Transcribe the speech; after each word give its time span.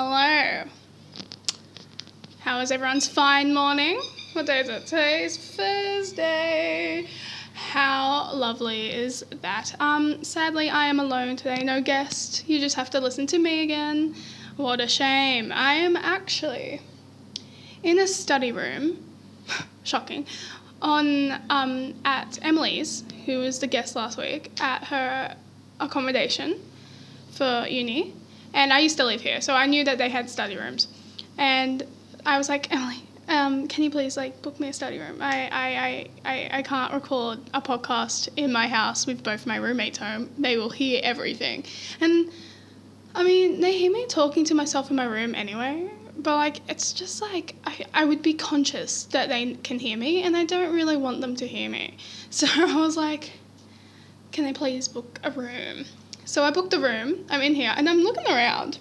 hello. 0.00 0.62
How 2.38 2.60
is 2.60 2.70
everyone's 2.70 3.08
fine 3.08 3.52
morning? 3.52 4.00
What 4.32 4.46
day 4.46 4.60
is 4.60 4.68
it? 4.68 4.86
Today's 4.86 5.36
Thursday. 5.36 7.08
How 7.54 8.32
lovely 8.32 8.94
is 8.94 9.24
that? 9.42 9.74
Um, 9.80 10.22
sadly, 10.22 10.70
I 10.70 10.86
am 10.86 11.00
alone 11.00 11.34
today, 11.34 11.64
no 11.64 11.82
guest. 11.82 12.48
You 12.48 12.60
just 12.60 12.76
have 12.76 12.90
to 12.90 13.00
listen 13.00 13.26
to 13.26 13.40
me 13.40 13.64
again. 13.64 14.14
What 14.56 14.80
a 14.80 14.86
shame. 14.86 15.50
I 15.50 15.72
am 15.74 15.96
actually 15.96 16.80
in 17.82 17.98
a 17.98 18.06
study 18.06 18.52
room, 18.52 19.04
shocking, 19.82 20.26
on 20.80 21.42
um, 21.50 21.94
at 22.04 22.38
Emily's, 22.40 23.02
who 23.26 23.40
was 23.40 23.58
the 23.58 23.66
guest 23.66 23.96
last 23.96 24.16
week, 24.16 24.52
at 24.60 24.84
her 24.84 25.34
accommodation 25.80 26.60
for 27.32 27.66
uni. 27.68 28.14
And 28.58 28.72
I 28.72 28.80
used 28.80 28.96
to 28.96 29.04
live 29.04 29.20
here, 29.20 29.40
so 29.40 29.54
I 29.54 29.66
knew 29.66 29.84
that 29.84 29.98
they 29.98 30.08
had 30.08 30.28
study 30.28 30.56
rooms. 30.56 30.88
And 31.38 31.84
I 32.26 32.38
was 32.38 32.48
like, 32.48 32.72
Emily, 32.72 33.04
um, 33.28 33.68
can 33.68 33.84
you 33.84 33.90
please 33.90 34.16
like 34.16 34.42
book 34.42 34.58
me 34.58 34.66
a 34.66 34.72
study 34.72 34.98
room? 34.98 35.18
I, 35.22 35.48
I, 35.52 36.08
I, 36.24 36.48
I, 36.58 36.62
can't 36.62 36.92
record 36.92 37.38
a 37.54 37.62
podcast 37.62 38.30
in 38.36 38.50
my 38.50 38.66
house 38.66 39.06
with 39.06 39.22
both 39.22 39.46
my 39.46 39.58
roommates 39.58 39.98
home. 39.98 40.30
They 40.36 40.56
will 40.56 40.70
hear 40.70 41.00
everything. 41.04 41.66
And 42.00 42.32
I 43.14 43.22
mean, 43.22 43.60
they 43.60 43.78
hear 43.78 43.92
me 43.92 44.06
talking 44.06 44.44
to 44.46 44.56
myself 44.56 44.90
in 44.90 44.96
my 44.96 45.04
room 45.04 45.36
anyway, 45.36 45.88
but 46.16 46.34
like 46.34 46.56
it's 46.68 46.92
just 46.92 47.22
like 47.22 47.54
I, 47.64 47.86
I 47.94 48.04
would 48.06 48.22
be 48.22 48.34
conscious 48.34 49.04
that 49.12 49.28
they 49.28 49.54
can 49.54 49.78
hear 49.78 49.96
me 49.96 50.24
and 50.24 50.36
I 50.36 50.44
don't 50.44 50.74
really 50.74 50.96
want 50.96 51.20
them 51.20 51.36
to 51.36 51.46
hear 51.46 51.70
me. 51.70 51.96
So 52.30 52.48
I 52.52 52.74
was 52.80 52.96
like, 52.96 53.34
can 54.32 54.42
they 54.42 54.52
please 54.52 54.88
book 54.88 55.20
a 55.22 55.30
room? 55.30 55.84
So 56.28 56.44
I 56.44 56.50
booked 56.50 56.74
a 56.74 56.78
room. 56.78 57.24
I'm 57.30 57.40
in 57.40 57.54
here 57.54 57.72
and 57.74 57.88
I'm 57.88 58.02
looking 58.02 58.26
around. 58.26 58.78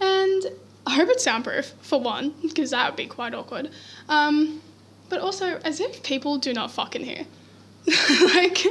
And 0.00 0.42
I 0.84 0.94
hope 0.96 1.08
it's 1.08 1.22
soundproof, 1.22 1.72
for 1.80 2.00
one, 2.00 2.34
because 2.42 2.72
that 2.72 2.90
would 2.90 2.96
be 2.96 3.06
quite 3.06 3.32
awkward. 3.32 3.70
Um, 4.08 4.60
but 5.08 5.20
also, 5.20 5.60
as 5.64 5.78
if 5.78 6.02
people 6.02 6.36
do 6.36 6.52
not 6.52 6.72
fucking 6.72 7.04
hear. 7.04 7.26
like, 8.34 8.64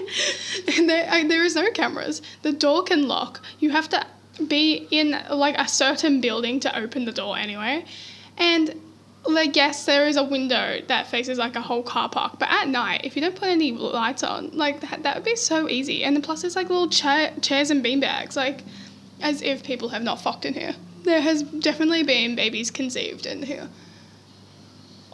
there, 0.75 1.07
I, 1.09 1.25
there 1.29 1.45
is 1.45 1.55
no 1.55 1.71
cameras. 1.71 2.21
The 2.41 2.51
door 2.51 2.83
can 2.83 3.07
lock. 3.07 3.41
You 3.59 3.69
have 3.69 3.87
to 3.89 4.05
be 4.45 4.85
in 4.91 5.17
like 5.31 5.57
a 5.57 5.67
certain 5.69 6.19
building 6.19 6.59
to 6.59 6.77
open 6.77 7.05
the 7.05 7.13
door 7.13 7.37
anyway. 7.37 7.85
And 8.37 8.75
like 9.27 9.55
yes, 9.55 9.85
there 9.85 10.07
is 10.07 10.15
a 10.15 10.23
window 10.23 10.79
that 10.87 11.07
faces 11.07 11.37
like 11.37 11.55
a 11.55 11.61
whole 11.61 11.83
car 11.83 12.09
park, 12.09 12.39
but 12.39 12.49
at 12.49 12.67
night, 12.67 13.01
if 13.03 13.15
you 13.15 13.21
don't 13.21 13.35
put 13.35 13.49
any 13.49 13.71
lights 13.71 14.23
on, 14.23 14.51
like 14.53 14.79
that, 14.81 15.03
that 15.03 15.15
would 15.15 15.25
be 15.25 15.35
so 15.35 15.69
easy. 15.69 16.03
And 16.03 16.15
then 16.15 16.23
plus, 16.23 16.41
there's 16.41 16.55
like 16.55 16.69
little 16.69 16.89
cha- 16.89 17.31
chairs 17.41 17.69
and 17.69 17.83
beanbags, 17.83 18.35
like 18.35 18.61
as 19.21 19.41
if 19.41 19.63
people 19.63 19.89
have 19.89 20.01
not 20.01 20.21
fucked 20.21 20.45
in 20.45 20.53
here. 20.53 20.75
There 21.03 21.21
has 21.21 21.43
definitely 21.43 22.03
been 22.03 22.35
babies 22.35 22.71
conceived 22.71 23.25
in 23.25 23.43
here, 23.43 23.69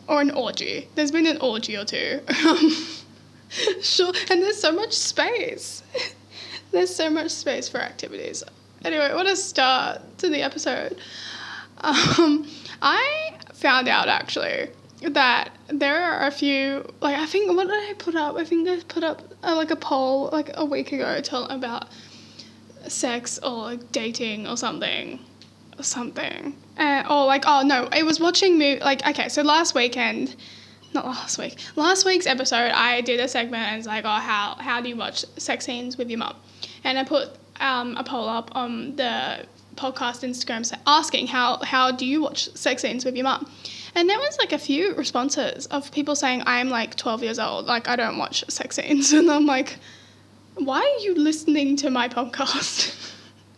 or 0.08 0.22
an 0.22 0.32
orgy. 0.32 0.90
There's 0.96 1.12
been 1.12 1.28
an 1.28 1.38
orgy 1.38 1.76
or 1.76 1.86
two. 1.86 2.22
sure, 3.82 4.14
and 4.30 4.42
there's 4.42 4.60
so 4.60 4.72
much 4.72 4.94
space. 4.94 5.84
there's 6.72 6.96
so 6.96 7.10
much 7.10 7.32
space 7.32 7.68
for 7.68 7.80
activities. 7.80 8.44
Anyway, 8.86 9.14
what 9.14 9.26
a 9.26 9.36
start 9.36 10.02
to 10.20 10.30
the 10.30 10.42
episode. 10.42 10.98
Um, 11.84 12.48
I 12.82 13.23
found 13.64 13.88
out 13.88 14.10
actually 14.10 14.68
that 15.02 15.50
there 15.70 16.04
are 16.04 16.28
a 16.28 16.32
few 16.32 16.86
like 17.00 17.16
I 17.16 17.26
think 17.26 17.56
what 17.56 17.68
did 17.68 17.90
I 17.90 17.94
put 17.94 18.14
up? 18.14 18.36
I 18.36 18.44
think 18.44 18.68
I 18.68 18.82
put 18.96 19.04
up 19.06 19.22
uh, 19.42 19.56
like 19.56 19.72
a 19.72 19.78
poll 19.78 20.30
like 20.34 20.52
a 20.54 20.66
week 20.66 20.92
ago 20.92 21.22
tell 21.22 21.46
about 21.46 21.88
sex 22.88 23.40
or 23.40 23.56
like 23.72 23.92
dating 23.94 24.48
or 24.48 24.58
something 24.58 25.20
or 25.80 25.84
something. 25.84 26.58
Uh, 26.78 27.04
or 27.10 27.26
like 27.26 27.46
oh 27.48 27.62
no, 27.62 27.88
it 27.96 28.06
was 28.06 28.20
watching 28.20 28.60
movie 28.60 28.82
like 28.82 29.06
okay, 29.08 29.30
so 29.30 29.42
last 29.42 29.74
weekend 29.74 30.36
not 30.94 31.06
last 31.06 31.38
week. 31.38 31.58
Last 31.78 32.06
week's 32.06 32.28
episode 32.28 32.72
I 32.72 33.00
did 33.00 33.22
a 33.22 33.30
segment 33.30 33.64
and 33.64 33.78
it's 33.80 33.88
like 33.88 34.04
oh 34.04 34.20
how 34.30 34.56
how 34.60 34.82
do 34.82 34.90
you 34.90 34.98
watch 34.98 35.26
sex 35.38 35.66
scenes 35.66 35.98
with 35.98 36.10
your 36.10 36.20
mum? 36.20 36.36
And 36.84 37.00
I 37.00 37.06
put 37.06 37.30
um, 37.62 37.96
a 37.96 38.04
poll 38.04 38.28
up 38.28 38.52
on 38.56 38.98
the 38.98 39.46
podcast 39.76 40.28
Instagram 40.28 40.66
so 40.66 40.76
asking 40.86 41.28
how 41.28 41.58
how 41.64 41.92
do 41.92 42.06
you 42.06 42.22
watch 42.22 42.54
sex 42.56 42.82
scenes 42.82 43.06
with 43.06 43.16
your 43.16 43.24
mum? 43.24 43.50
And 43.96 44.10
there 44.10 44.18
was 44.18 44.38
like 44.40 44.54
a 44.54 44.58
few 44.58 44.96
responses 44.96 45.68
of 45.68 45.92
people 45.92 46.16
saying 46.16 46.44
I'm 46.46 46.70
like 46.70 46.96
12 46.96 47.24
years 47.24 47.40
old, 47.40 47.66
like 47.66 47.88
I 47.88 47.96
don't 47.96 48.18
watch 48.18 48.44
sex 48.50 48.76
scenes, 48.76 49.14
and 49.20 49.30
I'm 49.30 49.46
like, 49.46 49.78
why 50.56 50.80
are 50.80 51.04
you 51.04 51.16
listening 51.16 51.76
to 51.78 51.90
my 51.90 52.08
podcast? 52.10 52.96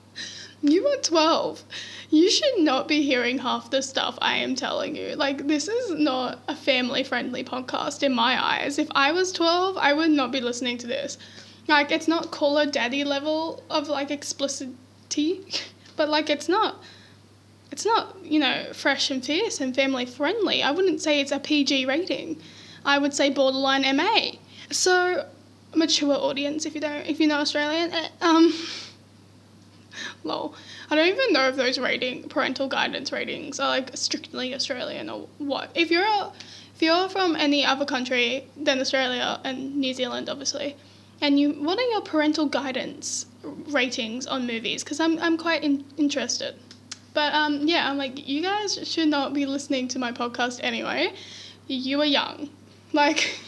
you 0.62 0.88
are 0.88 0.98
12. 0.98 1.64
You 2.10 2.30
should 2.30 2.60
not 2.60 2.88
be 2.88 3.02
hearing 3.02 3.40
half 3.40 3.70
the 3.70 3.82
stuff 3.82 4.18
I 4.22 4.38
am 4.38 4.56
telling 4.56 4.96
you. 4.96 5.16
Like, 5.16 5.48
this 5.48 5.68
is 5.68 5.92
not 5.92 6.40
a 6.48 6.56
family 6.56 7.04
friendly 7.04 7.44
podcast 7.44 8.04
in 8.04 8.14
my 8.14 8.42
eyes. 8.42 8.78
If 8.78 8.88
I 8.92 9.12
was 9.12 9.32
12, 9.32 9.78
I 9.78 9.94
would 9.94 10.12
not 10.12 10.32
be 10.32 10.40
listening 10.40 10.78
to 10.80 10.88
this. 10.88 11.18
Like, 11.68 11.92
it's 11.92 12.08
not 12.08 12.32
Call 12.32 12.58
Her 12.58 12.66
Daddy 12.66 13.04
level 13.04 13.64
of 13.70 13.90
like 13.90 14.12
explicitity 14.12 15.46
but 15.96 16.10
like 16.10 16.30
it's 16.30 16.50
not 16.50 16.82
it's 17.72 17.86
not 17.86 18.16
you 18.24 18.40
know 18.40 18.68
fresh 18.74 19.12
and 19.12 19.26
fierce 19.26 19.60
and 19.62 19.76
family 19.76 20.06
friendly. 20.06 20.64
I 20.64 20.72
wouldn't 20.72 21.02
say 21.02 21.20
it's 21.20 21.32
a 21.32 21.40
pg 21.40 21.86
rating. 21.86 22.42
I 22.86 22.98
would 22.98 23.14
say 23.14 23.30
borderline 23.30 23.84
ma 23.96 24.32
so 24.72 25.28
mature 25.76 26.14
audience 26.16 26.66
if 26.66 26.74
you 26.74 26.82
don't 26.82 27.06
if 27.06 27.20
you're 27.20 27.28
not 27.28 27.42
australian 27.42 27.92
eh, 27.92 28.08
um 28.22 28.54
lol. 30.24 30.56
I 30.90 30.96
don't 30.96 31.08
even 31.08 31.34
know 31.34 31.48
if 31.50 31.56
those 31.56 31.78
rating 31.80 32.30
parental 32.30 32.68
guidance 32.68 33.12
ratings 33.12 33.60
are 33.60 33.68
like 33.68 33.92
strictly 33.98 34.54
australian 34.54 35.10
or 35.10 35.28
what. 35.38 35.72
If 35.76 35.92
you're 35.92 36.06
a, 36.06 36.32
if 36.76 36.82
you're 36.82 37.10
from 37.10 37.36
any 37.36 37.66
other 37.66 37.86
country 37.86 38.48
than 38.58 38.80
australia 38.80 39.40
and 39.44 39.78
new 39.78 39.94
zealand 39.94 40.30
obviously 40.30 40.76
and 41.22 41.40
you 41.40 41.54
what 41.54 41.80
are 41.80 41.90
your 41.90 42.02
parental 42.02 42.46
guidance 42.46 43.26
ratings 43.70 44.28
on 44.28 44.48
movies 44.48 44.84
because 44.84 45.00
I'm, 45.00 45.20
I'm 45.20 45.38
quite 45.38 45.64
in, 45.64 45.86
interested. 45.98 46.56
But 47.16 47.34
um, 47.34 47.66
yeah, 47.68 47.90
I'm 47.90 47.98
like, 47.98 48.28
you 48.28 48.42
guys 48.42 48.78
should 48.88 49.08
not 49.08 49.34
be 49.34 49.46
listening 49.46 49.88
to 49.90 50.00
my 50.00 50.12
podcast 50.12 50.60
anyway. 50.62 51.14
You 51.68 52.02
are 52.02 52.06
young. 52.06 52.50
Like, 52.92 53.40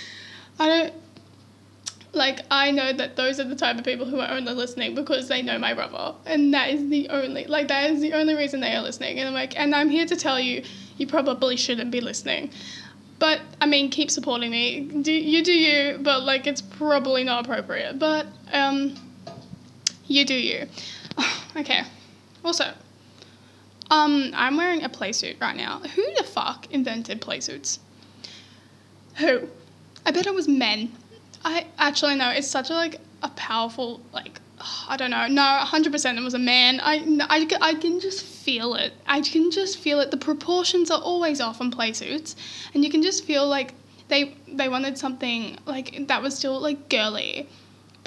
I 0.58 0.68
don't. 0.68 0.94
Like, 2.12 2.40
I 2.50 2.70
know 2.70 2.92
that 2.92 3.16
those 3.16 3.38
are 3.38 3.44
the 3.44 3.54
type 3.54 3.76
of 3.76 3.84
people 3.84 4.06
who 4.06 4.18
are 4.18 4.30
only 4.30 4.54
listening 4.54 4.94
because 4.94 5.28
they 5.28 5.42
know 5.42 5.58
my 5.58 5.74
brother. 5.74 6.14
And 6.24 6.54
that 6.54 6.70
is 6.70 6.88
the 6.88 7.08
only, 7.10 7.44
like, 7.44 7.68
that 7.68 7.90
is 7.90 8.00
the 8.00 8.14
only 8.14 8.34
reason 8.34 8.60
they 8.60 8.74
are 8.74 8.82
listening. 8.82 9.18
And 9.18 9.28
I'm 9.28 9.34
like, 9.34 9.58
and 9.60 9.74
I'm 9.74 9.90
here 9.90 10.06
to 10.06 10.16
tell 10.16 10.40
you, 10.40 10.62
you 10.96 11.06
probably 11.06 11.56
shouldn't 11.56 11.90
be 11.90 12.00
listening. 12.00 12.50
But, 13.18 13.40
I 13.60 13.66
mean, 13.66 13.90
keep 13.90 14.10
supporting 14.10 14.50
me. 14.50 14.80
Do, 14.80 15.12
you 15.12 15.44
do 15.44 15.52
you, 15.52 15.98
but, 15.98 16.22
like, 16.22 16.46
it's 16.46 16.62
probably 16.62 17.24
not 17.24 17.44
appropriate. 17.44 17.98
But, 17.98 18.26
um, 18.52 18.96
you 20.08 20.24
do 20.24 20.34
you. 20.34 20.66
okay. 21.56 21.84
Also, 22.44 22.72
um, 23.90 24.32
I'm 24.34 24.56
wearing 24.56 24.82
a 24.82 24.88
playsuit 24.88 25.40
right 25.40 25.56
now. 25.56 25.78
Who 25.78 26.04
the 26.16 26.24
fuck 26.24 26.66
invented 26.72 27.20
playsuits? 27.20 27.78
Who? 29.16 29.48
I 30.04 30.10
bet 30.10 30.26
it 30.26 30.34
was 30.34 30.48
men. 30.48 30.92
I 31.44 31.66
actually 31.78 32.16
know 32.16 32.30
it's 32.30 32.48
such 32.48 32.70
a 32.70 32.74
like 32.74 33.00
a 33.22 33.28
powerful 33.30 34.00
like 34.12 34.40
I 34.88 34.96
don't 34.96 35.10
know. 35.10 35.26
No, 35.28 35.42
100% 35.64 36.18
it 36.18 36.22
was 36.22 36.34
a 36.34 36.38
man. 36.38 36.80
I, 36.82 36.96
I, 37.28 37.48
I 37.60 37.74
can 37.74 38.00
just 38.00 38.24
feel 38.24 38.74
it. 38.74 38.92
I 39.06 39.20
can 39.20 39.50
just 39.50 39.78
feel 39.78 40.00
it. 40.00 40.10
The 40.10 40.16
proportions 40.16 40.90
are 40.90 41.00
always 41.00 41.40
off 41.40 41.60
on 41.60 41.70
playsuits, 41.70 42.34
and 42.74 42.84
you 42.84 42.90
can 42.90 43.02
just 43.02 43.24
feel 43.24 43.46
like 43.46 43.74
they 44.08 44.34
they 44.46 44.68
wanted 44.68 44.96
something 44.96 45.58
like 45.66 46.06
that 46.08 46.22
was 46.22 46.36
still 46.36 46.58
like 46.60 46.88
girly 46.88 47.48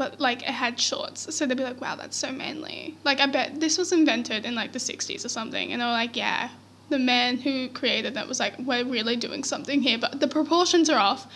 but 0.02 0.20
like 0.20 0.42
it 0.42 0.56
had 0.64 0.80
shorts. 0.80 1.32
So 1.36 1.46
they'd 1.46 1.56
be 1.56 1.64
like, 1.64 1.80
wow, 1.80 1.96
that's 1.96 2.18
so 2.18 2.32
manly. 2.32 2.98
Like, 3.04 3.20
I 3.20 3.28
bet 3.28 3.60
this 3.60 3.78
was 3.78 3.92
invented 3.92 4.48
in 4.48 4.56
like 4.56 4.72
the 4.74 4.80
60s 4.80 5.24
or 5.24 5.30
something. 5.30 5.72
And 5.72 5.80
they 5.80 5.86
were 5.86 5.92
like, 5.92 6.16
yeah, 6.16 6.50
the 6.90 6.98
man 6.98 7.38
who 7.38 7.70
created 7.70 8.16
that 8.16 8.28
was 8.28 8.40
like, 8.40 8.58
we're 8.58 8.84
really 8.84 9.16
doing 9.16 9.44
something 9.44 9.80
here, 9.80 10.00
but 10.00 10.20
the 10.20 10.28
proportions 10.28 10.90
are 10.90 10.98
off. 10.98 11.32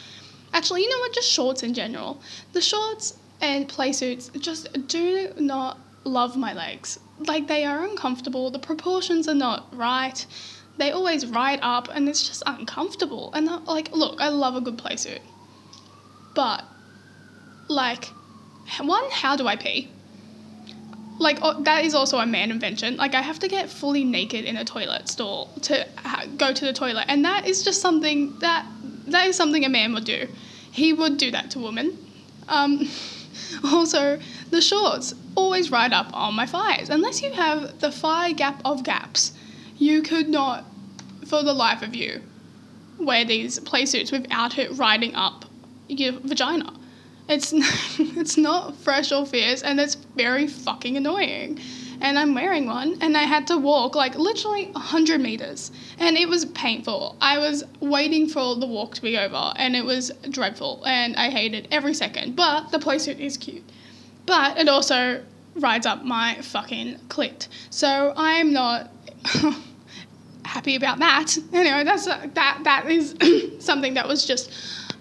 Actually, 0.52 0.82
you 0.82 0.90
know 0.90 0.98
what? 0.98 1.14
Just 1.14 1.32
shorts 1.32 1.62
in 1.62 1.76
general. 1.76 2.20
The 2.54 2.62
shorts 2.62 3.20
and 3.40 3.70
play 3.70 3.94
suits 3.94 4.32
just 4.40 4.88
do 4.88 5.32
not 5.38 5.78
love 6.04 6.36
my 6.36 6.54
legs. 6.54 7.00
Like, 7.20 7.48
they 7.48 7.66
are 7.66 7.84
uncomfortable. 7.84 8.50
The 8.50 8.58
proportions 8.58 9.28
are 9.28 9.36
not 9.36 9.68
right. 9.78 10.26
They 10.78 10.90
always 10.90 11.28
ride 11.28 11.60
up, 11.62 11.88
and 11.94 12.10
it's 12.10 12.28
just 12.28 12.42
uncomfortable. 12.48 13.32
And 13.36 13.46
like, 13.68 13.92
look, 13.92 14.20
I 14.22 14.30
love 14.30 14.56
a 14.56 14.62
good 14.62 14.80
play 14.80 14.96
suit, 14.96 15.22
but 16.34 16.64
like 17.68 18.10
one, 18.82 19.04
how 19.12 19.36
do 19.36 19.48
I 19.48 19.56
pee? 19.56 19.90
Like, 21.18 21.40
oh, 21.42 21.62
that 21.64 21.86
is 21.86 21.94
also 21.94 22.18
a 22.20 22.26
man 22.26 22.52
invention. 22.52 22.98
Like, 22.98 23.16
I 23.16 23.22
have 23.22 23.40
to 23.40 23.48
get 23.48 23.70
fully 23.70 24.04
naked 24.04 24.44
in 24.44 24.58
a 24.58 24.66
toilet 24.66 25.08
stall 25.08 25.50
to 25.62 25.88
ha- 25.98 26.26
go 26.38 26.52
to 26.52 26.66
the 26.66 26.74
toilet. 26.74 27.06
And 27.08 27.24
that 27.24 27.48
is 27.48 27.64
just 27.64 27.82
something 27.82 28.38
that, 28.40 28.66
that 29.08 29.28
is 29.28 29.36
something 29.36 29.64
a 29.64 29.70
man 29.70 29.94
would 29.94 30.04
do. 30.04 30.28
He 30.72 30.92
would 30.92 31.18
do 31.18 31.32
that 31.32 31.52
to 31.52 31.60
women. 31.60 31.98
Um, 32.50 32.90
also, 33.64 34.20
the 34.50 34.62
shorts 34.62 35.14
always 35.36 35.72
ride 35.72 35.94
up 35.94 36.08
on 36.14 36.34
my 36.34 36.46
thighs. 36.46 36.90
Unless 36.90 37.22
you 37.22 37.32
have 37.32 37.80
the 37.80 37.92
thigh 37.92 38.34
gap 38.34 38.62
of 38.66 38.84
gaps, 38.84 39.34
You 39.78 40.02
could 40.02 40.30
not, 40.30 40.66
for 41.26 41.44
the 41.44 41.54
life 41.54 41.82
of 41.82 41.96
you, 41.96 42.22
wear 42.98 43.26
these 43.26 43.60
play 43.60 43.86
suits 43.86 44.12
without 44.12 44.58
it 44.58 44.72
riding 44.72 45.14
up 45.16 45.46
your 45.88 46.14
vagina. 46.14 46.74
It's 47.28 47.54
it's 48.00 48.38
not 48.38 48.76
fresh 48.76 49.12
or 49.12 49.26
fierce, 49.26 49.62
and 49.62 49.80
it's 49.80 49.96
very 49.96 50.48
fucking 50.48 50.98
annoying. 50.98 51.60
And 52.02 52.20
I'm 52.20 52.36
wearing 52.36 52.68
one, 52.68 52.98
and 53.02 53.18
I 53.18 53.24
had 53.24 53.48
to 53.48 53.58
walk 53.58 53.96
like 53.96 54.16
literally 54.16 54.66
100 54.72 55.22
meters, 55.22 55.72
and 55.98 56.18
it 56.18 56.28
was 56.28 56.46
painful. 56.46 57.16
I 57.22 57.38
was 57.38 57.64
waiting 57.80 58.28
for 58.28 58.56
the 58.58 58.68
walk 58.68 58.96
to 58.96 59.02
be 59.02 59.18
over, 59.18 59.54
and 59.56 59.76
it 59.76 59.86
was 59.86 60.12
dreadful, 60.30 60.84
and 60.86 61.16
I 61.16 61.30
hated 61.30 61.70
every 61.72 61.94
second. 61.94 62.36
But 62.36 62.72
the 62.72 62.80
playsuit 62.80 63.20
is 63.20 63.38
cute, 63.38 63.64
but 64.26 64.58
it 64.58 64.68
also 64.68 65.24
rides 65.56 65.86
up 65.86 66.04
my 66.04 66.36
fucking 66.42 67.00
clit. 67.08 67.48
So 67.70 68.14
I'm 68.16 68.52
not 68.52 68.92
happy 70.46 70.76
about 70.76 71.00
that. 71.00 71.38
Anyway, 71.54 71.84
that's 71.86 72.06
that 72.06 72.60
that 72.64 72.86
is 72.90 73.16
something 73.60 73.94
that 73.94 74.08
was 74.08 74.26
just 74.26 74.52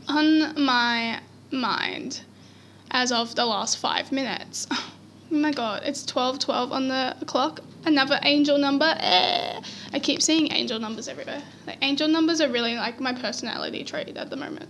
on 0.08 0.64
my 0.64 1.20
mind 1.54 2.22
as 2.90 3.10
of 3.10 3.34
the 3.34 3.46
last 3.46 3.78
five 3.78 4.12
minutes. 4.12 4.66
Oh 5.32 5.36
my 5.36 5.50
god, 5.50 5.82
it's 5.84 6.04
12:12 6.04 6.70
on 6.70 6.88
the 6.88 7.16
clock. 7.26 7.60
Another 7.86 8.20
angel 8.22 8.56
number. 8.56 8.94
Eh. 8.98 9.60
I 9.92 9.98
keep 9.98 10.22
seeing 10.22 10.52
angel 10.52 10.78
numbers 10.78 11.08
everywhere. 11.08 11.42
Like 11.66 11.78
angel 11.82 12.06
numbers 12.08 12.40
are 12.40 12.48
really 12.48 12.76
like 12.76 13.00
my 13.00 13.12
personality 13.14 13.84
trait 13.84 14.16
at 14.16 14.30
the 14.30 14.36
moment. 14.36 14.68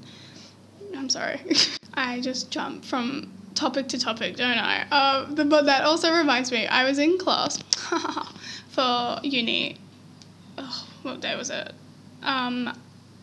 I'm 0.97 1.11
sorry. 1.11 1.41
I 1.95 2.21
just 2.21 2.51
jump 2.51 2.85
from 2.85 3.33
topic 3.55 3.89
to 3.89 3.99
topic, 3.99 4.37
don't 4.37 4.59
I? 4.59 4.87
Uh, 4.91 5.27
the, 5.33 5.45
but 5.45 5.67
that 5.67 5.85
also 5.85 6.13
reminds 6.15 6.51
me, 6.51 6.67
I 6.67 6.85
was 6.85 6.99
in 6.99 7.19
class 7.19 7.59
for 8.69 9.21
uni. 9.23 9.77
Oh, 10.57 10.87
what 11.03 11.21
day 11.21 11.37
was 11.37 11.51
it? 11.51 11.73
Um, 12.23 12.73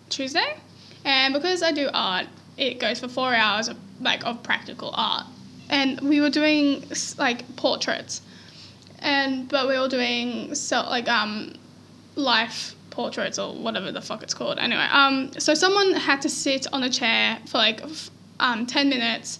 Tuesday. 0.09 0.57
And 1.05 1.33
because 1.33 1.63
I 1.63 1.71
do 1.71 1.89
art, 1.93 2.27
it 2.61 2.79
goes 2.79 2.99
for 2.99 3.07
four 3.07 3.33
hours 3.33 3.67
of 3.67 3.77
like 3.99 4.23
of 4.23 4.41
practical 4.43 4.91
art, 4.93 5.25
and 5.69 5.99
we 6.01 6.21
were 6.21 6.29
doing 6.29 6.83
like 7.17 7.55
portraits, 7.55 8.21
and 8.99 9.49
but 9.49 9.67
we 9.67 9.77
were 9.79 9.89
doing 9.89 10.53
so 10.53 10.81
like 10.81 11.09
um, 11.09 11.53
life 12.15 12.75
portraits 12.91 13.39
or 13.39 13.53
whatever 13.55 13.91
the 13.91 14.01
fuck 14.01 14.21
it's 14.21 14.35
called. 14.35 14.59
Anyway, 14.59 14.87
um, 14.91 15.31
so 15.39 15.55
someone 15.55 15.93
had 15.93 16.21
to 16.21 16.29
sit 16.29 16.67
on 16.71 16.83
a 16.83 16.89
chair 16.89 17.39
for 17.47 17.57
like 17.57 17.81
um, 18.39 18.67
ten 18.67 18.89
minutes 18.89 19.39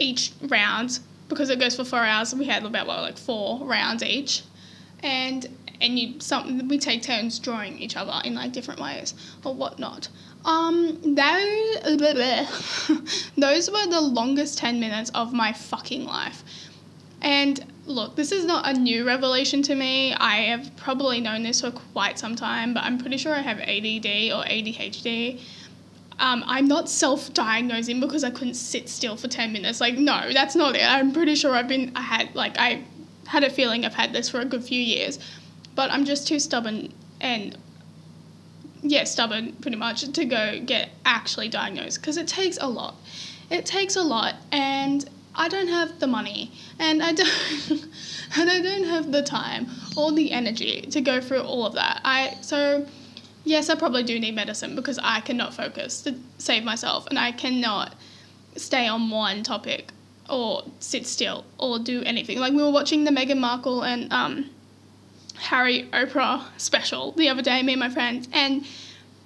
each 0.00 0.32
round 0.48 0.98
because 1.28 1.48
it 1.48 1.60
goes 1.60 1.76
for 1.76 1.84
four 1.84 2.00
hours. 2.00 2.34
We 2.34 2.46
had 2.46 2.64
about 2.64 2.88
like 2.88 3.18
four 3.18 3.64
rounds 3.64 4.02
each, 4.02 4.42
and 5.04 5.46
and 5.80 5.96
you 5.96 6.18
some 6.18 6.66
we 6.66 6.76
take 6.76 7.04
turns 7.04 7.38
drawing 7.38 7.78
each 7.78 7.96
other 7.96 8.20
in 8.24 8.34
like 8.34 8.52
different 8.52 8.80
ways 8.80 9.14
or 9.44 9.54
whatnot. 9.54 10.08
Um, 10.44 11.14
those 11.14 11.98
those 13.36 13.70
were 13.70 13.86
the 13.86 14.00
longest 14.00 14.58
ten 14.58 14.80
minutes 14.80 15.10
of 15.14 15.32
my 15.32 15.52
fucking 15.52 16.04
life, 16.04 16.42
and 17.20 17.64
look, 17.86 18.16
this 18.16 18.32
is 18.32 18.44
not 18.44 18.66
a 18.66 18.72
new 18.72 19.06
revelation 19.06 19.62
to 19.62 19.74
me. 19.74 20.14
I 20.14 20.36
have 20.42 20.74
probably 20.76 21.20
known 21.20 21.42
this 21.42 21.60
for 21.60 21.70
quite 21.70 22.18
some 22.18 22.36
time, 22.36 22.72
but 22.72 22.84
I'm 22.84 22.98
pretty 22.98 23.18
sure 23.18 23.34
I 23.34 23.40
have 23.40 23.58
ADD 23.58 24.32
or 24.32 24.44
ADHD. 24.44 25.40
Um, 26.18 26.44
I'm 26.46 26.68
not 26.68 26.88
self 26.88 27.32
diagnosing 27.32 27.98
because 27.98 28.24
I 28.24 28.30
couldn't 28.30 28.54
sit 28.54 28.88
still 28.88 29.16
for 29.16 29.28
10 29.28 29.52
minutes. 29.52 29.80
Like, 29.80 29.96
no, 29.96 30.30
that's 30.32 30.54
not 30.54 30.76
it. 30.76 30.84
I'm 30.84 31.12
pretty 31.12 31.34
sure 31.34 31.54
I've 31.54 31.68
been, 31.68 31.92
I 31.94 32.02
had, 32.02 32.34
like, 32.34 32.58
I 32.58 32.84
had 33.26 33.42
a 33.42 33.50
feeling 33.50 33.84
I've 33.84 33.94
had 33.94 34.12
this 34.12 34.28
for 34.28 34.40
a 34.40 34.44
good 34.44 34.62
few 34.62 34.80
years, 34.80 35.18
but 35.74 35.90
I'm 35.90 36.04
just 36.04 36.28
too 36.28 36.38
stubborn 36.38 36.92
and 37.20 37.56
yeah, 38.82 39.04
stubborn 39.04 39.52
pretty 39.54 39.76
much 39.76 40.10
to 40.10 40.24
go 40.24 40.60
get 40.60 40.90
actually 41.04 41.48
diagnosed 41.48 42.00
because 42.00 42.16
it 42.16 42.28
takes 42.28 42.58
a 42.60 42.66
lot. 42.66 42.94
It 43.50 43.66
takes 43.66 43.96
a 43.96 44.02
lot, 44.02 44.36
and 44.52 45.08
I 45.34 45.48
don't 45.48 45.68
have 45.68 45.98
the 45.98 46.06
money, 46.06 46.52
and 46.78 47.02
I 47.02 47.12
don't, 47.12 47.28
and 48.36 48.50
I 48.50 48.60
don't 48.60 48.84
have 48.84 49.12
the 49.12 49.22
time 49.22 49.68
or 49.96 50.12
the 50.12 50.32
energy 50.32 50.82
to 50.82 51.00
go 51.00 51.20
through 51.20 51.42
all 51.42 51.66
of 51.66 51.74
that. 51.74 52.00
I 52.04 52.36
so. 52.40 52.86
Yes, 53.42 53.70
I 53.70 53.74
probably 53.74 54.02
do 54.02 54.20
need 54.20 54.34
medicine 54.34 54.76
because 54.76 54.98
I 55.02 55.20
cannot 55.20 55.54
focus 55.54 56.02
to 56.02 56.14
save 56.36 56.62
myself 56.62 57.06
and 57.06 57.18
I 57.18 57.32
cannot 57.32 57.94
stay 58.54 58.86
on 58.86 59.08
one 59.08 59.42
topic 59.42 59.92
or 60.28 60.64
sit 60.78 61.06
still 61.06 61.46
or 61.56 61.78
do 61.78 62.02
anything. 62.02 62.38
Like 62.38 62.52
we 62.52 62.62
were 62.62 62.70
watching 62.70 63.04
the 63.04 63.10
Meghan 63.10 63.38
Markle 63.38 63.82
and 63.82 64.12
um, 64.12 64.50
Harry 65.40 65.88
Oprah 65.92 66.44
special 66.58 67.12
the 67.12 67.28
other 67.28 67.42
day, 67.42 67.62
me 67.62 67.72
and 67.72 67.80
my 67.80 67.88
friends, 67.88 68.28
and 68.32 68.64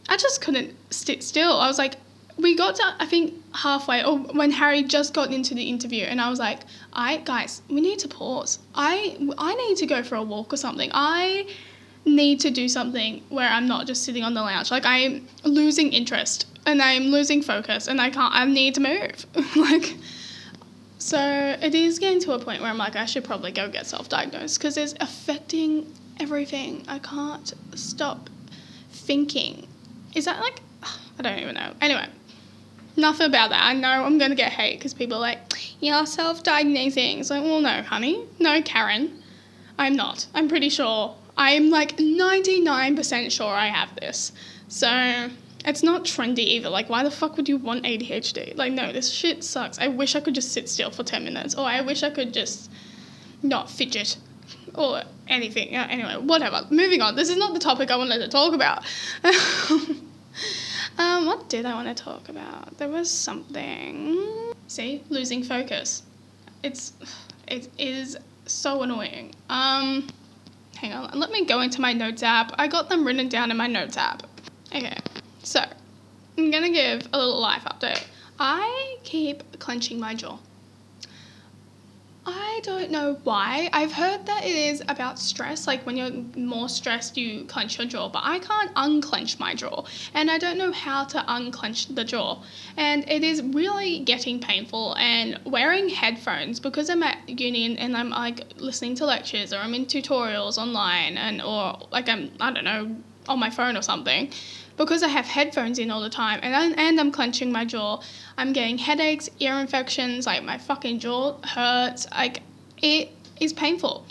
I 0.08 0.16
just 0.16 0.40
couldn't 0.40 0.74
sit 0.92 1.22
still. 1.22 1.58
I 1.58 1.66
was 1.66 1.78
like, 1.78 1.96
we 2.36 2.56
got 2.56 2.76
to 2.76 2.94
I 2.98 3.06
think 3.06 3.34
halfway, 3.54 4.04
or 4.04 4.18
when 4.18 4.50
Harry 4.52 4.82
just 4.82 5.14
got 5.14 5.32
into 5.32 5.54
the 5.54 5.64
interview, 5.64 6.04
and 6.04 6.20
I 6.20 6.30
was 6.30 6.38
like, 6.38 6.60
I 6.92 7.18
guys, 7.18 7.62
we 7.68 7.80
need 7.80 7.98
to 8.00 8.08
pause. 8.08 8.58
I 8.74 9.16
I 9.38 9.54
need 9.54 9.76
to 9.78 9.86
go 9.86 10.02
for 10.02 10.16
a 10.16 10.22
walk 10.22 10.52
or 10.52 10.56
something. 10.56 10.90
I 10.92 11.48
need 12.04 12.40
to 12.40 12.50
do 12.50 12.68
something 12.68 13.22
where 13.28 13.48
I'm 13.48 13.66
not 13.66 13.86
just 13.86 14.04
sitting 14.04 14.22
on 14.22 14.34
the 14.34 14.42
lounge. 14.42 14.70
Like 14.70 14.84
I'm 14.84 15.26
losing 15.44 15.92
interest 15.92 16.46
and 16.66 16.82
I'm 16.82 17.04
losing 17.04 17.42
focus, 17.42 17.88
and 17.88 18.00
I 18.00 18.10
can't. 18.10 18.34
I 18.34 18.44
need 18.44 18.74
to 18.74 18.80
move. 18.80 19.26
like. 19.56 19.96
So 20.98 21.18
it 21.60 21.74
is 21.74 21.98
getting 21.98 22.20
to 22.20 22.32
a 22.32 22.38
point 22.38 22.62
where 22.62 22.70
I'm 22.70 22.78
like, 22.78 22.96
I 22.96 23.04
should 23.04 23.24
probably 23.24 23.52
go 23.52 23.68
get 23.68 23.86
self 23.86 24.08
diagnosed 24.08 24.58
because 24.58 24.78
it's 24.78 24.94
affecting 25.00 25.92
everything. 26.20 26.84
I 26.88 26.98
can't 26.98 27.52
stop 27.74 28.30
thinking. 28.90 29.66
Is 30.14 30.24
that 30.24 30.40
like, 30.40 30.60
I 31.18 31.22
don't 31.22 31.38
even 31.38 31.54
know. 31.54 31.72
Anyway, 31.80 32.06
nothing 32.96 33.26
about 33.26 33.50
that. 33.50 33.62
I 33.62 33.74
know 33.74 34.04
I'm 34.04 34.18
going 34.18 34.30
to 34.30 34.36
get 34.36 34.52
hate 34.52 34.78
because 34.78 34.94
people 34.94 35.18
are 35.18 35.20
like, 35.20 35.40
you're 35.80 36.06
self 36.06 36.42
diagnosing. 36.42 37.20
It's 37.20 37.30
like, 37.30 37.42
well, 37.42 37.60
no, 37.60 37.82
honey. 37.82 38.24
No, 38.38 38.60
Karen. 38.62 39.22
I'm 39.78 39.96
not. 39.96 40.26
I'm 40.34 40.48
pretty 40.48 40.68
sure. 40.68 41.16
I'm 41.36 41.70
like 41.70 41.96
99% 41.96 43.30
sure 43.30 43.52
I 43.52 43.66
have 43.66 43.94
this. 43.96 44.32
So 44.68 45.30
it's 45.64 45.82
not 45.82 46.04
trendy 46.04 46.38
either. 46.40 46.68
Like, 46.68 46.88
why 46.88 47.02
the 47.02 47.10
fuck 47.10 47.36
would 47.36 47.48
you 47.48 47.56
want 47.56 47.84
ADHD? 47.84 48.56
Like, 48.56 48.72
no, 48.72 48.92
this 48.92 49.10
shit 49.10 49.42
sucks. 49.42 49.78
I 49.78 49.88
wish 49.88 50.14
I 50.14 50.20
could 50.20 50.34
just 50.34 50.52
sit 50.52 50.68
still 50.68 50.90
for 50.90 51.02
10 51.02 51.24
minutes. 51.24 51.54
Or 51.54 51.66
I 51.66 51.80
wish 51.80 52.02
I 52.02 52.10
could 52.10 52.32
just 52.32 52.70
not 53.42 53.68
fidget 53.68 54.16
or 54.74 55.02
anything. 55.28 55.68
Anyway, 55.74 56.16
whatever. 56.16 56.66
Moving 56.70 57.00
on. 57.00 57.16
This 57.16 57.28
is 57.28 57.36
not 57.36 57.54
the 57.54 57.60
topic 57.60 57.90
I 57.90 57.96
wanted 57.96 58.18
to 58.18 58.28
talk 58.28 58.54
about. 58.54 58.84
um, 60.98 61.26
what 61.26 61.48
did 61.48 61.66
I 61.66 61.74
want 61.74 61.96
to 61.96 62.02
talk 62.02 62.28
about? 62.28 62.76
There 62.78 62.88
was 62.88 63.10
something. 63.10 64.52
See, 64.66 65.02
losing 65.08 65.42
focus. 65.42 66.02
It's 66.62 66.92
it 67.46 67.68
is 67.78 68.16
so 68.46 68.82
annoying. 68.82 69.34
Um, 69.48 70.08
hang 70.76 70.92
on. 70.92 71.18
Let 71.18 71.30
me 71.30 71.44
go 71.44 71.60
into 71.60 71.80
my 71.80 71.92
notes 71.92 72.22
app. 72.22 72.52
I 72.58 72.68
got 72.68 72.88
them 72.88 73.06
written 73.06 73.28
down 73.28 73.50
in 73.50 73.56
my 73.56 73.66
notes 73.66 73.96
app. 73.96 74.24
Okay, 74.74 74.96
so 75.42 75.60
I'm 76.36 76.50
gonna 76.50 76.70
give 76.70 77.08
a 77.12 77.18
little 77.18 77.40
life 77.40 77.64
update. 77.64 78.02
I 78.38 78.96
keep 79.04 79.60
clenching 79.60 80.00
my 80.00 80.14
jaw. 80.14 80.38
I 82.26 82.60
don't 82.62 82.90
know 82.90 83.18
why. 83.24 83.68
I've 83.72 83.92
heard 83.92 84.24
that 84.26 84.44
it 84.44 84.56
is 84.56 84.82
about 84.88 85.18
stress. 85.18 85.66
Like 85.66 85.84
when 85.84 85.96
you're 85.96 86.10
more 86.36 86.68
stressed, 86.68 87.18
you 87.18 87.44
clench 87.44 87.78
your 87.78 87.86
jaw, 87.86 88.08
but 88.08 88.22
I 88.24 88.38
can't 88.38 88.70
unclench 88.76 89.38
my 89.38 89.54
jaw. 89.54 89.84
And 90.14 90.30
I 90.30 90.38
don't 90.38 90.56
know 90.56 90.72
how 90.72 91.04
to 91.04 91.24
unclench 91.26 91.88
the 91.88 92.04
jaw. 92.04 92.42
And 92.76 93.08
it 93.10 93.22
is 93.22 93.42
really 93.42 94.00
getting 94.00 94.40
painful. 94.40 94.94
And 94.96 95.38
wearing 95.44 95.90
headphones 95.90 96.60
because 96.60 96.88
I'm 96.88 97.02
at 97.02 97.28
uni 97.28 97.76
and 97.76 97.96
I'm 97.96 98.10
like 98.10 98.54
listening 98.56 98.94
to 98.96 99.06
lectures 99.06 99.52
or 99.52 99.58
I'm 99.58 99.74
in 99.74 99.84
tutorials 99.84 100.56
online 100.56 101.18
and 101.18 101.42
or 101.42 101.78
like 101.90 102.08
I'm, 102.08 102.30
I 102.40 102.52
don't 102.52 102.64
know, 102.64 102.96
on 103.28 103.38
my 103.38 103.50
phone 103.50 103.76
or 103.76 103.82
something 103.82 104.30
because 104.76 105.02
I 105.02 105.08
have 105.08 105.26
headphones 105.26 105.78
in 105.78 105.90
all 105.90 106.00
the 106.00 106.10
time 106.10 106.40
and, 106.42 106.54
I, 106.54 106.70
and 106.82 106.98
I'm 106.98 107.12
clenching 107.12 107.52
my 107.52 107.64
jaw, 107.64 108.00
I'm 108.36 108.52
getting 108.52 108.78
headaches, 108.78 109.28
ear 109.40 109.58
infections, 109.58 110.26
like 110.26 110.42
my 110.42 110.58
fucking 110.58 110.98
jaw 110.98 111.38
hurts. 111.42 112.06
Like 112.10 112.42
it 112.78 113.10
is 113.40 113.52
painful. 113.52 114.06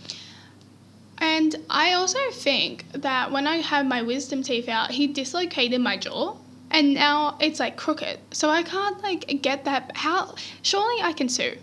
And 1.17 1.55
I 1.70 1.93
also 1.93 2.20
think 2.32 2.86
that 2.93 3.32
when 3.32 3.48
I 3.48 3.58
had 3.58 3.88
my 3.88 4.01
wisdom 4.01 4.43
teeth 4.43 4.67
out, 4.67 4.91
he 4.91 5.08
dislocated 5.08 5.79
my 5.82 5.98
jaw 5.98 6.38
and 6.72 6.93
now 6.96 7.38
it's 7.39 7.60
like 7.60 7.77
crooked. 7.77 8.20
So 8.32 8.50
I 8.50 8.63
can't 8.63 9.01
like 9.03 9.41
get 9.41 9.65
that 9.65 9.91
how 9.96 10.36
surely 10.63 11.01
I 11.01 11.13
can 11.13 11.29
sue. 11.29 11.58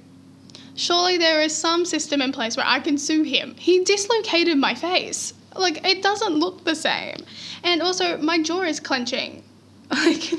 Surely 0.76 1.18
there 1.18 1.42
is 1.42 1.54
some 1.54 1.84
system 1.84 2.22
in 2.22 2.32
place 2.32 2.56
where 2.56 2.66
I 2.66 2.80
can 2.80 2.96
sue 2.96 3.22
him. 3.24 3.54
He 3.58 3.84
dislocated 3.84 4.56
my 4.56 4.74
face. 4.74 5.34
Like 5.54 5.86
it 5.86 6.02
doesn't 6.02 6.34
look 6.34 6.64
the 6.64 6.74
same. 6.74 7.16
And 7.64 7.82
also 7.82 8.18
my 8.18 8.42
jaw 8.42 8.62
is 8.62 8.80
clenching. 8.80 9.42
Like 9.90 10.32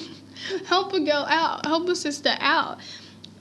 help 0.65 0.93
a 0.93 0.99
girl 0.99 1.25
out, 1.29 1.65
help 1.65 1.87
a 1.89 1.95
sister 1.95 2.35
out. 2.39 2.79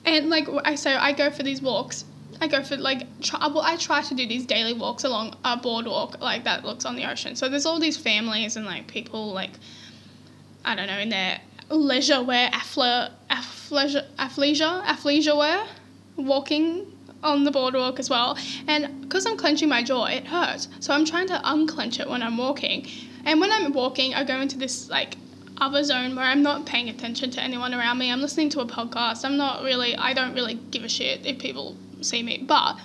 And 0.05 0.29
like 0.29 0.49
I 0.65 0.75
so 0.75 0.91
I 0.91 1.12
go 1.12 1.31
for 1.31 1.43
these 1.43 1.62
walks 1.62 2.05
I 2.41 2.49
go 2.49 2.62
for 2.62 2.77
like 2.77 3.07
try, 3.21 3.39
uh, 3.41 3.50
well, 3.50 3.62
I 3.62 3.77
try 3.77 4.00
to 4.00 4.15
do 4.15 4.27
these 4.27 4.47
daily 4.47 4.73
walks 4.73 5.05
along 5.05 5.37
a 5.45 5.57
boardwalk 5.59 6.21
like 6.21 6.45
that 6.45 6.65
looks 6.65 6.87
on 6.87 6.97
the 6.97 7.05
ocean. 7.11 7.37
So 7.37 7.49
there's 7.49 7.67
all 7.67 7.79
these 7.79 7.99
families 7.99 8.57
and 8.57 8.65
like 8.65 8.87
people 8.87 9.33
like 9.33 9.50
I 10.65 10.75
don't 10.75 10.87
know 10.87 10.99
in 10.99 11.11
their 11.11 11.41
leisure 11.69 12.23
wear, 12.23 12.50
affle, 12.50 13.11
athleisure, 13.31 14.07
athleisure, 14.19 14.85
athleisure 14.85 15.37
wear, 15.37 15.67
walking 16.17 16.87
on 17.23 17.45
the 17.45 17.50
boardwalk 17.50 17.99
as 17.99 18.09
well. 18.09 18.39
And 18.67 19.03
because 19.03 19.27
I'm 19.27 19.37
clenching 19.37 19.69
my 19.69 19.83
jaw, 19.83 20.07
it 20.07 20.27
hurts. 20.27 20.69
So 20.81 20.95
I'm 20.95 21.05
trying 21.05 21.29
to 21.29 21.41
unclench 21.45 22.00
it 22.00 22.09
when 22.09 22.23
I'm 22.23 22.37
walking. 22.37 22.87
And 23.25 23.41
when 23.41 23.53
I'm 23.53 23.73
walking, 23.73 24.15
I 24.15 24.25
go 24.25 24.41
into 24.41 24.59
this 24.59 24.89
like 24.89 25.17
other 25.59 25.85
zone 25.85 26.17
where 26.17 26.25
I'm 26.25 26.43
not 26.43 26.65
paying 26.65 26.89
attention 26.89 27.31
to 27.33 27.43
anyone 27.43 27.75
around 27.75 27.99
me. 27.99 28.11
I'm 28.11 28.21
listening 28.21 28.49
to 28.50 28.61
a 28.61 28.67
podcast. 28.67 29.25
I'm 29.25 29.37
not 29.37 29.62
really, 29.62 29.95
I 29.95 30.15
don't 30.15 30.35
really 30.35 30.55
give 30.55 30.85
a 30.85 30.89
shit 30.89 31.27
if 31.27 31.39
people 31.39 31.77
see 32.00 32.23
me. 32.23 32.39
But 32.39 32.79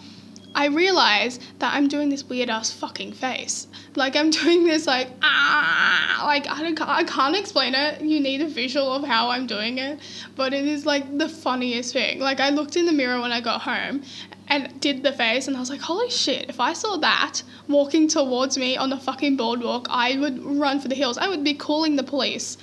I 0.55 0.67
realize 0.67 1.37
that 1.59 1.73
I'm 1.73 1.89
doing 1.89 2.07
this 2.07 2.23
weird 2.23 2.49
ass 2.49 2.71
fucking 2.71 3.11
face. 3.11 3.67
Like 3.95 4.15
I'm 4.15 4.29
doing 4.41 4.63
this 4.63 4.87
like 4.87 5.09
ah 5.21 6.23
like 6.25 6.47
I 6.47 6.61
don't 6.61 6.81
I 6.81 7.03
can't 7.03 7.35
explain 7.35 7.75
it. 7.75 8.01
You 8.01 8.21
need 8.21 8.41
a 8.41 8.47
visual 8.47 8.93
of 8.93 9.03
how 9.03 9.29
I'm 9.29 9.47
doing 9.47 9.77
it, 9.77 9.99
but 10.35 10.53
it 10.53 10.65
is 10.65 10.85
like 10.85 11.17
the 11.17 11.27
funniest 11.27 11.91
thing. 11.91 12.19
Like 12.19 12.39
I 12.39 12.49
looked 12.49 12.77
in 12.77 12.85
the 12.85 12.93
mirror 12.93 13.19
when 13.19 13.33
I 13.33 13.41
got 13.41 13.61
home 13.61 14.03
and 14.47 14.79
did 14.79 15.03
the 15.03 15.11
face 15.11 15.47
and 15.47 15.57
I 15.57 15.59
was 15.59 15.69
like, 15.69 15.81
"Holy 15.81 16.09
shit, 16.09 16.49
if 16.49 16.59
I 16.61 16.71
saw 16.71 16.95
that 16.97 17.41
walking 17.67 18.07
towards 18.07 18.57
me 18.57 18.77
on 18.77 18.89
the 18.89 18.97
fucking 18.97 19.35
boardwalk, 19.35 19.87
I 19.89 20.17
would 20.17 20.41
run 20.41 20.79
for 20.79 20.87
the 20.87 20.95
hills. 20.95 21.17
I 21.17 21.27
would 21.27 21.43
be 21.43 21.53
calling 21.53 21.97
the 21.97 22.03
police." 22.03 22.57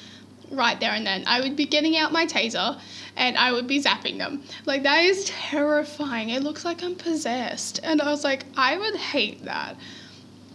Right 0.52 0.78
there 0.78 0.92
and 0.92 1.06
then. 1.06 1.25
I 1.26 1.40
would 1.40 1.56
be 1.56 1.66
getting 1.66 1.97
out 1.97 2.12
my 2.12 2.26
taser 2.26 2.78
and 3.16 3.37
I 3.37 3.52
would 3.52 3.66
be 3.66 3.82
zapping 3.82 4.18
them. 4.18 4.42
Like, 4.64 4.82
that 4.85 5.04
is 5.04 5.25
terrifying. 5.25 6.30
It 6.30 6.42
looks 6.42 6.64
like 6.64 6.82
I'm 6.82 6.94
possessed. 6.94 7.80
And 7.82 8.00
I 8.00 8.11
was 8.11 8.25
like, 8.25 8.44
I 8.56 8.76
would 8.78 8.97
hate 8.97 9.44
that. 9.44 9.76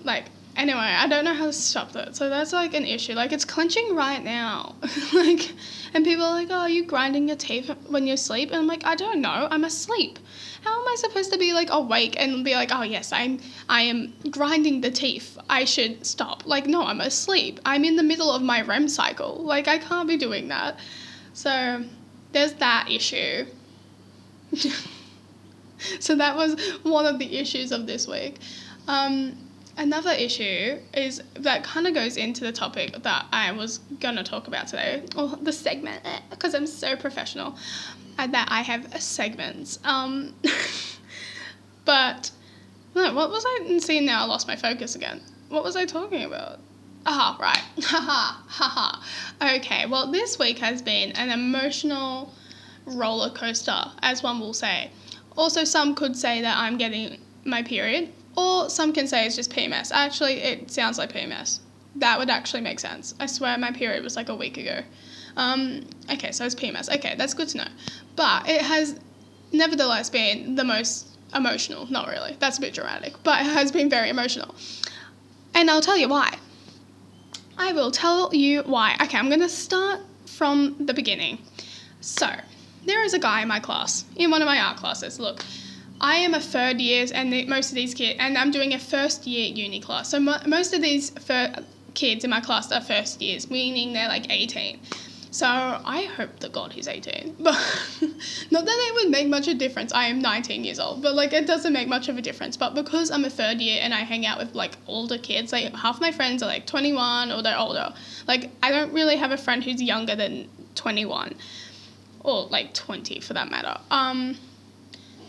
Like, 0.03 0.25
anyway, 0.55 0.79
I 0.79 1.07
don't 1.07 1.25
know 1.25 1.33
how 1.33 1.45
to 1.45 1.53
stop 1.53 1.91
that. 1.93 2.15
So 2.15 2.29
that's 2.29 2.53
like 2.53 2.73
an 2.73 2.85
issue. 2.85 3.13
Like, 3.13 3.31
it's 3.31 3.45
clenching 3.45 3.95
right 3.95 4.23
now. 4.23 4.75
like, 5.13 5.51
and 5.93 6.05
people 6.05 6.25
are 6.25 6.33
like, 6.33 6.49
oh, 6.49 6.59
are 6.59 6.69
you 6.69 6.85
grinding 6.85 7.27
your 7.27 7.37
teeth 7.37 7.69
when 7.87 8.07
you 8.07 8.17
sleep? 8.17 8.49
And 8.49 8.57
I'm 8.57 8.67
like, 8.67 8.85
I 8.85 8.95
don't 8.95 9.21
know. 9.21 9.47
I'm 9.51 9.63
asleep 9.63 10.19
how 10.63 10.81
am 10.81 10.87
I 10.87 10.95
supposed 10.97 11.31
to 11.31 11.37
be 11.37 11.53
like 11.53 11.69
awake 11.71 12.15
and 12.19 12.43
be 12.43 12.55
like, 12.55 12.69
oh 12.71 12.83
yes, 12.83 13.11
I'm 13.11 13.39
I 13.69 13.81
am 13.81 14.13
grinding 14.29 14.81
the 14.81 14.91
teeth. 14.91 15.37
I 15.49 15.65
should 15.65 16.05
stop. 16.05 16.45
Like 16.45 16.67
no, 16.67 16.83
I'm 16.83 17.01
asleep. 17.01 17.59
I'm 17.65 17.83
in 17.85 17.95
the 17.95 18.03
middle 18.03 18.31
of 18.31 18.41
my 18.41 18.61
REM 18.61 18.87
cycle. 18.87 19.35
Like 19.43 19.67
I 19.67 19.77
can't 19.77 20.07
be 20.07 20.17
doing 20.17 20.47
that. 20.49 20.77
So 21.33 21.83
there's 22.31 22.53
that 22.53 22.89
issue. 22.89 23.45
so 25.99 26.15
that 26.15 26.35
was 26.35 26.59
one 26.83 27.05
of 27.05 27.19
the 27.19 27.37
issues 27.37 27.71
of 27.71 27.85
this 27.87 28.07
week. 28.07 28.39
Um, 28.87 29.37
another 29.77 30.11
issue 30.11 30.79
is 30.93 31.21
that 31.35 31.63
kind 31.63 31.87
of 31.87 31.93
goes 31.93 32.17
into 32.17 32.43
the 32.43 32.51
topic 32.51 33.03
that 33.03 33.25
I 33.31 33.51
was 33.51 33.79
gonna 33.99 34.23
talk 34.23 34.47
about 34.47 34.67
today, 34.67 35.03
or 35.15 35.29
the 35.29 35.53
segment, 35.53 36.03
because 36.29 36.53
I'm 36.53 36.67
so 36.67 36.95
professional 36.95 37.55
that 38.17 38.47
I 38.49 38.61
have 38.61 39.01
segments. 39.01 39.79
Um, 39.83 40.33
but 41.85 42.31
no, 42.95 43.13
what 43.13 43.29
was 43.29 43.45
I 43.47 43.77
seeing 43.79 44.05
now? 44.05 44.23
I 44.23 44.25
lost 44.25 44.47
my 44.47 44.55
focus 44.55 44.95
again. 44.95 45.21
What 45.49 45.63
was 45.63 45.75
I 45.75 45.85
talking 45.85 46.23
about? 46.23 46.59
Ah, 47.05 47.37
right. 47.39 47.63
Haha, 47.83 48.41
haha. 48.47 49.55
Okay, 49.57 49.85
well, 49.85 50.11
this 50.11 50.37
week 50.37 50.59
has 50.59 50.81
been 50.81 51.11
an 51.11 51.29
emotional 51.29 52.33
roller 52.85 53.29
coaster, 53.29 53.85
as 54.01 54.23
one 54.23 54.39
will 54.39 54.53
say. 54.53 54.91
Also, 55.37 55.63
some 55.63 55.95
could 55.95 56.17
say 56.17 56.41
that 56.41 56.57
I'm 56.57 56.77
getting 56.77 57.19
my 57.45 57.61
period, 57.63 58.11
or 58.37 58.69
some 58.69 58.93
can 58.93 59.07
say 59.07 59.25
it's 59.25 59.35
just 59.35 59.51
PMS. 59.51 59.91
Actually, 59.91 60.35
it 60.35 60.71
sounds 60.71 60.97
like 60.97 61.11
PMS. 61.11 61.59
That 61.95 62.19
would 62.19 62.29
actually 62.29 62.61
make 62.61 62.79
sense. 62.79 63.15
I 63.19 63.25
swear 63.25 63.57
my 63.57 63.71
period 63.71 64.03
was 64.03 64.15
like 64.15 64.29
a 64.29 64.35
week 64.35 64.57
ago. 64.57 64.81
Um, 65.35 65.81
okay, 66.11 66.31
so 66.31 66.45
it's 66.45 66.55
PMS. 66.55 66.93
Okay, 66.95 67.15
that's 67.17 67.33
good 67.33 67.49
to 67.49 67.57
know. 67.57 67.67
But 68.15 68.47
it 68.47 68.61
has 68.61 68.99
nevertheless 69.51 70.09
been 70.09 70.55
the 70.55 70.63
most 70.63 71.17
emotional. 71.33 71.91
Not 71.91 72.07
really. 72.07 72.37
That's 72.39 72.59
a 72.59 72.61
bit 72.61 72.75
dramatic. 72.75 73.15
But 73.23 73.41
it 73.41 73.45
has 73.45 73.71
been 73.71 73.89
very 73.89 74.09
emotional. 74.09 74.53
And 75.55 75.69
I'll 75.71 75.81
tell 75.81 75.97
you 75.97 76.07
why. 76.07 76.37
I 77.57 77.73
will 77.73 77.89
tell 77.89 78.33
you 78.33 78.61
why. 78.61 78.95
Okay, 79.01 79.17
I'm 79.17 79.29
going 79.29 79.41
to 79.41 79.49
start 79.49 80.01
from 80.27 80.75
the 80.79 80.93
beginning. 80.93 81.39
So, 82.01 82.29
there 82.85 83.03
is 83.03 83.15
a 83.15 83.19
guy 83.19 83.41
in 83.41 83.47
my 83.47 83.59
class, 83.59 84.05
in 84.15 84.29
one 84.29 84.43
of 84.43 84.45
my 84.45 84.59
art 84.59 84.77
classes. 84.77 85.19
Look, 85.19 85.43
I 85.99 86.15
am 86.17 86.33
a 86.33 86.39
third 86.39 86.79
years, 86.79 87.11
and 87.11 87.33
the, 87.33 87.45
most 87.45 87.69
of 87.69 87.75
these 87.75 87.93
kids, 87.93 88.17
and 88.19 88.37
I'm 88.37 88.51
doing 88.51 88.73
a 88.73 88.79
first 88.79 89.25
year 89.25 89.47
uni 89.53 89.79
class. 89.79 90.09
So, 90.09 90.19
mo- 90.19 90.41
most 90.45 90.73
of 90.73 90.81
these 90.81 91.09
fir- 91.11 91.63
kids 91.93 92.23
in 92.23 92.29
my 92.29 92.39
class 92.39 92.71
are 92.71 92.81
first 92.81 93.21
years, 93.21 93.49
meaning 93.49 93.93
they're 93.93 94.07
like 94.07 94.27
18. 94.29 94.79
So 95.31 95.45
I 95.45 96.09
hope 96.15 96.39
that 96.39 96.51
God 96.51 96.73
he's 96.73 96.87
18. 96.87 97.35
But 97.39 97.53
not 98.49 98.65
that 98.65 98.87
it 98.89 98.93
would 98.95 99.11
make 99.11 99.27
much 99.27 99.47
of 99.47 99.55
a 99.55 99.57
difference. 99.57 99.93
I 99.93 100.05
am 100.05 100.19
19 100.19 100.63
years 100.63 100.79
old, 100.79 101.03
but 101.03 101.13
like 101.13 101.33
it 101.33 101.45
doesn't 101.45 101.73
make 101.73 101.87
much 101.87 102.09
of 102.09 102.17
a 102.17 102.21
difference. 102.21 102.57
But 102.57 102.73
because 102.73 103.11
I'm 103.11 103.25
a 103.25 103.29
third 103.29 103.59
year 103.59 103.79
and 103.83 103.93
I 103.93 103.99
hang 103.99 104.25
out 104.25 104.39
with 104.39 104.55
like 104.55 104.77
older 104.87 105.17
kids, 105.17 105.51
like 105.51 105.75
half 105.75 106.01
my 106.01 106.11
friends 106.11 106.41
are 106.41 106.47
like 106.47 106.65
21 106.65 107.31
or 107.31 107.43
they're 107.43 107.57
older. 107.57 107.93
Like 108.27 108.49
I 108.63 108.71
don't 108.71 108.93
really 108.93 109.17
have 109.17 109.31
a 109.31 109.37
friend 109.37 109.63
who's 109.63 109.81
younger 109.81 110.15
than 110.15 110.47
21 110.75 111.35
or 112.21 112.45
like 112.45 112.73
20 112.73 113.19
for 113.19 113.33
that 113.33 113.51
matter. 113.51 113.79
Um 113.91 114.37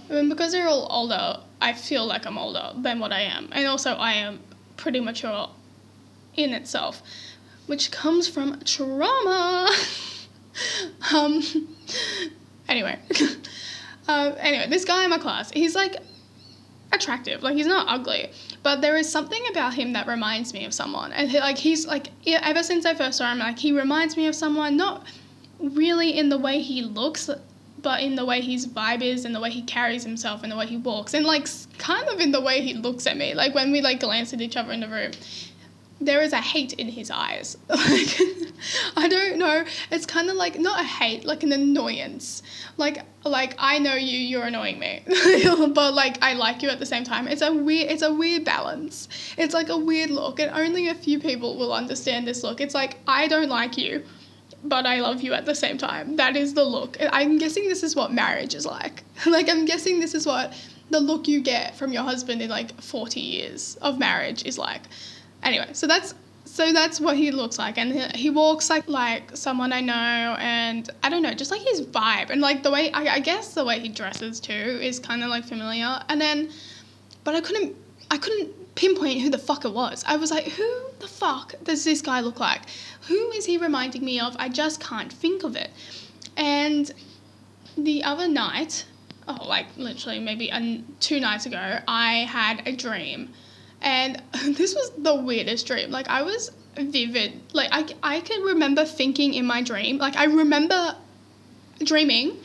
and 0.08 0.28
because 0.28 0.52
they're 0.52 0.68
all 0.68 0.86
older, 0.90 1.40
I 1.60 1.72
feel 1.72 2.06
like 2.06 2.26
I'm 2.26 2.38
older 2.38 2.72
than 2.76 2.98
what 2.98 3.12
I 3.12 3.20
am. 3.20 3.48
And 3.52 3.66
also 3.66 3.94
I 3.94 4.12
am 4.14 4.40
pretty 4.76 5.00
mature 5.00 5.50
in 6.36 6.52
itself 6.52 7.02
which 7.68 7.90
comes 7.90 8.26
from 8.26 8.58
trauma. 8.64 9.70
um, 11.14 11.42
anyway, 12.68 12.98
uh, 14.08 14.32
anyway, 14.38 14.66
this 14.68 14.84
guy 14.84 15.04
in 15.04 15.10
my 15.10 15.18
class, 15.18 15.50
he's 15.50 15.74
like 15.74 15.96
attractive, 16.92 17.42
like 17.42 17.54
he's 17.54 17.66
not 17.66 17.86
ugly, 17.88 18.30
but 18.62 18.80
there 18.80 18.96
is 18.96 19.10
something 19.10 19.42
about 19.50 19.74
him 19.74 19.92
that 19.92 20.06
reminds 20.06 20.54
me 20.54 20.64
of 20.64 20.72
someone, 20.72 21.12
and 21.12 21.30
he, 21.30 21.38
like 21.38 21.58
he's 21.58 21.86
like 21.86 22.08
ever 22.26 22.62
since 22.62 22.86
I 22.86 22.94
first 22.94 23.18
saw 23.18 23.30
him, 23.30 23.38
like 23.38 23.58
he 23.58 23.70
reminds 23.72 24.16
me 24.16 24.26
of 24.26 24.34
someone, 24.34 24.76
not 24.76 25.06
really 25.60 26.18
in 26.18 26.30
the 26.30 26.38
way 26.38 26.60
he 26.60 26.82
looks. 26.82 27.30
But 27.80 28.00
in 28.00 28.16
the 28.16 28.24
way 28.24 28.40
his 28.40 28.66
vibe 28.66 29.02
is, 29.02 29.24
and 29.24 29.34
the 29.34 29.40
way 29.40 29.50
he 29.50 29.62
carries 29.62 30.04
himself, 30.04 30.42
and 30.42 30.50
the 30.50 30.56
way 30.56 30.66
he 30.66 30.76
walks, 30.76 31.14
and 31.14 31.24
like 31.24 31.46
kind 31.78 32.08
of 32.08 32.18
in 32.20 32.32
the 32.32 32.40
way 32.40 32.60
he 32.60 32.74
looks 32.74 33.06
at 33.06 33.16
me, 33.16 33.34
like 33.34 33.54
when 33.54 33.70
we 33.72 33.80
like 33.80 34.00
glance 34.00 34.32
at 34.32 34.40
each 34.40 34.56
other 34.56 34.72
in 34.72 34.80
the 34.80 34.88
room, 34.88 35.12
there 36.00 36.22
is 36.22 36.32
a 36.32 36.40
hate 36.40 36.72
in 36.74 36.88
his 36.88 37.10
eyes. 37.10 37.56
Like, 37.68 38.20
I 38.96 39.08
don't 39.08 39.38
know. 39.38 39.64
It's 39.92 40.04
kind 40.04 40.28
of 40.28 40.34
like 40.34 40.58
not 40.58 40.80
a 40.80 40.82
hate, 40.82 41.24
like 41.24 41.44
an 41.44 41.52
annoyance. 41.52 42.42
Like, 42.76 43.04
like 43.24 43.54
I 43.56 43.78
know 43.78 43.94
you, 43.94 44.18
you're 44.18 44.44
annoying 44.44 44.80
me, 44.80 45.02
but 45.06 45.94
like 45.94 46.20
I 46.22 46.32
like 46.32 46.62
you 46.62 46.68
at 46.68 46.80
the 46.80 46.86
same 46.86 47.04
time. 47.04 47.28
It's 47.28 47.42
a 47.42 47.52
weird, 47.52 47.90
it's 47.90 48.02
a 48.02 48.12
weird 48.12 48.44
balance. 48.44 49.08
It's 49.36 49.54
like 49.54 49.68
a 49.68 49.78
weird 49.78 50.10
look, 50.10 50.40
and 50.40 50.50
only 50.50 50.88
a 50.88 50.94
few 50.94 51.20
people 51.20 51.56
will 51.56 51.72
understand 51.72 52.26
this 52.26 52.42
look. 52.42 52.60
It's 52.60 52.74
like 52.74 52.98
I 53.06 53.28
don't 53.28 53.48
like 53.48 53.78
you, 53.78 54.04
but 54.64 54.86
I 54.86 55.00
love 55.00 55.22
you 55.22 55.32
at 55.34 55.46
the 55.46 55.54
same 55.54 55.78
time. 55.78 56.16
That 56.16 56.36
is 56.36 56.54
the 56.54 56.64
look. 56.64 56.96
I'm 57.00 57.38
guessing 57.38 57.68
this 57.68 57.82
is 57.82 57.94
what 57.94 58.12
marriage 58.12 58.54
is 58.54 58.66
like. 58.66 59.04
like 59.26 59.48
I'm 59.48 59.64
guessing 59.64 60.00
this 60.00 60.14
is 60.14 60.26
what 60.26 60.54
the 60.90 61.00
look 61.00 61.28
you 61.28 61.40
get 61.40 61.76
from 61.76 61.92
your 61.92 62.02
husband 62.02 62.42
in 62.42 62.50
like 62.50 62.80
40 62.80 63.20
years 63.20 63.76
of 63.82 63.98
marriage 63.98 64.44
is 64.44 64.58
like. 64.58 64.82
Anyway, 65.42 65.68
so 65.72 65.86
that's 65.86 66.14
so 66.44 66.72
that's 66.72 66.98
what 66.98 67.16
he 67.16 67.30
looks 67.30 67.58
like, 67.58 67.78
and 67.78 67.92
he, 68.16 68.30
walks 68.30 68.70
like 68.70 68.88
like 68.88 69.36
someone 69.36 69.72
I 69.72 69.80
know, 69.80 70.34
and 70.40 70.88
I 71.02 71.10
don't 71.10 71.22
know, 71.22 71.34
just 71.34 71.50
like 71.50 71.60
his 71.60 71.82
vibe, 71.82 72.30
and 72.30 72.40
like 72.40 72.62
the 72.62 72.70
way 72.70 72.90
I, 72.90 73.16
I 73.16 73.20
guess 73.20 73.54
the 73.54 73.64
way 73.64 73.78
he 73.78 73.88
dresses 73.88 74.40
too 74.40 74.52
is 74.52 74.98
kind 74.98 75.22
of 75.22 75.28
like 75.28 75.44
familiar. 75.44 76.00
And 76.08 76.20
then, 76.20 76.50
but 77.22 77.34
I 77.34 77.40
couldn't 77.42 77.76
I 78.10 78.16
couldn't 78.16 78.50
pinpoint 78.78 79.20
who 79.20 79.28
the 79.28 79.38
fuck 79.38 79.64
it 79.64 79.72
was. 79.72 80.04
I 80.06 80.16
was 80.16 80.30
like, 80.30 80.44
who 80.44 80.80
the 81.00 81.08
fuck 81.08 81.54
does 81.64 81.82
this 81.84 82.00
guy 82.00 82.20
look 82.20 82.38
like? 82.38 82.62
Who 83.08 83.32
is 83.32 83.44
he 83.44 83.58
reminding 83.58 84.04
me 84.04 84.20
of? 84.20 84.36
I 84.38 84.48
just 84.48 84.80
can't 84.80 85.12
think 85.12 85.42
of 85.42 85.56
it. 85.56 85.70
And 86.36 86.88
the 87.76 88.04
other 88.04 88.28
night, 88.28 88.86
oh, 89.26 89.44
like 89.48 89.66
literally 89.76 90.20
maybe 90.20 90.48
a, 90.50 90.80
two 91.00 91.18
nights 91.18 91.44
ago, 91.44 91.80
I 91.88 92.26
had 92.30 92.66
a 92.68 92.72
dream 92.72 93.30
and 93.82 94.22
this 94.44 94.76
was 94.76 94.92
the 94.96 95.14
weirdest 95.14 95.66
dream. 95.66 95.90
Like, 95.90 96.08
I 96.08 96.22
was 96.22 96.52
vivid. 96.76 97.40
Like, 97.52 97.70
I, 97.72 98.16
I 98.16 98.20
can 98.20 98.42
remember 98.42 98.84
thinking 98.84 99.34
in 99.34 99.44
my 99.44 99.60
dream, 99.60 99.98
like, 99.98 100.16
I 100.16 100.24
remember 100.24 100.94
dreaming, 101.82 102.36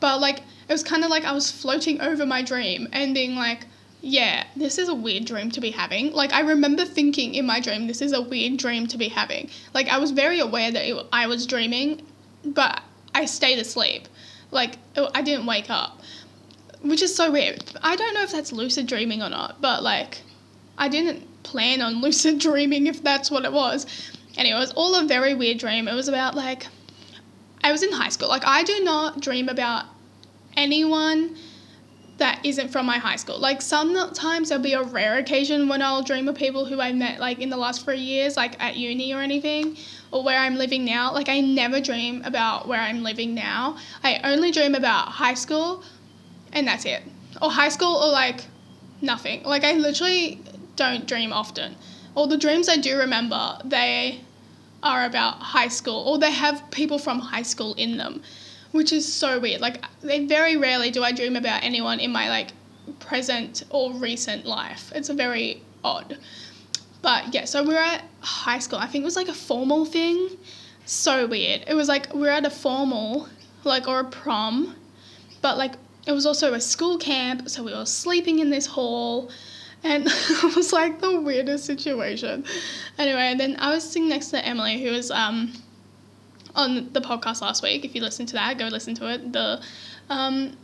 but 0.00 0.20
like, 0.20 0.40
it 0.40 0.72
was 0.72 0.82
kind 0.82 1.02
of 1.02 1.08
like 1.08 1.24
I 1.24 1.32
was 1.32 1.50
floating 1.50 2.02
over 2.02 2.26
my 2.26 2.42
dream 2.42 2.88
and 2.92 3.14
being 3.14 3.36
like, 3.36 3.64
yeah, 4.00 4.44
this 4.56 4.78
is 4.78 4.88
a 4.88 4.94
weird 4.94 5.24
dream 5.24 5.50
to 5.52 5.60
be 5.60 5.70
having. 5.70 6.12
Like, 6.12 6.32
I 6.32 6.40
remember 6.40 6.84
thinking 6.84 7.34
in 7.34 7.46
my 7.46 7.60
dream, 7.60 7.86
this 7.86 8.00
is 8.00 8.12
a 8.12 8.22
weird 8.22 8.56
dream 8.56 8.86
to 8.88 8.98
be 8.98 9.08
having. 9.08 9.50
Like, 9.74 9.88
I 9.88 9.98
was 9.98 10.12
very 10.12 10.38
aware 10.40 10.70
that 10.70 10.84
it, 10.88 11.06
I 11.12 11.26
was 11.26 11.46
dreaming, 11.46 12.02
but 12.44 12.80
I 13.14 13.24
stayed 13.24 13.58
asleep. 13.58 14.06
Like, 14.50 14.76
it, 14.94 15.10
I 15.14 15.22
didn't 15.22 15.46
wake 15.46 15.70
up. 15.70 16.00
which 16.80 17.02
is 17.02 17.14
so 17.14 17.30
weird. 17.30 17.64
I 17.82 17.96
don't 17.96 18.14
know 18.14 18.22
if 18.22 18.32
that's 18.32 18.52
lucid 18.52 18.86
dreaming 18.86 19.22
or 19.22 19.28
not, 19.28 19.60
but 19.60 19.82
like, 19.82 20.22
I 20.76 20.88
didn't 20.88 21.42
plan 21.42 21.82
on 21.82 22.00
lucid 22.02 22.38
dreaming 22.38 22.86
if 22.86 23.02
that's 23.02 23.30
what 23.30 23.44
it 23.44 23.52
was. 23.52 23.86
Anyway, 24.36 24.56
it 24.56 24.60
was 24.60 24.72
all 24.72 24.94
a 24.94 25.04
very 25.06 25.34
weird 25.34 25.58
dream. 25.58 25.88
It 25.88 25.94
was 25.94 26.08
about 26.08 26.34
like, 26.36 26.66
I 27.64 27.72
was 27.72 27.82
in 27.82 27.90
high 27.92 28.10
school. 28.10 28.28
Like, 28.28 28.44
I 28.46 28.62
do 28.62 28.80
not 28.84 29.20
dream 29.20 29.48
about 29.48 29.86
anyone 30.56 31.36
that 32.18 32.44
isn't 32.44 32.68
from 32.68 32.84
my 32.84 32.98
high 32.98 33.16
school. 33.16 33.38
Like 33.38 33.62
sometimes 33.62 34.48
there'll 34.48 34.62
be 34.62 34.72
a 34.72 34.82
rare 34.82 35.18
occasion 35.18 35.68
when 35.68 35.80
I'll 35.80 36.02
dream 36.02 36.28
of 36.28 36.34
people 36.34 36.64
who 36.64 36.80
I 36.80 36.92
met 36.92 37.20
like 37.20 37.38
in 37.38 37.48
the 37.48 37.56
last 37.56 37.84
three 37.84 38.00
years, 38.00 38.36
like 38.36 38.60
at 38.62 38.76
uni 38.76 39.14
or 39.14 39.20
anything, 39.20 39.76
or 40.10 40.22
where 40.24 40.38
I'm 40.38 40.56
living 40.56 40.84
now. 40.84 41.12
Like 41.12 41.28
I 41.28 41.40
never 41.40 41.80
dream 41.80 42.22
about 42.24 42.66
where 42.66 42.80
I'm 42.80 43.02
living 43.02 43.34
now. 43.34 43.78
I 44.02 44.20
only 44.24 44.50
dream 44.50 44.74
about 44.74 45.08
high 45.08 45.34
school, 45.34 45.84
and 46.52 46.66
that's 46.66 46.84
it. 46.84 47.02
Or 47.40 47.50
high 47.50 47.68
school, 47.68 47.94
or 47.94 48.10
like 48.10 48.44
nothing. 49.00 49.44
Like 49.44 49.62
I 49.62 49.74
literally 49.74 50.40
don't 50.74 51.06
dream 51.06 51.32
often. 51.32 51.76
All 52.16 52.26
the 52.26 52.36
dreams 52.36 52.68
I 52.68 52.76
do 52.76 52.98
remember, 52.98 53.58
they 53.64 54.22
are 54.82 55.04
about 55.04 55.34
high 55.34 55.68
school, 55.68 56.02
or 56.08 56.18
they 56.18 56.32
have 56.32 56.68
people 56.72 56.98
from 56.98 57.20
high 57.20 57.42
school 57.42 57.74
in 57.74 57.96
them 57.96 58.22
which 58.72 58.92
is 58.92 59.10
so 59.10 59.38
weird. 59.38 59.60
Like, 59.60 59.84
very 60.02 60.56
rarely 60.56 60.90
do 60.90 61.02
I 61.02 61.12
dream 61.12 61.36
about 61.36 61.62
anyone 61.62 62.00
in 62.00 62.12
my 62.12 62.28
like 62.28 62.50
present 63.00 63.64
or 63.70 63.92
recent 63.92 64.46
life. 64.46 64.92
It's 64.94 65.08
a 65.08 65.14
very 65.14 65.62
odd. 65.84 66.18
But 67.02 67.32
yeah, 67.34 67.44
so 67.44 67.62
we 67.62 67.74
were 67.74 67.80
at 67.80 68.04
high 68.20 68.58
school. 68.58 68.78
I 68.78 68.86
think 68.86 69.02
it 69.02 69.04
was 69.04 69.16
like 69.16 69.28
a 69.28 69.34
formal 69.34 69.84
thing. 69.84 70.30
So 70.84 71.26
weird. 71.26 71.64
It 71.66 71.74
was 71.74 71.88
like 71.88 72.12
we 72.14 72.20
were 72.20 72.30
at 72.30 72.46
a 72.46 72.50
formal, 72.50 73.28
like 73.64 73.86
or 73.86 74.00
a 74.00 74.04
prom, 74.04 74.74
but 75.42 75.58
like 75.58 75.74
it 76.06 76.12
was 76.12 76.26
also 76.26 76.54
a 76.54 76.60
school 76.60 76.98
camp. 76.98 77.48
So 77.48 77.62
we 77.62 77.74
were 77.74 77.86
sleeping 77.86 78.38
in 78.38 78.50
this 78.50 78.66
hall, 78.66 79.30
and 79.84 80.06
it 80.08 80.56
was 80.56 80.72
like 80.72 81.00
the 81.00 81.20
weirdest 81.20 81.66
situation. 81.66 82.44
Anyway, 82.98 83.34
then 83.36 83.56
I 83.58 83.74
was 83.74 83.84
sitting 83.84 84.08
next 84.08 84.28
to 84.30 84.44
Emily, 84.44 84.82
who 84.82 84.90
was 84.90 85.10
um 85.10 85.52
on 86.58 86.92
the 86.92 87.00
podcast 87.00 87.40
last 87.40 87.62
week. 87.62 87.84
If 87.84 87.94
you 87.94 88.02
listened 88.02 88.28
to 88.28 88.34
that, 88.34 88.58
go 88.58 88.66
listen 88.66 88.94
to 88.96 89.10
it. 89.10 89.32
The, 89.32 89.62
um, 90.10 90.56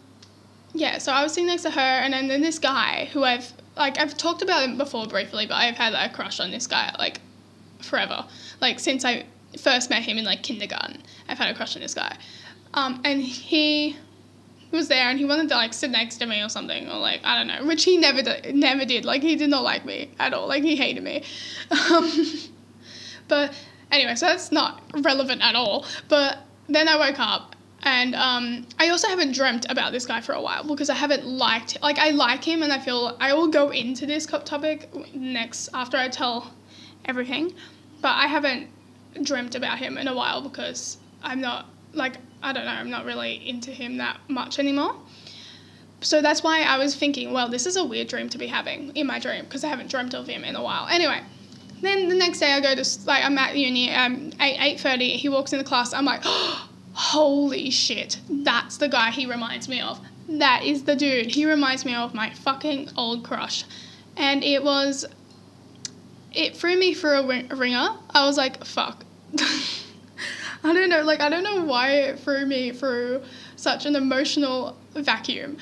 yeah. 0.75 0.99
So 0.99 1.13
I 1.13 1.23
was 1.23 1.33
sitting 1.33 1.47
next 1.47 1.63
to 1.63 1.71
her, 1.71 1.81
and 1.81 2.13
then, 2.13 2.29
then 2.29 2.43
this 2.43 2.59
guy 2.59 3.09
who 3.13 3.25
I've 3.25 3.51
like 3.77 3.99
I've 3.99 4.17
talked 4.17 4.43
about 4.43 4.65
him 4.65 4.77
before 4.77 5.07
briefly, 5.07 5.47
but 5.47 5.55
I've 5.55 5.77
had 5.77 5.95
a 5.95 6.13
crush 6.13 6.41
on 6.41 6.51
this 6.51 6.67
guy 6.67 6.95
like 6.99 7.21
forever. 7.81 8.25
Like 8.61 8.81
since 8.81 9.05
I 9.05 9.25
first 9.59 9.89
met 9.89 10.03
him 10.03 10.19
in 10.19 10.25
like 10.25 10.43
kindergarten, 10.43 11.03
I've 11.29 11.39
had 11.39 11.51
a 11.51 11.55
crush 11.57 11.77
on 11.77 11.83
this 11.83 11.95
guy. 11.95 12.17
Um, 12.75 13.01
and 13.05 13.23
he 13.23 13.97
was 14.73 14.89
there 14.89 15.09
and 15.09 15.19
he 15.19 15.25
wanted 15.25 15.49
to 15.49 15.55
like 15.55 15.73
sit 15.73 15.91
next 15.91 16.17
to 16.17 16.27
me 16.27 16.43
or 16.43 16.49
something 16.49 16.89
or 16.89 16.99
like 16.99 17.21
I 17.25 17.39
don't 17.39 17.47
know, 17.47 17.65
which 17.67 17.85
he 17.85 17.97
never 17.97 18.23
did, 18.23 18.55
never 18.55 18.85
did. 18.85 19.05
Like 19.05 19.23
he 19.23 19.37
did 19.37 19.51
not 19.51 19.63
like 19.63 19.85
me 19.85 20.11
at 20.19 20.35
all. 20.35 20.49
Like 20.49 20.63
he 20.63 20.77
hated 20.77 21.03
me. 21.03 21.23
Um, 21.91 22.11
but 23.27 23.55
Anyway, 23.95 24.17
so 24.17 24.27
that's 24.27 24.51
not 24.51 24.83
relevant 25.03 25.41
at 25.41 25.55
all. 25.55 25.87
But 26.09 26.39
then 26.69 26.89
I 26.89 26.97
woke 26.97 27.21
up 27.21 27.55
and 27.85 28.15
um, 28.17 28.67
I 28.79 28.89
also 28.89 29.09
haven't 29.09 29.33
dreamt 29.33 29.67
about 29.69 29.93
this 29.93 30.05
guy 30.05 30.21
for 30.21 30.33
a 30.33 30.43
while 30.43 30.65
because 30.65 30.91
I 30.91 30.95
haven't 30.95 31.25
liked 31.25 31.81
like 31.81 31.99
I 31.99 32.11
like 32.11 32.43
him 32.43 32.65
and 32.65 32.73
I 32.73 32.81
feel 32.81 33.17
I 33.21 33.35
will 33.35 33.49
go 33.49 33.71
into 33.71 34.05
this 34.05 34.27
topic 34.27 34.91
next 35.15 35.69
after 35.73 35.97
I 35.97 36.09
tell 36.09 36.53
everything, 37.05 37.55
but 38.01 38.17
I 38.17 38.27
haven't 38.27 38.69
dreamt 39.23 39.55
about 39.55 39.79
him 39.79 39.97
in 39.97 40.09
a 40.09 40.15
while 40.15 40.43
because 40.43 40.97
I'm 41.23 41.41
not 41.41 41.67
like 41.93 42.17
I 42.43 42.53
don't 42.53 42.65
know 42.65 42.73
I'm 42.73 42.91
not 42.91 43.05
really 43.05 43.49
into 43.49 43.71
him 43.71 43.99
that 43.99 44.19
much 44.27 44.59
anymore. 44.59 44.97
So 46.01 46.21
that's 46.21 46.43
why 46.43 46.63
I 46.63 46.79
was 46.79 46.97
thinking, 46.97 47.33
well, 47.33 47.49
this 47.49 47.65
is 47.65 47.77
a 47.77 47.85
weird 47.85 48.09
dream 48.09 48.29
to 48.31 48.39
be 48.39 48.49
having 48.49 48.91
in 48.97 49.07
my 49.07 49.21
dream 49.21 49.45
because 49.45 49.63
I 49.63 49.69
haven't 49.69 49.91
dreamt 49.91 50.15
of 50.15 50.27
him 50.27 50.43
in 50.43 50.57
a 50.57 50.63
while. 50.63 50.89
Anyway, 50.89 51.23
then 51.85 52.09
the 52.09 52.15
next 52.15 52.41
day 52.41 52.53
I 52.53 52.61
go 52.61 52.75
to 52.75 52.99
like 53.07 53.25
I'm 53.25 53.37
at 53.39 53.53
the 53.53 53.61
uni 53.61 53.93
um 53.93 54.31
eight 54.41 54.59
eight 54.61 54.81
thirty. 54.81 55.17
He 55.17 55.29
walks 55.29 55.53
in 55.53 55.59
the 55.59 55.65
class. 55.65 55.93
I'm 55.93 56.05
like, 56.05 56.23
oh, 56.25 56.69
holy 56.93 57.71
shit, 57.71 58.21
that's 58.29 58.77
the 58.77 58.89
guy 58.89 59.11
he 59.11 59.27
reminds 59.27 59.69
me 59.69 59.81
of. 59.81 60.01
That 60.29 60.65
is 60.65 60.85
the 60.85 60.97
dude. 60.97 61.27
He 61.27 61.47
reminds 61.47 61.85
me 61.85 61.95
of 61.95 62.15
my 62.15 62.31
fucking 62.31 62.91
old 62.97 63.25
crush, 63.25 63.65
and 64.17 64.43
it 64.45 64.63
was. 64.63 65.05
It 66.33 66.57
threw 66.57 66.77
me 66.77 66.95
for 66.95 67.15
a, 67.15 67.21
a 67.23 67.55
ringer. 67.55 67.91
I 68.11 68.27
was 68.27 68.37
like, 68.37 68.65
fuck. 68.65 69.05
I 70.65 70.73
don't 70.73 70.89
know, 70.89 71.03
like 71.03 71.21
I 71.21 71.29
don't 71.29 71.45
know 71.45 71.63
why 71.63 71.91
it 71.91 72.19
threw 72.19 72.47
me 72.47 72.73
through 72.73 73.23
such 73.57 73.85
an 73.85 73.95
emotional 73.95 74.77
vacuum. 74.95 75.59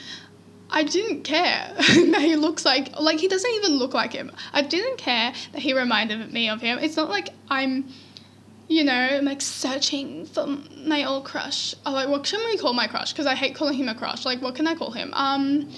I 0.72 0.84
didn't 0.84 1.22
care 1.22 1.72
that 1.76 2.22
he 2.22 2.34
looks 2.36 2.64
like 2.64 2.98
like 2.98 3.20
he 3.20 3.28
doesn't 3.28 3.50
even 3.50 3.72
look 3.72 3.92
like 3.92 4.12
him. 4.12 4.32
I 4.52 4.62
didn't 4.62 4.96
care 4.96 5.34
that 5.52 5.60
he 5.60 5.74
reminded 5.74 6.32
me 6.32 6.48
of 6.48 6.60
him. 6.60 6.78
It's 6.78 6.96
not 6.96 7.10
like 7.10 7.28
I'm 7.48 7.92
you 8.68 8.84
know, 8.84 9.20
like 9.22 9.42
searching 9.42 10.24
for 10.24 10.46
my 10.86 11.04
old 11.04 11.26
crush. 11.26 11.74
Or 11.84 11.92
like 11.92 12.08
what 12.08 12.24
can 12.24 12.40
we 12.46 12.56
call 12.56 12.72
my 12.72 12.86
crush? 12.86 13.12
Because 13.12 13.26
I 13.26 13.34
hate 13.34 13.54
calling 13.54 13.74
him 13.74 13.88
a 13.88 13.94
crush. 13.94 14.24
Like 14.24 14.40
what 14.40 14.54
can 14.54 14.66
I 14.66 14.74
call 14.74 14.92
him? 14.92 15.12
Um 15.14 15.70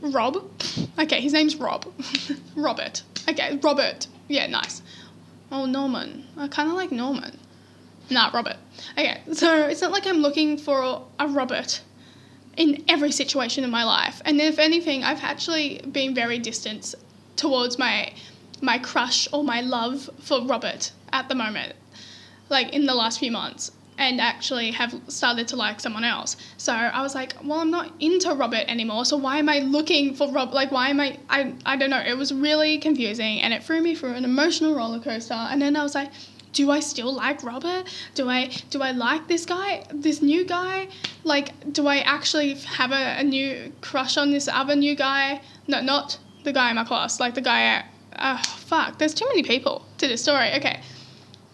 Rob. 0.00 0.36
Okay, 0.98 1.20
his 1.20 1.32
name's 1.32 1.56
Rob. 1.56 1.86
Robert. 2.56 3.02
Okay, 3.28 3.58
Robert. 3.62 4.08
Yeah, 4.28 4.46
nice. 4.46 4.82
Oh, 5.50 5.64
Norman. 5.64 6.24
I 6.36 6.48
kind 6.48 6.68
of 6.68 6.74
like 6.74 6.90
Norman. 6.90 7.38
Nah, 8.10 8.30
Robert. 8.34 8.56
Okay, 8.98 9.20
so 9.32 9.66
it's 9.68 9.80
not 9.80 9.92
like 9.92 10.06
I'm 10.06 10.18
looking 10.18 10.58
for 10.58 11.04
a 11.18 11.28
Robert 11.28 11.80
in 12.56 12.84
every 12.88 13.12
situation 13.12 13.64
in 13.64 13.70
my 13.70 13.84
life. 13.84 14.20
And 14.24 14.40
if 14.40 14.58
anything, 14.58 15.04
I've 15.04 15.22
actually 15.22 15.80
been 15.92 16.14
very 16.14 16.38
distant 16.38 16.94
towards 17.36 17.78
my 17.78 18.12
my 18.62 18.78
crush 18.78 19.28
or 19.32 19.44
my 19.44 19.60
love 19.60 20.08
for 20.18 20.40
Robert 20.42 20.92
at 21.12 21.28
the 21.28 21.34
moment, 21.34 21.74
like 22.48 22.70
in 22.70 22.86
the 22.86 22.94
last 22.94 23.18
few 23.18 23.30
months, 23.30 23.70
and 23.98 24.18
actually 24.20 24.70
have 24.70 24.98
started 25.08 25.46
to 25.48 25.56
like 25.56 25.78
someone 25.78 26.04
else. 26.04 26.36
So 26.56 26.72
I 26.72 27.02
was 27.02 27.14
like, 27.14 27.34
well, 27.44 27.60
I'm 27.60 27.70
not 27.70 27.92
into 28.00 28.32
Robert 28.32 28.64
anymore. 28.68 29.04
So 29.04 29.18
why 29.18 29.38
am 29.38 29.48
I 29.50 29.58
looking 29.58 30.14
for 30.14 30.30
Rob? 30.32 30.54
Like, 30.54 30.72
why 30.72 30.88
am 30.88 31.00
I? 31.00 31.18
I 31.28 31.52
I 31.66 31.76
don't 31.76 31.90
know. 31.90 32.00
It 32.00 32.16
was 32.16 32.32
really 32.32 32.78
confusing, 32.78 33.40
and 33.40 33.52
it 33.52 33.62
threw 33.62 33.82
me 33.82 33.94
through 33.94 34.14
an 34.14 34.24
emotional 34.24 34.74
roller 34.74 35.00
coaster. 35.00 35.34
And 35.34 35.60
then 35.60 35.76
I 35.76 35.82
was 35.82 35.94
like, 35.94 36.10
do 36.56 36.70
I 36.70 36.80
still 36.80 37.12
like 37.12 37.44
Robert? 37.44 37.84
Do 38.14 38.30
I 38.30 38.46
do 38.70 38.80
I 38.80 38.92
like 38.92 39.28
this 39.28 39.44
guy, 39.44 39.84
this 39.92 40.22
new 40.22 40.42
guy? 40.44 40.88
Like, 41.22 41.48
do 41.72 41.86
I 41.86 41.98
actually 41.98 42.54
have 42.78 42.92
a, 42.92 43.20
a 43.20 43.22
new 43.22 43.72
crush 43.82 44.16
on 44.16 44.30
this 44.30 44.48
other 44.48 44.74
new 44.74 44.96
guy? 44.96 45.42
No, 45.68 45.82
not 45.82 46.18
the 46.44 46.52
guy 46.52 46.70
in 46.70 46.76
my 46.76 46.84
class. 46.84 47.20
Like 47.20 47.34
the 47.34 47.42
guy. 47.42 47.60
At, 47.74 47.84
uh, 48.14 48.42
fuck. 48.42 48.98
There's 48.98 49.12
too 49.12 49.28
many 49.28 49.42
people 49.42 49.84
to 49.98 50.08
this 50.08 50.22
story. 50.22 50.50
Okay, 50.54 50.80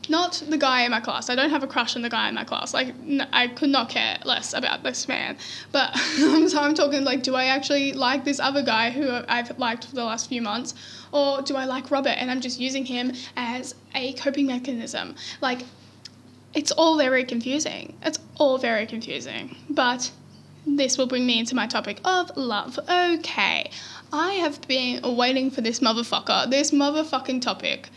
not 0.09 0.43
the 0.49 0.59
guy 0.59 0.83
in 0.83 0.91
my 0.91 1.01
class. 1.01 1.31
I 1.31 1.35
don't 1.35 1.51
have 1.51 1.63
a 1.63 1.67
crush 1.67 1.97
on 1.97 2.03
the 2.03 2.09
guy 2.09 2.29
in 2.29 2.35
my 2.35 2.45
class. 2.45 2.75
Like, 2.75 2.97
no, 3.01 3.25
I 3.33 3.49
could 3.49 3.71
not 3.71 3.89
care 3.89 4.19
less 4.25 4.53
about 4.53 4.83
this 4.83 5.07
man. 5.09 5.37
But 5.71 5.97
so 6.49 6.61
I'm 6.61 6.75
talking 6.75 7.05
like, 7.05 7.23
do 7.23 7.35
I 7.35 7.47
actually 7.47 7.93
like 7.93 8.25
this 8.25 8.41
other 8.41 8.63
guy 8.63 8.91
who 8.91 9.11
I've 9.29 9.59
liked 9.59 9.87
for 9.87 9.95
the 9.95 10.05
last 10.05 10.29
few 10.29 10.43
months, 10.43 10.75
or 11.13 11.43
do 11.43 11.57
I 11.57 11.65
like 11.65 11.91
Robert 11.91 12.11
and 12.11 12.31
I'm 12.31 12.41
just 12.41 12.59
using 12.59 12.85
him 12.85 13.13
as 13.37 13.75
a 13.95 14.13
coping 14.15 14.47
mechanism? 14.47 15.15
Like, 15.41 15.63
it's 16.55 16.73
all 16.73 16.99
very 16.99 17.25
confusing. 17.25 17.97
It's 18.03 18.19
all 18.39 18.59
very 18.59 18.87
confusing. 18.87 19.57
But 19.71 20.11
this 20.67 20.99
will 20.99 21.07
bring 21.07 21.27
me 21.27 21.39
into 21.39 21.55
my 21.55 21.67
topic 21.67 22.01
of 22.05 22.37
love. 22.37 22.79
Okay, 22.89 23.71
I 24.13 24.33
have 24.35 24.61
been 24.69 25.01
waiting 25.17 25.51
for 25.51 25.61
this 25.61 25.81
motherfucker, 25.81 26.51
this 26.51 26.71
motherfucking 26.71 27.41
topic 27.43 27.89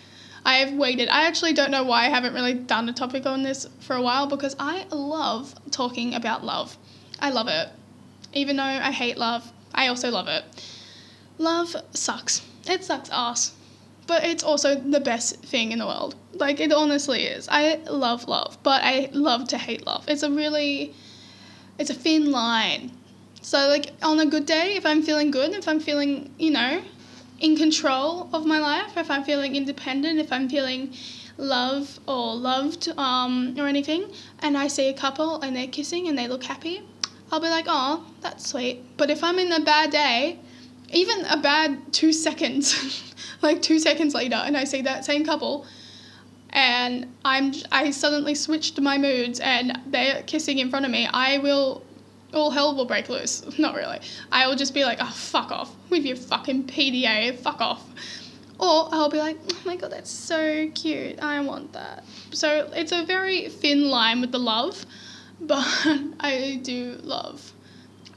I 0.46 0.58
have 0.58 0.74
waited. 0.74 1.10
I 1.10 1.26
actually 1.26 1.54
don't 1.54 1.72
know 1.72 1.84
why 1.84 2.06
I 2.06 2.10
haven't 2.10 2.36
really 2.36 2.54
done 2.54 2.88
a 2.88 2.94
topic 2.94 3.26
on 3.26 3.42
this 3.42 3.68
for 3.80 3.96
a 3.96 4.02
while 4.02 4.28
because 4.28 4.56
I 4.60 4.86
love 4.92 5.56
talking 5.72 6.14
about 6.14 6.46
love. 6.46 6.78
I 7.20 7.32
love 7.32 7.48
it. 7.48 7.70
Even 8.34 8.58
though 8.58 8.64
I 8.64 8.92
hate 8.92 9.18
love, 9.18 9.52
I 9.74 9.88
also 9.88 10.12
love 10.12 10.28
it. 10.28 10.44
Love 11.40 11.76
sucks. 11.94 12.44
It 12.70 12.84
sucks 12.84 13.10
ass. 13.12 13.54
But 14.06 14.24
it's 14.24 14.44
also 14.44 14.76
the 14.76 15.00
best 15.00 15.38
thing 15.38 15.72
in 15.72 15.80
the 15.80 15.88
world. 15.88 16.16
Like, 16.34 16.60
it 16.60 16.72
honestly 16.72 17.24
is. 17.24 17.48
I 17.50 17.78
love 17.90 18.28
love, 18.28 18.60
but 18.62 18.84
I 18.84 19.10
love 19.14 19.48
to 19.48 19.58
hate 19.58 19.88
love. 19.88 20.06
It's 20.08 20.22
a 20.22 20.30
really, 20.30 20.94
it's 21.80 21.90
a 21.90 21.96
thin 21.96 22.30
line. 22.32 22.92
So, 23.42 23.68
like, 23.68 23.94
on 24.04 24.20
a 24.20 24.28
good 24.28 24.46
day, 24.46 24.76
if 24.76 24.86
I'm 24.86 25.02
feeling 25.02 25.32
good, 25.32 25.54
if 25.54 25.68
I'm 25.68 25.80
feeling, 25.80 26.32
you 26.38 26.52
know, 26.52 26.84
in 27.40 27.58
control 27.58 28.30
of 28.34 28.46
my 28.46 28.60
life, 28.60 28.98
if 28.98 29.12
I'm 29.12 29.24
feeling 29.24 29.56
independent, 29.56 30.20
if 30.20 30.32
I'm 30.32 30.50
feeling 30.50 30.94
love 31.38 32.00
or 32.08 32.36
loved 32.36 32.90
um, 32.98 33.56
or 33.58 33.68
anything, 33.68 34.12
and 34.40 34.58
I 34.58 34.68
see 34.68 34.90
a 34.90 34.94
couple 34.94 35.42
and 35.42 35.56
they're 35.56 35.68
kissing 35.68 36.08
and 36.08 36.18
they 36.18 36.28
look 36.28 36.44
happy, 36.44 36.82
I'll 37.32 37.40
be 37.40 37.50
like, 37.50 37.66
oh, 37.68 38.06
that's 38.22 38.50
sweet. 38.50 38.98
But 38.98 39.10
if 39.10 39.24
I'm 39.24 39.40
in 39.40 39.52
a 39.52 39.60
bad 39.60 39.92
day, 39.92 40.40
even 40.92 41.26
a 41.26 41.38
bad 41.38 41.92
two 41.92 42.14
seconds, 42.14 43.14
like 43.42 43.62
two 43.62 43.80
seconds 43.80 44.14
later, 44.14 44.36
and 44.36 44.56
I 44.56 44.64
see 44.64 44.82
that 44.84 45.04
same 45.04 45.26
couple, 45.26 45.66
and 46.52 47.14
I'm 47.26 47.52
I 47.72 47.92
suddenly 47.92 48.34
switched 48.34 48.80
my 48.80 48.98
moods 48.98 49.42
and 49.42 49.78
they're 49.88 50.24
kissing 50.24 50.60
in 50.60 50.70
front 50.70 50.86
of 50.86 50.92
me, 50.92 51.08
I 51.12 51.40
will 51.40 51.84
all 52.36 52.52
hell 52.52 52.76
will 52.76 52.86
break 52.86 53.10
loose. 53.10 53.44
Not 53.58 53.76
really. 53.76 54.00
I 54.32 54.48
will 54.48 54.56
just 54.56 54.74
be 54.74 54.84
like, 54.84 55.00
oh, 55.02 55.12
fuck 55.12 55.52
off 55.52 55.74
with 55.90 56.06
your 56.06 56.18
fucking 56.18 56.66
PDA, 56.66 57.38
fuck 57.38 57.62
off. 57.62 57.84
Or 58.60 58.90
I'll 58.92 59.10
be 59.10 59.18
like, 59.18 59.38
oh 59.52 59.62
my 59.66 59.76
god, 59.76 59.92
that's 59.92 60.10
so 60.10 60.70
cute. 60.76 61.22
I 61.22 61.40
want 61.42 61.74
that. 61.74 62.06
So 62.32 62.70
it's 62.74 62.92
a 62.92 63.04
very 63.04 63.50
thin 63.50 63.90
line 63.90 64.22
with 64.22 64.32
the 64.32 64.40
love, 64.40 64.86
but 65.42 65.66
I 66.20 66.60
do 66.64 66.98
love 67.04 67.52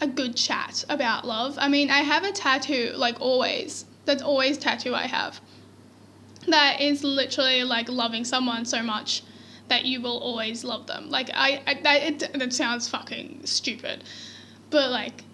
a 0.00 0.06
good 0.06 0.36
chat 0.36 0.84
about 0.88 1.26
love. 1.26 1.56
I 1.58 1.68
mean, 1.68 1.90
I 1.90 2.00
have 2.00 2.24
a 2.24 2.32
tattoo, 2.32 2.92
like 2.94 3.20
always. 3.20 3.84
That's 4.04 4.22
always 4.22 4.56
tattoo 4.56 4.94
I 4.94 5.06
have. 5.06 5.40
That 6.46 6.80
is 6.80 7.02
literally 7.02 7.64
like 7.64 7.88
loving 7.88 8.24
someone 8.24 8.64
so 8.64 8.82
much 8.82 9.22
that 9.68 9.84
you 9.84 10.00
will 10.00 10.18
always 10.18 10.64
love 10.64 10.86
them. 10.86 11.10
Like 11.10 11.30
I, 11.34 11.62
I 11.66 11.74
that 11.74 12.02
it 12.02 12.38
that 12.38 12.52
sounds 12.52 12.88
fucking 12.88 13.42
stupid, 13.44 14.04
but 14.70 14.90
like, 14.90 15.24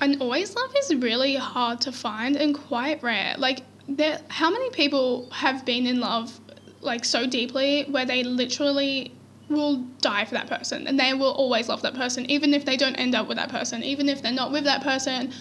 an 0.00 0.20
always 0.20 0.54
love 0.54 0.74
is 0.76 0.94
really 0.94 1.36
hard 1.36 1.80
to 1.82 1.92
find 1.92 2.36
and 2.36 2.54
quite 2.54 3.02
rare. 3.02 3.34
Like 3.38 3.62
there, 3.88 4.20
how 4.28 4.50
many 4.50 4.70
people 4.70 5.30
have 5.30 5.64
been 5.64 5.86
in 5.86 6.00
love 6.00 6.38
like 6.80 7.04
so 7.04 7.26
deeply 7.26 7.84
where 7.84 8.04
they 8.04 8.22
literally 8.22 9.12
will 9.48 9.78
die 10.00 10.24
for 10.24 10.34
that 10.34 10.46
person 10.46 10.86
and 10.86 11.00
they 11.00 11.14
will 11.14 11.32
always 11.32 11.68
love 11.68 11.82
that 11.82 11.94
person 11.94 12.30
even 12.30 12.52
if 12.52 12.64
they 12.64 12.76
don't 12.76 12.94
end 12.96 13.14
up 13.14 13.26
with 13.26 13.36
that 13.36 13.48
person 13.48 13.82
even 13.82 14.08
if 14.08 14.22
they're 14.22 14.30
not 14.30 14.52
with 14.52 14.64
that 14.64 14.82
person 14.82 15.32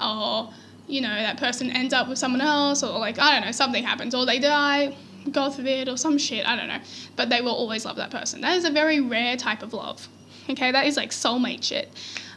or 0.00 0.52
you 0.88 1.00
know 1.00 1.08
that 1.08 1.38
person 1.38 1.70
ends 1.70 1.94
up 1.94 2.08
with 2.08 2.18
someone 2.18 2.40
else 2.40 2.82
or 2.82 2.98
like 2.98 3.18
i 3.18 3.30
don't 3.32 3.46
know 3.46 3.52
something 3.52 3.84
happens 3.84 4.14
or 4.14 4.26
they 4.26 4.38
die 4.38 4.94
god 5.30 5.54
forbid 5.54 5.88
or 5.88 5.96
some 5.96 6.18
shit 6.18 6.46
i 6.46 6.56
don't 6.56 6.68
know. 6.68 6.80
But 7.16 7.28
they 7.28 7.40
will 7.40 7.54
always 7.54 7.84
love 7.84 7.96
that 7.96 8.10
person. 8.10 8.40
That 8.40 8.56
is 8.56 8.64
a 8.64 8.70
very 8.70 9.00
rare 9.00 9.36
type 9.36 9.62
of 9.62 9.72
love 9.72 10.08
okay? 10.50 10.72
That 10.72 10.86
is 10.86 10.96
like 10.96 11.10
soulmate 11.10 11.62
shit. 11.62 11.90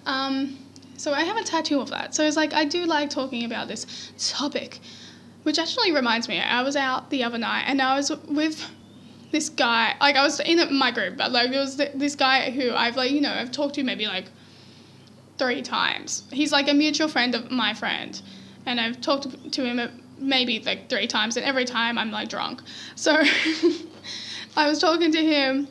Um, 0.05 0.57
so 0.97 1.13
i 1.13 1.21
have 1.21 1.37
a 1.37 1.43
tattoo 1.43 1.79
of 1.79 1.89
that. 1.89 2.15
So 2.15 2.23
it's 2.23 2.37
like 2.37 2.53
i 2.53 2.65
do 2.65 2.85
like 2.85 3.09
talking 3.09 3.43
about 3.45 3.67
this 3.67 4.11
topic 4.17 4.79
which 5.43 5.59
actually 5.59 5.93
reminds 5.93 6.27
me 6.27 6.39
i 6.39 6.61
was 6.61 6.75
out 6.75 7.09
the 7.09 7.23
other 7.23 7.37
night 7.37 7.63
and 7.67 7.81
i 7.81 7.95
was 7.95 8.11
with 8.27 8.69
this 9.31 9.49
guy, 9.49 9.95
like 9.99 10.15
I 10.15 10.23
was 10.23 10.39
in 10.39 10.73
my 10.75 10.91
group, 10.91 11.17
but 11.17 11.31
like 11.31 11.51
there 11.51 11.59
was 11.59 11.75
this 11.75 12.15
guy 12.15 12.49
who 12.49 12.73
I've 12.73 12.95
like 12.95 13.11
you 13.11 13.21
know 13.21 13.31
I've 13.31 13.51
talked 13.51 13.75
to 13.75 13.83
maybe 13.83 14.07
like 14.07 14.25
three 15.37 15.61
times. 15.61 16.23
He's 16.31 16.51
like 16.51 16.69
a 16.69 16.73
mutual 16.73 17.07
friend 17.07 17.35
of 17.35 17.51
my 17.51 17.73
friend, 17.73 18.19
and 18.65 18.79
I've 18.79 19.01
talked 19.01 19.51
to 19.51 19.65
him 19.65 20.01
maybe 20.19 20.59
like 20.59 20.89
three 20.89 21.07
times, 21.07 21.37
and 21.37 21.45
every 21.45 21.65
time 21.65 21.97
I'm 21.97 22.11
like 22.11 22.29
drunk. 22.29 22.61
So 22.95 23.13
I 24.57 24.67
was 24.67 24.79
talking 24.79 25.11
to 25.11 25.23
him 25.23 25.67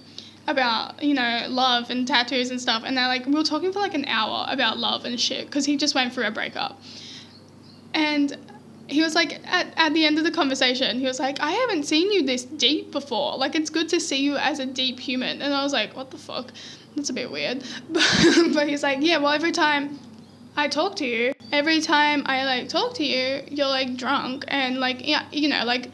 about 0.46 1.02
you 1.02 1.14
know 1.14 1.46
love 1.48 1.90
and 1.90 2.06
tattoos 2.06 2.50
and 2.50 2.60
stuff, 2.60 2.82
and 2.84 2.96
then 2.96 3.08
like 3.08 3.26
we 3.26 3.32
were 3.32 3.42
talking 3.42 3.72
for 3.72 3.80
like 3.80 3.94
an 3.94 4.04
hour 4.06 4.46
about 4.48 4.78
love 4.78 5.04
and 5.04 5.18
shit 5.20 5.46
because 5.46 5.64
he 5.64 5.76
just 5.76 5.94
went 5.94 6.12
through 6.12 6.26
a 6.26 6.30
breakup, 6.30 6.80
and 7.94 8.36
he 8.88 9.02
was 9.02 9.14
like 9.14 9.40
at, 9.46 9.66
at 9.76 9.92
the 9.94 10.04
end 10.04 10.18
of 10.18 10.24
the 10.24 10.30
conversation 10.30 11.00
he 11.00 11.06
was 11.06 11.18
like 11.18 11.40
i 11.40 11.50
haven't 11.50 11.82
seen 11.82 12.12
you 12.12 12.22
this 12.22 12.44
deep 12.44 12.92
before. 12.92 13.36
Like 13.36 13.54
it's 13.54 13.70
good 13.70 13.88
to 13.88 14.00
see 14.00 14.22
you 14.22 14.36
as 14.36 14.58
a 14.60 14.66
deep 14.66 15.00
human. 15.00 15.42
And 15.42 15.52
i 15.52 15.62
was 15.62 15.72
like 15.72 15.96
what 15.96 16.10
the 16.10 16.18
fuck? 16.18 16.52
That's 16.94 17.10
a 17.10 17.12
bit 17.12 17.30
weird. 17.30 17.64
But, 17.90 18.04
but 18.54 18.68
he's 18.68 18.82
like 18.82 18.98
yeah 19.00 19.18
well 19.18 19.32
every 19.32 19.52
time 19.52 19.98
i 20.56 20.68
talk 20.68 20.96
to 20.96 21.06
you 21.06 21.34
every 21.52 21.80
time 21.80 22.22
i 22.26 22.44
like 22.44 22.68
talk 22.68 22.94
to 22.94 23.04
you 23.04 23.42
you're 23.48 23.68
like 23.68 23.96
drunk 23.96 24.44
and 24.48 24.78
like 24.78 25.06
yeah 25.06 25.24
you 25.32 25.48
know 25.48 25.64
like 25.64 25.90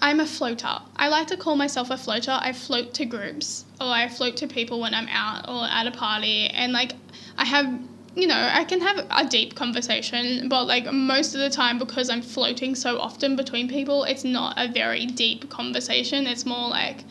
i'm 0.00 0.20
a 0.20 0.26
floater 0.26 0.78
i 0.96 1.08
like 1.08 1.26
to 1.26 1.36
call 1.36 1.56
myself 1.56 1.90
a 1.90 1.96
floater 1.96 2.38
i 2.40 2.52
float 2.52 2.92
to 2.92 3.04
groups 3.04 3.64
or 3.80 3.86
i 3.86 4.08
float 4.08 4.36
to 4.36 4.46
people 4.46 4.80
when 4.80 4.94
i'm 4.94 5.08
out 5.08 5.48
or 5.48 5.64
at 5.64 5.86
a 5.86 5.90
party 5.92 6.46
and 6.48 6.72
like 6.72 6.92
i 7.38 7.44
have 7.44 7.66
you 8.14 8.26
know, 8.26 8.50
I 8.52 8.64
can 8.64 8.80
have 8.80 9.06
a 9.10 9.26
deep 9.26 9.54
conversation, 9.54 10.48
but 10.48 10.66
like 10.66 10.90
most 10.92 11.34
of 11.34 11.40
the 11.40 11.48
time, 11.48 11.78
because 11.78 12.10
I'm 12.10 12.20
floating 12.20 12.74
so 12.74 12.98
often 12.98 13.36
between 13.36 13.68
people, 13.68 14.04
it's 14.04 14.24
not 14.24 14.54
a 14.58 14.70
very 14.70 15.06
deep 15.06 15.48
conversation. 15.48 16.26
It's 16.26 16.44
more 16.44 16.68
like 16.68 17.04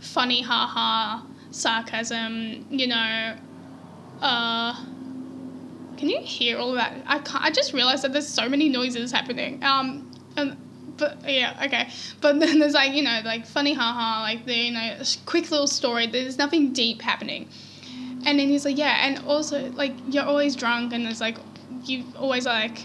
funny, 0.00 0.40
haha, 0.40 1.22
sarcasm, 1.50 2.64
you 2.70 2.86
know. 2.86 3.36
Uh, 4.22 4.74
can 5.98 6.08
you 6.08 6.20
hear 6.20 6.58
all 6.58 6.72
that? 6.72 6.94
I 7.06 7.18
can't, 7.18 7.44
I 7.44 7.50
just 7.50 7.72
realized 7.72 8.04
that 8.04 8.12
there's 8.12 8.28
so 8.28 8.48
many 8.48 8.68
noises 8.68 9.12
happening. 9.12 9.62
Um, 9.64 10.10
and, 10.36 10.56
but 10.96 11.18
yeah, 11.28 11.60
okay. 11.66 11.88
But 12.20 12.40
then 12.40 12.58
there's 12.58 12.74
like, 12.74 12.92
you 12.92 13.02
know, 13.02 13.20
like 13.24 13.46
funny, 13.46 13.74
haha, 13.74 14.22
like 14.22 14.46
the, 14.46 14.54
you 14.54 14.72
know, 14.72 15.02
quick 15.26 15.50
little 15.50 15.66
story. 15.66 16.06
There's 16.06 16.38
nothing 16.38 16.72
deep 16.72 17.02
happening. 17.02 17.48
And 18.26 18.38
then 18.38 18.48
he's 18.48 18.64
like, 18.64 18.78
yeah, 18.78 19.06
and 19.06 19.24
also 19.26 19.70
like 19.72 19.92
you're 20.08 20.24
always 20.24 20.56
drunk, 20.56 20.92
and 20.92 21.06
it's 21.06 21.20
like 21.20 21.38
you 21.84 22.04
always 22.16 22.46
like 22.46 22.78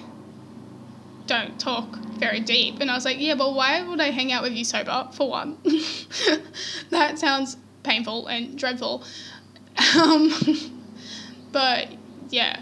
don't 1.26 1.60
talk 1.60 1.97
very 2.17 2.39
deep. 2.39 2.80
And 2.80 2.91
I 2.91 2.95
was 2.95 3.06
like, 3.06 3.19
yeah, 3.19 3.36
but 3.36 3.54
why 3.54 3.82
would 3.82 3.99
I 3.99 4.12
hang 4.12 4.32
out 4.32 4.43
with 4.43 4.54
you 4.54 4.63
sober 4.63 5.10
for 5.12 5.30
one? 5.30 5.58
that 6.91 7.17
sounds 7.17 7.58
painful 7.84 8.28
and 8.28 8.58
dreadful. 8.58 9.04
Um, 9.97 10.32
but 11.52 11.88
yeah, 12.30 12.62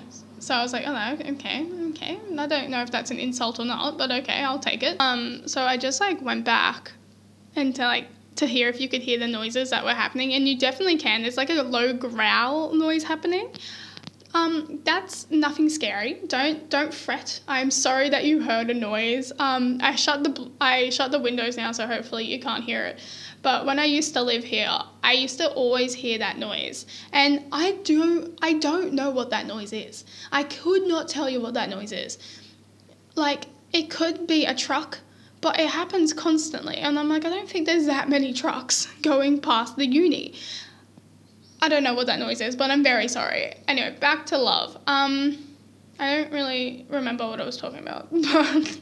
so 0.51 0.57
I 0.57 0.63
was 0.63 0.73
like, 0.73 0.83
oh, 0.85 1.17
okay, 1.31 1.65
okay. 1.91 2.19
I 2.37 2.45
don't 2.45 2.69
know 2.71 2.81
if 2.81 2.91
that's 2.91 3.09
an 3.09 3.19
insult 3.19 3.57
or 3.57 3.63
not, 3.63 3.97
but 3.97 4.11
okay, 4.11 4.43
I'll 4.43 4.59
take 4.59 4.83
it. 4.83 4.97
Um, 4.99 5.43
so 5.47 5.61
I 5.61 5.77
just 5.77 6.01
like 6.01 6.21
went 6.21 6.43
back 6.43 6.91
and 7.55 7.73
to 7.75 7.83
like 7.83 8.07
to 8.35 8.45
hear 8.45 8.67
if 8.67 8.81
you 8.81 8.89
could 8.89 9.01
hear 9.01 9.17
the 9.17 9.27
noises 9.27 9.69
that 9.69 9.85
were 9.85 9.93
happening, 9.93 10.33
and 10.33 10.45
you 10.49 10.59
definitely 10.59 10.97
can. 10.97 11.21
There's 11.21 11.37
like 11.37 11.49
a 11.49 11.63
low 11.63 11.93
growl 11.93 12.73
noise 12.73 13.05
happening. 13.05 13.49
Um, 14.33 14.81
that's 14.83 15.31
nothing 15.31 15.69
scary. 15.69 16.19
Don't 16.27 16.69
don't 16.69 16.93
fret. 16.93 17.39
I'm 17.47 17.71
sorry 17.71 18.09
that 18.09 18.25
you 18.25 18.43
heard 18.43 18.69
a 18.69 18.73
noise. 18.73 19.31
Um, 19.39 19.77
I 19.81 19.95
shut 19.95 20.25
the 20.25 20.51
I 20.59 20.89
shut 20.89 21.11
the 21.11 21.19
windows 21.19 21.55
now, 21.55 21.71
so 21.71 21.87
hopefully 21.87 22.25
you 22.25 22.41
can't 22.41 22.65
hear 22.65 22.83
it. 22.83 22.99
But 23.41 23.65
when 23.65 23.79
I 23.79 23.85
used 23.85 24.13
to 24.13 24.21
live 24.21 24.43
here, 24.43 24.77
I 25.03 25.13
used 25.13 25.37
to 25.37 25.49
always 25.51 25.93
hear 25.93 26.19
that 26.19 26.37
noise, 26.37 26.85
and 27.11 27.43
I 27.51 27.71
do 27.83 28.35
I 28.41 28.53
don't 28.53 28.93
know 28.93 29.09
what 29.09 29.29
that 29.31 29.47
noise 29.47 29.73
is. 29.73 30.05
I 30.31 30.43
could 30.43 30.83
not 30.83 31.07
tell 31.07 31.29
you 31.29 31.41
what 31.41 31.53
that 31.55 31.69
noise 31.69 31.91
is. 31.91 32.17
Like 33.15 33.45
it 33.73 33.89
could 33.89 34.27
be 34.27 34.45
a 34.45 34.53
truck 34.53 34.99
but 35.41 35.59
it 35.59 35.69
happens 35.69 36.13
constantly. 36.13 36.77
And 36.77 36.97
I'm 36.97 37.09
like, 37.09 37.25
I 37.25 37.29
don't 37.29 37.49
think 37.49 37.65
there's 37.65 37.87
that 37.87 38.07
many 38.07 38.31
trucks 38.31 38.85
going 39.01 39.41
past 39.41 39.75
the 39.75 39.85
uni. 39.85 40.35
I 41.61 41.69
don't 41.69 41.83
know 41.83 41.93
what 41.93 42.07
that 42.07 42.19
noise 42.19 42.41
is, 42.41 42.55
but 42.55 42.71
I'm 42.71 42.83
very 42.83 43.07
sorry. 43.07 43.53
Anyway, 43.67 43.95
back 43.99 44.25
to 44.27 44.37
love. 44.37 44.77
Um, 44.87 45.37
I 45.99 46.15
don't 46.15 46.31
really 46.31 46.85
remember 46.89 47.27
what 47.27 47.39
I 47.39 47.45
was 47.45 47.57
talking 47.57 47.79
about, 47.79 48.07
but 48.11 48.79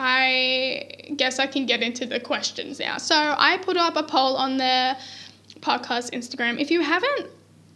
I 0.00 1.12
guess 1.16 1.40
I 1.40 1.48
can 1.48 1.66
get 1.66 1.82
into 1.82 2.06
the 2.06 2.20
questions 2.20 2.78
now. 2.78 2.98
So 2.98 3.16
I 3.16 3.58
put 3.58 3.76
up 3.76 3.96
a 3.96 4.04
poll 4.04 4.36
on 4.36 4.56
the 4.56 4.96
podcast 5.60 6.12
Instagram. 6.12 6.60
If 6.60 6.70
you 6.70 6.80
haven't 6.80 7.26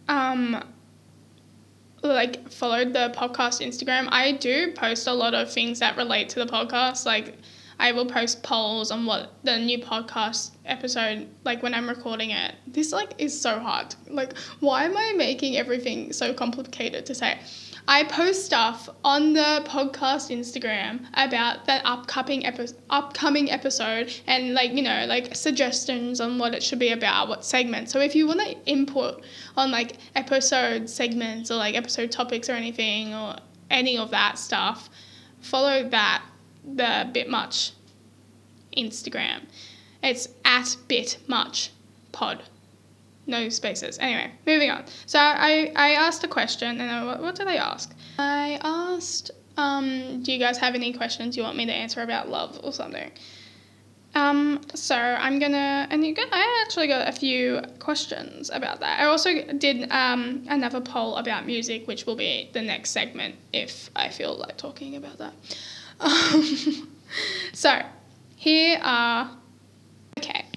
um, 0.07 0.63
like 2.01 2.49
followed 2.49 2.93
the 2.93 3.13
podcast 3.13 3.61
Instagram, 3.61 4.07
I 4.09 4.31
do 4.31 4.71
post 4.71 5.05
a 5.07 5.13
lot 5.13 5.33
of 5.33 5.51
things 5.51 5.79
that 5.79 5.97
relate 5.97 6.29
to 6.29 6.39
the 6.39 6.45
podcast, 6.45 7.05
like 7.05 7.35
I 7.77 7.91
will 7.91 8.05
post 8.05 8.41
polls 8.41 8.89
on 8.89 9.05
what 9.05 9.33
the 9.43 9.57
new 9.57 9.79
podcast 9.79 10.51
episode 10.65 11.27
like 11.43 11.61
when 11.61 11.73
I'm 11.73 11.89
recording 11.89 12.31
it. 12.31 12.55
This 12.67 12.93
like 12.93 13.15
is 13.17 13.39
so 13.39 13.59
hard. 13.59 13.95
Like 14.07 14.37
why 14.61 14.85
am 14.85 14.95
I 14.95 15.13
making 15.17 15.57
everything 15.57 16.13
so 16.13 16.33
complicated 16.33 17.05
to 17.07 17.15
say? 17.15 17.37
I 17.87 18.05
post 18.05 18.45
stuff 18.45 18.89
on 19.03 19.33
the 19.33 19.61
podcast 19.65 20.31
Instagram 20.31 21.05
about 21.15 21.65
that 21.65 21.81
upcoming 21.83 22.45
epi- 22.45 22.73
upcoming 22.89 23.51
episode 23.51 24.13
and 24.25 24.53
like 24.53 24.71
you 24.71 24.81
know 24.81 25.05
like 25.07 25.35
suggestions 25.35 26.21
on 26.21 26.37
what 26.37 26.53
it 26.53 26.63
should 26.63 26.79
be 26.79 26.91
about, 26.91 27.27
what 27.27 27.43
segment. 27.43 27.89
So 27.89 27.99
if 27.99 28.15
you 28.15 28.25
want 28.25 28.39
to 28.39 28.55
input 28.65 29.23
on 29.57 29.69
like 29.71 29.97
episode 30.15 30.89
segments 30.89 31.51
or 31.51 31.55
like 31.55 31.75
episode 31.75 32.11
topics 32.11 32.49
or 32.49 32.53
anything 32.53 33.13
or 33.13 33.35
any 33.69 33.97
of 33.97 34.11
that 34.11 34.37
stuff, 34.37 34.89
follow 35.41 35.87
that 35.89 36.23
the 36.63 37.09
Bit 37.13 37.29
Much 37.29 37.73
Instagram. 38.77 39.41
It's 40.01 40.29
at 40.45 40.77
Bit 40.87 41.17
Much 41.27 41.71
Pod. 42.13 42.43
No 43.25 43.49
spaces. 43.49 43.97
Anyway, 43.99 44.31
moving 44.45 44.69
on. 44.69 44.85
So 45.05 45.19
I, 45.19 45.71
I 45.75 45.91
asked 45.91 46.23
a 46.23 46.27
question, 46.27 46.81
and 46.81 46.91
I, 46.91 47.05
what, 47.05 47.21
what 47.21 47.35
did 47.35 47.47
I 47.47 47.55
ask? 47.55 47.95
I 48.19 48.59
asked, 48.61 49.31
um, 49.57 50.21
do 50.23 50.31
you 50.31 50.39
guys 50.39 50.57
have 50.57 50.75
any 50.75 50.93
questions 50.93 51.37
you 51.37 51.43
want 51.43 51.55
me 51.55 51.65
to 51.65 51.71
answer 51.71 52.01
about 52.01 52.29
love 52.29 52.59
or 52.63 52.73
something? 52.73 53.11
Um, 54.15 54.61
so 54.75 54.95
I'm 54.95 55.39
gonna, 55.39 55.87
and 55.89 56.05
you 56.05 56.13
got, 56.13 56.27
I 56.31 56.63
actually 56.65 56.87
got 56.87 57.07
a 57.07 57.11
few 57.11 57.61
questions 57.79 58.51
about 58.53 58.79
that. 58.81 58.99
I 58.99 59.05
also 59.05 59.53
did 59.53 59.89
um, 59.91 60.45
another 60.47 60.81
poll 60.81 61.15
about 61.15 61.47
music, 61.47 61.87
which 61.87 62.05
will 62.05 62.15
be 62.15 62.49
the 62.53 62.61
next 62.61 62.91
segment 62.91 63.35
if 63.51 63.89
I 63.95 64.09
feel 64.09 64.35
like 64.35 64.57
talking 64.57 64.95
about 64.95 65.17
that. 65.19 65.33
Um, 65.99 66.43
so, 67.53 67.81
here 68.35 68.79
are. 68.83 69.29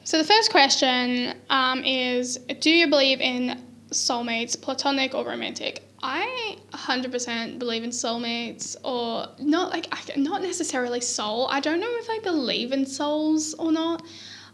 So 0.07 0.19
the 0.19 0.25
first 0.25 0.53
question 0.53 1.35
um, 1.51 1.83
is 1.83 2.37
Do 2.61 2.71
you 2.71 2.87
believe 2.87 3.21
in 3.21 3.61
soulmates, 3.90 4.59
platonic 4.59 5.16
or 5.16 5.25
romantic? 5.25 5.83
I 6.01 6.59
100% 6.73 7.59
believe 7.59 7.83
in 7.83 7.90
soulmates 7.90 8.77
or 8.85 9.27
not 9.40 9.73
like 9.73 9.88
not 10.16 10.42
necessarily 10.42 11.01
soul. 11.01 11.49
I 11.51 11.59
don't 11.59 11.81
know 11.81 11.92
if 11.99 12.09
I 12.09 12.21
believe 12.21 12.71
in 12.71 12.87
souls 12.87 13.55
or 13.55 13.73
not. 13.73 14.05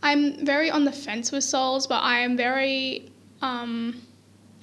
I'm 0.02 0.42
very 0.46 0.70
on 0.70 0.86
the 0.86 0.92
fence 0.92 1.30
with 1.30 1.44
souls, 1.44 1.86
but 1.86 2.02
I 2.02 2.20
am 2.20 2.34
very 2.34 3.12
um, 3.42 4.00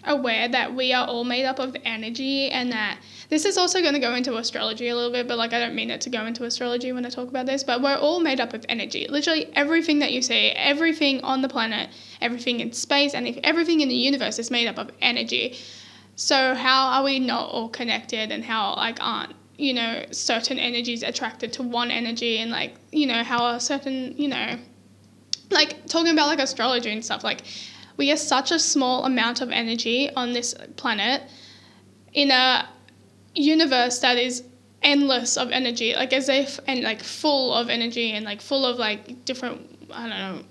aware 0.03 0.47
that 0.47 0.75
we 0.75 0.93
are 0.93 1.07
all 1.07 1.23
made 1.23 1.45
up 1.45 1.59
of 1.59 1.75
energy 1.83 2.49
and 2.49 2.71
that 2.71 2.99
this 3.29 3.45
is 3.45 3.57
also 3.57 3.81
going 3.81 3.93
to 3.93 3.99
go 3.99 4.15
into 4.15 4.35
astrology 4.38 4.88
a 4.88 4.95
little 4.95 5.12
bit, 5.12 5.27
but 5.27 5.38
like 5.38 5.53
I 5.53 5.59
don't 5.59 5.75
mean 5.75 5.89
it 5.91 6.01
to 6.01 6.09
go 6.09 6.25
into 6.25 6.43
astrology 6.45 6.91
when 6.91 7.05
I 7.05 7.09
talk 7.09 7.27
about 7.27 7.45
this, 7.45 7.63
but 7.63 7.81
we're 7.81 7.95
all 7.95 8.19
made 8.19 8.39
up 8.39 8.53
of 8.53 8.65
energy. 8.69 9.07
Literally 9.07 9.49
everything 9.55 9.99
that 9.99 10.12
you 10.12 10.21
see, 10.21 10.49
everything 10.49 11.21
on 11.21 11.41
the 11.41 11.49
planet, 11.49 11.89
everything 12.21 12.59
in 12.59 12.73
space, 12.73 13.13
and 13.13 13.27
if 13.27 13.38
everything 13.43 13.81
in 13.81 13.89
the 13.89 13.95
universe 13.95 14.39
is 14.39 14.49
made 14.49 14.67
up 14.67 14.77
of 14.77 14.89
energy. 15.01 15.57
So 16.15 16.53
how 16.55 16.88
are 16.89 17.03
we 17.03 17.19
not 17.19 17.49
all 17.49 17.69
connected 17.69 18.31
and 18.31 18.43
how 18.43 18.75
like 18.75 18.97
aren't 19.01 19.35
you 19.57 19.73
know 19.73 20.05
certain 20.12 20.57
energies 20.57 21.03
attracted 21.03 21.53
to 21.53 21.63
one 21.63 21.91
energy 21.91 22.38
and 22.38 22.49
like 22.49 22.75
you 22.91 23.05
know 23.05 23.23
how 23.23 23.43
are 23.43 23.59
certain 23.59 24.15
you 24.17 24.29
know 24.29 24.57
like 25.51 25.85
talking 25.88 26.12
about 26.12 26.27
like 26.27 26.39
astrology 26.39 26.91
and 26.91 27.03
stuff 27.03 27.23
like 27.23 27.41
we 27.99 28.12
are 28.12 28.17
such 28.17 28.49
a 28.49 28.57
small 28.57 29.05
amount 29.05 29.41
of 29.41 29.51
energy 29.51 30.09
on 30.15 30.33
this 30.33 30.55
planet 30.77 31.21
in 32.13 32.31
a 32.31 32.67
universe 33.35 33.99
that 33.99 34.17
is 34.17 34.43
endless 34.81 35.38
of 35.38 35.51
energy 35.51 35.93
like 35.93 36.13
as 36.13 36.29
if 36.29 36.59
and 36.65 36.81
like 36.81 37.03
full 37.03 37.53
of 37.53 37.69
energy 37.69 38.12
and 38.13 38.25
like 38.25 38.41
full 38.41 38.65
of 38.65 38.77
like 38.77 39.25
different 39.25 39.59
i 39.91 40.07
don't 40.07 40.09
know 40.09 40.41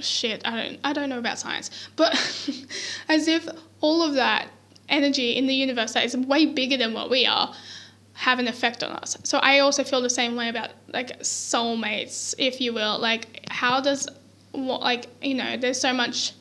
shit. 0.00 0.42
I 0.44 0.62
don't 0.62 0.80
i 0.84 0.92
don't 0.92 1.08
know 1.08 1.18
about 1.18 1.38
science. 1.38 1.70
But 1.96 2.12
as 3.08 3.28
if 3.28 3.48
all 3.80 4.02
of 4.02 4.14
that 4.14 4.48
energy 4.88 5.32
in 5.32 5.46
the 5.46 5.54
universe 5.54 5.92
that 5.94 6.04
is 6.04 6.16
way 6.16 6.46
bigger 6.46 6.76
than 6.76 6.92
what 6.92 7.10
we 7.10 7.26
are 7.26 7.52
have 8.12 8.38
an 8.38 8.48
effect 8.48 8.82
on 8.82 8.92
us. 8.92 9.16
So 9.24 9.38
i 9.38 9.60
also 9.60 9.84
feel 9.84 10.00
the 10.00 10.10
same 10.10 10.36
way 10.36 10.48
about 10.48 10.70
like 10.88 11.20
soulmates 11.20 12.34
if 12.38 12.60
you 12.60 12.72
will. 12.72 12.98
Like 12.98 13.46
how 13.50 13.80
does 13.80 14.08
what 14.52 14.80
like 14.80 15.06
you 15.22 15.34
know 15.34 15.56
there's 15.56 15.80
so 15.80 15.92
much 15.92 16.32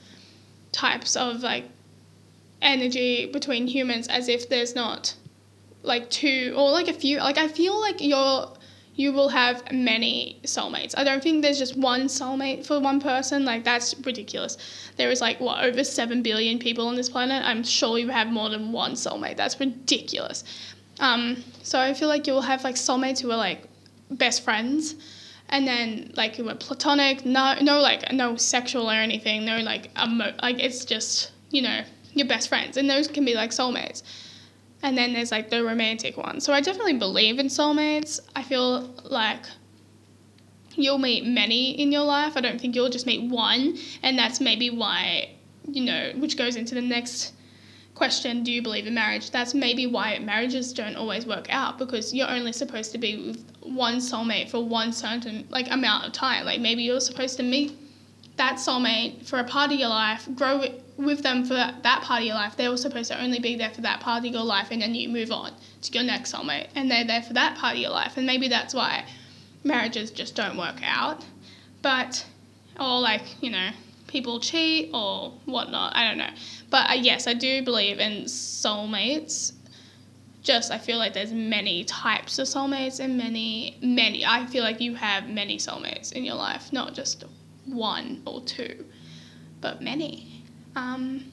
types 0.76 1.16
of 1.16 1.42
like 1.42 1.66
energy 2.62 3.26
between 3.32 3.68
humans 3.68 4.08
as 4.08 4.28
if 4.28 4.50
there's 4.50 4.76
not 4.76 5.16
like 5.84 6.10
two 6.10 6.54
or 6.58 6.72
like 6.72 6.88
a 6.88 6.94
few 6.94 7.20
like 7.20 7.38
i 7.38 7.48
feel 7.48 7.80
like 7.80 8.02
you're 8.02 8.52
you 8.96 9.12
will 9.12 9.28
have 9.28 9.62
many 9.74 10.40
soulmates. 10.44 10.94
I 10.98 11.04
don't 11.04 11.22
think 11.22 11.42
there's 11.42 11.60
just 11.60 11.76
one 11.76 12.06
soulmate 12.06 12.66
for 12.66 12.80
one 12.80 13.02
person. 13.02 13.44
Like 13.44 13.66
that's 13.66 13.94
ridiculous. 14.06 14.58
There 14.96 15.12
is 15.12 15.20
like 15.20 15.40
what 15.42 15.64
over 15.64 15.84
7 15.84 16.22
billion 16.22 16.60
people 16.60 16.88
on 16.88 16.96
this 16.96 17.10
planet? 17.10 17.44
I'm 17.46 17.62
sure 17.64 17.98
you 17.98 18.08
have 18.08 18.28
more 18.30 18.50
than 18.50 18.72
one 18.72 18.94
soulmate. 18.94 19.36
That's 19.36 19.60
ridiculous. 19.60 20.46
Um, 21.02 21.44
so 21.62 21.78
i 21.78 21.94
feel 21.94 22.08
like 22.08 22.26
you'll 22.26 22.42
have 22.42 22.64
like 22.64 22.76
soulmates 22.76 23.20
who 23.20 23.30
are 23.32 23.38
like 23.38 23.68
best 24.12 24.44
friends 24.44 24.96
and 25.50 25.68
then 25.68 26.12
like 26.16 26.36
who 26.36 26.50
are 26.50 26.56
platonic 26.56 27.26
no 27.26 27.56
no 27.62 27.80
like 27.80 28.12
no 28.12 28.36
sexual 28.36 28.90
or 28.90 28.94
anything 28.94 29.46
no 29.46 29.60
like 29.60 29.90
emo- 30.02 30.34
like 30.42 30.60
it's 30.60 30.86
just 30.86 31.32
you 31.52 31.62
know 31.62 31.82
your 32.14 32.28
best 32.28 32.50
friends 32.50 32.78
and 32.78 32.90
those 32.90 33.08
can 33.08 33.24
be 33.26 33.36
like 33.36 33.52
soulmates 33.52 34.02
and 34.86 34.96
then 34.96 35.14
there's 35.14 35.32
like 35.32 35.50
the 35.50 35.64
romantic 35.64 36.16
one. 36.16 36.40
So 36.40 36.54
I 36.54 36.62
definitely 36.62 36.94
believe 36.94 37.40
in 37.40 37.48
soulmates. 37.48 38.20
I 38.36 38.44
feel 38.44 38.94
like 39.04 39.44
you'll 40.76 41.00
meet 41.00 41.26
many 41.26 41.72
in 41.72 41.92
your 41.92 42.04
life. 42.04 42.38
I 42.38 42.42
don't 42.42 42.62
think 42.62 42.76
you'll 42.76 42.90
just 42.90 43.08
meet 43.08 43.30
one, 43.30 43.78
and 44.04 44.18
that's 44.18 44.40
maybe 44.40 44.70
why, 44.70 45.36
you 45.68 45.84
know, 45.84 46.12
which 46.18 46.38
goes 46.38 46.56
into 46.56 46.76
the 46.76 46.82
next 46.82 47.34
question 47.96 48.44
do 48.44 48.52
you 48.52 48.62
believe 48.62 48.86
in 48.86 48.94
marriage? 48.94 49.32
That's 49.32 49.54
maybe 49.54 49.88
why 49.88 50.20
marriages 50.20 50.74
don't 50.74 50.96
always 50.96 51.26
work 51.26 51.48
out 51.50 51.80
because 51.80 52.14
you're 52.14 52.30
only 52.30 52.52
supposed 52.52 52.92
to 52.92 52.98
be 52.98 53.28
with 53.28 53.44
one 53.62 53.96
soulmate 53.96 54.50
for 54.50 54.64
one 54.64 54.92
certain 54.92 55.48
like 55.50 55.72
amount 55.72 56.06
of 56.06 56.14
time. 56.14 56.46
Like 56.46 56.62
maybe 56.62 56.84
you're 56.84 57.00
supposed 57.00 57.38
to 57.38 57.44
meet 57.44 57.78
that 58.38 58.56
soulmate 58.56 59.26
for 59.26 59.40
a 59.40 59.44
part 59.44 59.72
of 59.72 59.80
your 59.80 59.90
life, 59.90 60.28
grow 60.36 60.62
with 60.98 61.24
them 61.24 61.46
for 61.46 61.54
that, 61.54 61.82
part 62.04 62.22
of 62.22 62.26
your 62.26 62.36
life. 62.36 62.56
They 62.58 62.68
were 62.68 62.78
supposed 62.78 63.12
to 63.12 63.22
only 63.22 63.40
be 63.40 63.56
there 63.56 63.70
for 63.70 63.82
that 63.82 64.02
part 64.02 64.26
of 64.26 64.32
your 64.32 64.44
life, 64.44 64.68
and 64.72 64.82
then 64.82 64.94
you 64.94 65.10
move 65.10 65.32
on 65.32 65.54
to 65.82 65.94
your 65.94 66.04
next 66.04 66.34
soulmate, 66.34 66.68
and 66.76 66.90
they're 66.90 67.06
there 67.06 67.22
for 67.22 67.34
that 67.34 67.58
part 67.58 67.76
of 67.76 67.82
your 67.82 67.92
life. 67.92 68.18
And 68.18 68.26
maybe 68.26 68.48
that's 68.48 68.74
why 68.74 69.06
marriages 69.64 70.12
just 70.12 70.36
don't 70.36 70.58
work 70.58 70.80
out. 70.84 71.24
But, 71.82 72.26
or 72.80 73.00
like, 73.00 73.42
you 73.42 73.52
know, 73.52 73.70
people 74.08 74.40
cheat 74.40 74.92
or 74.94 75.32
whatnot. 75.46 75.96
I 75.96 76.08
don't 76.08 76.18
know. 76.18 76.30
But 76.76 76.90
uh, 76.90 76.94
yes, 76.96 77.26
I 77.26 77.34
do 77.34 77.62
believe 77.64 78.02
in 78.02 78.26
soulmates. 78.26 79.54
Just, 80.44 80.74
I 80.74 80.78
feel 80.78 80.98
like 80.98 81.14
there's 81.14 81.32
many 81.32 81.86
types 81.86 82.38
of 82.38 82.48
soulmates 82.48 83.00
and 83.00 83.18
many, 83.18 83.78
many. 83.82 84.26
I 84.26 84.46
feel 84.48 84.62
like 84.62 84.82
you 84.82 84.94
have 84.96 85.30
many 85.30 85.56
soulmates 85.56 86.12
in 86.12 86.26
your 86.26 86.36
life, 86.36 86.74
not 86.74 86.94
just 86.94 87.24
one 87.64 88.22
or 88.26 88.42
two, 88.42 88.84
but 89.62 89.82
many. 89.82 90.44
Um, 90.76 91.32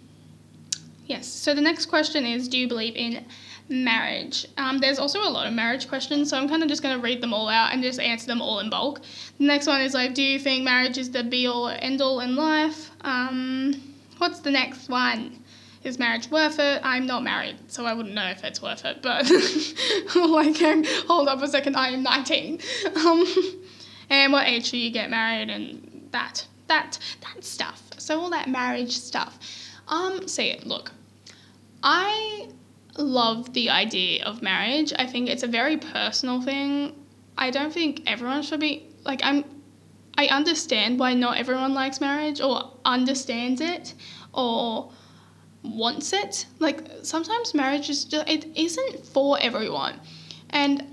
yes, 1.07 1.27
so 1.27 1.55
the 1.55 1.61
next 1.61 1.87
question 1.87 2.25
is 2.25 2.47
Do 2.47 2.57
you 2.57 2.69
believe 2.69 2.95
in 2.95 3.25
marriage? 3.69 4.47
Um, 4.59 4.79
there's 4.79 5.01
also 5.01 5.23
a 5.23 5.29
lot 5.29 5.49
of 5.49 5.55
marriage 5.55 5.89
questions, 5.89 6.31
so 6.31 6.39
I'm 6.39 6.49
kind 6.49 6.63
of 6.63 6.69
just 6.69 6.85
going 6.85 6.95
to 6.97 7.03
read 7.03 7.21
them 7.21 7.35
all 7.35 7.49
out 7.49 7.73
and 7.73 7.83
just 7.83 7.99
answer 7.99 8.29
them 8.29 8.41
all 8.41 8.61
in 8.61 8.71
bulk. 8.71 9.01
The 9.39 9.45
next 9.47 9.67
one 9.67 9.81
is 9.81 9.93
like 9.93 10.15
Do 10.15 10.23
you 10.23 10.39
think 10.39 10.63
marriage 10.63 10.99
is 10.99 11.11
the 11.11 11.25
be 11.25 11.49
all 11.49 11.67
end 11.67 12.01
all 12.01 12.21
in 12.21 12.37
life? 12.37 12.93
Um, 13.01 13.92
what's 14.23 14.39
the 14.39 14.53
next 14.53 14.89
one? 14.89 15.43
Is 15.83 15.99
marriage 15.99 16.31
worth 16.31 16.61
it? 16.61 16.81
I'm 16.85 17.07
not 17.07 17.25
married, 17.25 17.57
so 17.67 17.87
I 17.87 17.93
wouldn't 17.93 18.15
know 18.15 18.29
if 18.29 18.45
it's 18.45 18.63
worth 18.63 18.85
it, 18.85 19.03
but 19.03 19.29
like, 20.15 20.87
hold 21.09 21.27
up 21.27 21.43
a 21.43 21.49
second, 21.49 21.77
I 21.77 21.89
am 21.89 22.05
19. 22.05 22.61
Um, 23.05 23.25
and 24.09 24.33
what 24.33 24.47
age 24.47 24.71
do 24.71 24.79
you 24.79 24.93
get 24.93 25.11
married 25.11 25.51
and 25.51 26.09
that 26.13 26.47
that 26.69 27.01
that 27.23 27.43
stuff. 27.43 27.83
So 27.99 28.21
all 28.21 28.31
that 28.31 28.49
marriage 28.49 28.97
stuff. 28.97 29.41
Um, 29.89 30.29
see. 30.29 30.57
Look, 30.65 30.93
I 31.83 32.49
love 32.97 33.53
the 33.55 33.71
idea 33.71 34.25
of 34.25 34.41
marriage. 34.41 34.93
I 34.97 35.07
think 35.07 35.29
it's 35.29 35.43
a 35.43 35.49
very 35.49 35.79
personal 35.79 36.41
thing. 36.41 36.95
I 37.37 37.51
don't 37.51 37.73
think 37.73 38.03
everyone 38.07 38.43
should 38.43 38.61
be 38.61 38.87
like 39.05 39.21
I'm. 39.25 39.62
I 40.17 40.27
understand 40.27 40.99
why 40.99 41.15
not 41.15 41.39
everyone 41.39 41.75
likes 41.75 42.01
marriage 42.01 42.41
or 42.41 42.73
understands 42.85 43.61
it 43.61 43.95
or 44.33 44.93
wants 45.63 46.13
it. 46.13 46.47
Like 46.59 46.87
sometimes 47.03 47.55
marriage 47.55 47.89
is 47.89 48.05
just 48.05 48.29
it 48.29 48.47
isn't 48.57 49.07
for 49.07 49.39
everyone. 49.41 50.01
And 50.51 50.87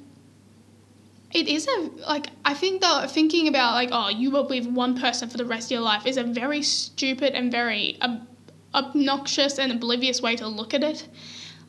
it 1.31 1.47
is 1.47 1.67
a 1.67 1.89
like 2.07 2.27
I 2.45 2.53
think 2.53 2.81
that 2.81 3.11
thinking 3.11 3.47
about 3.47 3.73
like 3.73 3.89
oh 3.91 4.09
you 4.09 4.31
will 4.31 4.47
with 4.47 4.67
one 4.67 4.99
person 4.99 5.29
for 5.29 5.37
the 5.37 5.45
rest 5.45 5.67
of 5.67 5.71
your 5.71 5.81
life 5.81 6.05
is 6.05 6.17
a 6.17 6.23
very 6.23 6.61
stupid 6.63 7.33
and 7.33 7.51
very 7.51 7.97
ob- 8.01 8.25
obnoxious 8.73 9.59
and 9.59 9.71
oblivious 9.71 10.21
way 10.21 10.35
to 10.37 10.47
look 10.47 10.73
at 10.73 10.83
it. 10.83 11.07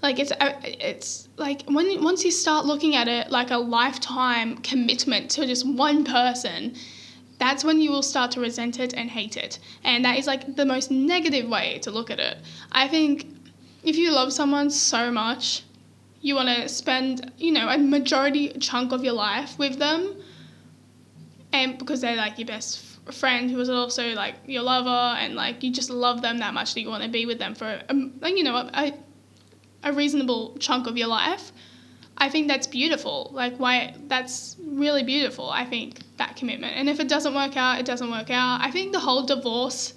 Like 0.02 0.18
it's 0.18 0.32
uh, 0.32 0.58
it's 0.64 1.28
like 1.36 1.62
when 1.66 2.02
once 2.02 2.24
you 2.24 2.30
start 2.30 2.64
looking 2.64 2.96
at 2.96 3.06
it 3.06 3.30
like 3.30 3.50
a 3.50 3.58
lifetime 3.58 4.56
commitment 4.58 5.30
to 5.32 5.46
just 5.46 5.66
one 5.66 6.04
person, 6.04 6.74
that's 7.40 7.64
when 7.64 7.80
you 7.80 7.90
will 7.90 8.02
start 8.02 8.30
to 8.32 8.40
resent 8.40 8.78
it 8.78 8.94
and 8.94 9.10
hate 9.10 9.36
it. 9.36 9.58
And 9.82 10.04
that 10.04 10.18
is 10.18 10.26
like 10.28 10.54
the 10.54 10.64
most 10.64 10.90
negative 10.90 11.48
way 11.48 11.80
to 11.80 11.90
look 11.90 12.10
at 12.10 12.20
it. 12.20 12.36
I 12.70 12.86
think 12.86 13.26
if 13.82 13.96
you 13.96 14.12
love 14.12 14.32
someone 14.32 14.70
so 14.70 15.10
much 15.10 15.64
you 16.22 16.34
want 16.34 16.48
to 16.48 16.68
spend, 16.68 17.32
you 17.38 17.52
know, 17.52 17.68
a 17.68 17.78
majority 17.78 18.48
chunk 18.58 18.92
of 18.92 19.02
your 19.02 19.14
life 19.14 19.58
with 19.58 19.78
them, 19.78 20.16
and 21.52 21.78
because 21.78 22.00
they're 22.00 22.16
like 22.16 22.38
your 22.38 22.46
best 22.46 22.84
friend 23.12 23.50
who 23.50 23.58
is 23.58 23.70
also 23.70 24.12
like 24.14 24.34
your 24.46 24.62
lover, 24.62 25.16
and 25.18 25.34
like 25.34 25.62
you 25.62 25.72
just 25.72 25.90
love 25.90 26.20
them 26.22 26.38
that 26.38 26.52
much 26.52 26.74
that 26.74 26.80
you 26.80 26.88
want 26.88 27.02
to 27.02 27.08
be 27.08 27.26
with 27.26 27.38
them 27.38 27.54
for, 27.54 27.80
a, 27.88 27.94
you 28.28 28.44
know, 28.44 28.56
a, 28.56 28.92
a 29.82 29.92
reasonable 29.92 30.56
chunk 30.58 30.86
of 30.86 30.96
your 30.96 31.08
life. 31.08 31.52
I 32.20 32.28
think 32.28 32.48
that's 32.48 32.66
beautiful. 32.66 33.30
Like 33.32 33.56
why 33.56 33.94
that's 34.06 34.56
really 34.62 35.02
beautiful. 35.02 35.48
I 35.48 35.64
think 35.64 36.00
that 36.18 36.36
commitment. 36.36 36.76
And 36.76 36.88
if 36.88 37.00
it 37.00 37.08
doesn't 37.08 37.34
work 37.34 37.56
out, 37.56 37.80
it 37.80 37.86
doesn't 37.86 38.10
work 38.10 38.30
out. 38.30 38.60
I 38.60 38.70
think 38.70 38.92
the 38.92 39.00
whole 39.00 39.24
divorce 39.24 39.94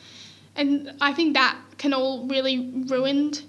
and 0.56 0.94
I 1.02 1.14
think 1.14 1.34
that 1.34 1.58
can 1.78 1.94
all 1.94 2.26
really 2.28 2.86
ruined 2.88 3.44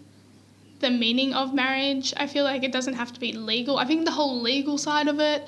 the 0.81 0.91
meaning 0.91 1.35
of 1.35 1.55
marriage. 1.55 2.13
I 2.17 2.27
feel 2.27 2.45
like 2.45 2.65
it 2.65 2.73
doesn't 2.73 2.95
have 2.95 3.13
to 3.13 3.21
be 3.21 3.33
legal. 3.33 3.79
I 3.79 3.85
think 3.85 4.05
the 4.05 4.11
whole 4.11 4.41
legal 4.41 4.77
side 4.77 5.07
of 5.07 5.21
it 5.21 5.47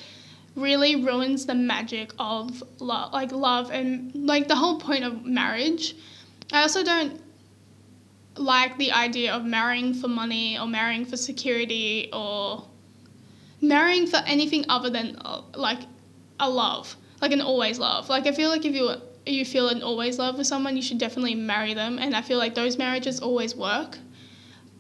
really 0.55 0.97
ruins 0.97 1.47
the 1.47 1.55
magic 1.55 2.13
of 2.19 2.63
love, 2.79 3.13
like 3.13 3.33
love 3.33 3.71
and 3.71 4.15
like 4.15 4.49
the 4.49 4.55
whole 4.55 4.79
point 4.79 5.03
of 5.05 5.25
marriage. 5.25 5.97
I 6.53 6.63
also 6.63 6.85
don't 6.85 7.21
like 8.37 8.79
the 8.79 8.93
idea 8.93 9.35
of 9.35 9.45
marrying 9.45 9.95
for 9.95 10.09
money 10.09 10.59
or 10.59 10.67
marrying 10.67 11.05
for 11.05 11.17
security 11.17 12.09
or 12.13 12.67
marrying 13.61 14.07
for 14.07 14.19
anything 14.27 14.65
other 14.69 14.91
than 14.91 15.17
uh, 15.25 15.43
like 15.55 15.81
a 16.41 16.49
love, 16.49 16.97
like 17.21 17.33
an 17.33 17.41
always 17.41 17.79
love. 17.79 18.09
Like 18.09 18.27
I 18.27 18.33
feel 18.33 18.51
like 18.51 18.65
if 18.65 18.75
you 18.75 18.91
you 19.27 19.45
feel 19.45 19.69
an 19.69 19.83
always 19.83 20.19
love 20.19 20.39
with 20.39 20.47
someone, 20.47 20.77
you 20.77 20.83
should 20.83 20.99
definitely 20.99 21.35
marry 21.35 21.75
them, 21.75 21.99
and 21.99 22.15
I 22.15 22.23
feel 22.23 22.39
like 22.39 22.55
those 22.55 22.79
marriages 22.79 23.21
always 23.21 23.57
work 23.57 23.99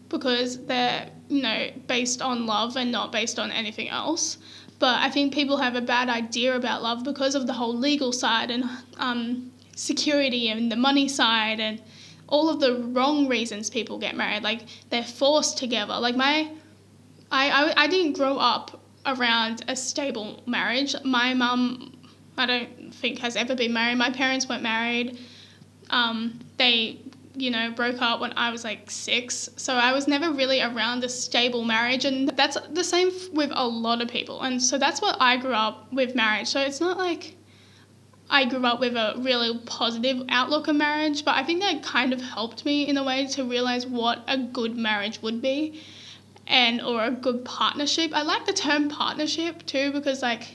because 0.08 0.64
they're, 0.66 1.10
you 1.28 1.42
know, 1.42 1.70
based 1.86 2.22
on 2.22 2.46
love 2.46 2.76
and 2.76 2.92
not 2.92 3.12
based 3.12 3.38
on 3.38 3.50
anything 3.50 3.88
else. 3.88 4.38
But 4.78 5.00
I 5.00 5.10
think 5.10 5.32
people 5.32 5.56
have 5.56 5.74
a 5.74 5.80
bad 5.80 6.08
idea 6.08 6.54
about 6.54 6.82
love 6.82 7.02
because 7.02 7.34
of 7.34 7.46
the 7.46 7.54
whole 7.54 7.74
legal 7.74 8.12
side 8.12 8.50
and 8.50 8.64
um, 8.98 9.50
security 9.74 10.48
and 10.48 10.70
the 10.70 10.76
money 10.76 11.08
side 11.08 11.60
and 11.60 11.82
all 12.28 12.50
of 12.50 12.60
the 12.60 12.74
wrong 12.74 13.26
reasons 13.26 13.70
people 13.70 13.98
get 13.98 14.14
married. 14.16 14.42
Like 14.42 14.62
they're 14.90 15.02
forced 15.02 15.58
together. 15.58 15.98
Like 15.98 16.16
my, 16.16 16.50
I, 17.30 17.50
I, 17.50 17.84
I 17.84 17.86
didn't 17.86 18.12
grow 18.12 18.38
up 18.38 18.80
around 19.04 19.64
a 19.68 19.76
stable 19.76 20.42
marriage. 20.46 20.94
My 21.04 21.34
mum, 21.34 21.96
I 22.36 22.46
don't 22.46 22.94
think 22.94 23.18
has 23.20 23.36
ever 23.36 23.54
been 23.54 23.72
married. 23.72 23.96
My 23.98 24.10
parents 24.10 24.48
weren't 24.48 24.62
married. 24.62 25.18
Um, 25.90 26.40
they, 26.56 27.00
you 27.34 27.50
know, 27.50 27.70
broke 27.70 28.00
up 28.00 28.20
when 28.20 28.32
I 28.36 28.50
was 28.50 28.64
like 28.64 28.90
six. 28.90 29.48
So 29.56 29.74
I 29.74 29.92
was 29.92 30.08
never 30.08 30.32
really 30.32 30.60
around 30.60 31.04
a 31.04 31.08
stable 31.08 31.64
marriage. 31.64 32.04
And 32.04 32.28
that's 32.30 32.56
the 32.72 32.84
same 32.84 33.10
with 33.32 33.50
a 33.54 33.66
lot 33.66 34.02
of 34.02 34.08
people. 34.08 34.42
And 34.42 34.62
so 34.62 34.78
that's 34.78 35.00
what 35.00 35.16
I 35.20 35.36
grew 35.36 35.54
up 35.54 35.92
with 35.92 36.14
marriage. 36.14 36.48
So 36.48 36.60
it's 36.60 36.80
not 36.80 36.98
like 36.98 37.36
I 38.28 38.44
grew 38.44 38.64
up 38.64 38.80
with 38.80 38.96
a 38.96 39.14
really 39.18 39.58
positive 39.66 40.24
outlook 40.28 40.66
on 40.66 40.78
marriage, 40.78 41.24
but 41.24 41.36
I 41.36 41.44
think 41.44 41.60
that 41.60 41.82
kind 41.82 42.12
of 42.12 42.20
helped 42.20 42.64
me 42.64 42.88
in 42.88 42.96
a 42.96 43.04
way 43.04 43.26
to 43.28 43.44
realize 43.44 43.86
what 43.86 44.24
a 44.26 44.36
good 44.36 44.76
marriage 44.76 45.22
would 45.22 45.40
be 45.40 45.80
and 46.46 46.80
or 46.80 47.04
a 47.04 47.10
good 47.10 47.44
partnership. 47.44 48.12
I 48.14 48.22
like 48.22 48.46
the 48.46 48.52
term 48.52 48.88
partnership 48.88 49.66
too 49.66 49.92
because 49.92 50.22
like 50.22 50.46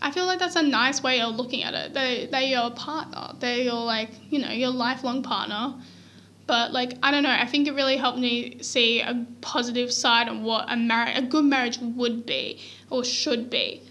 I 0.00 0.10
feel 0.10 0.26
like 0.26 0.40
that's 0.40 0.56
a 0.56 0.62
nice 0.62 1.02
way 1.02 1.20
of 1.20 1.36
looking 1.36 1.62
at 1.62 1.74
it. 1.74 1.94
They 1.94 2.28
they're 2.30 2.42
your 2.42 2.70
partner. 2.70 3.34
They're 3.38 3.62
your 3.62 3.84
like, 3.84 4.10
you 4.30 4.38
know, 4.40 4.50
your 4.50 4.70
lifelong 4.70 5.22
partner. 5.22 5.74
But 6.46 6.72
like 6.72 6.94
I 7.02 7.10
don't 7.10 7.22
know, 7.22 7.30
I 7.30 7.46
think 7.46 7.68
it 7.68 7.74
really 7.74 7.96
helped 7.96 8.18
me 8.18 8.62
see 8.62 9.00
a 9.00 9.26
positive 9.40 9.92
side 9.92 10.28
on 10.28 10.42
what 10.42 10.64
a 10.68 10.76
marriage 10.76 11.18
a 11.18 11.22
good 11.22 11.44
marriage 11.44 11.78
would 11.78 12.26
be 12.26 12.58
or 12.90 13.04
should 13.04 13.48
be. 13.48 13.82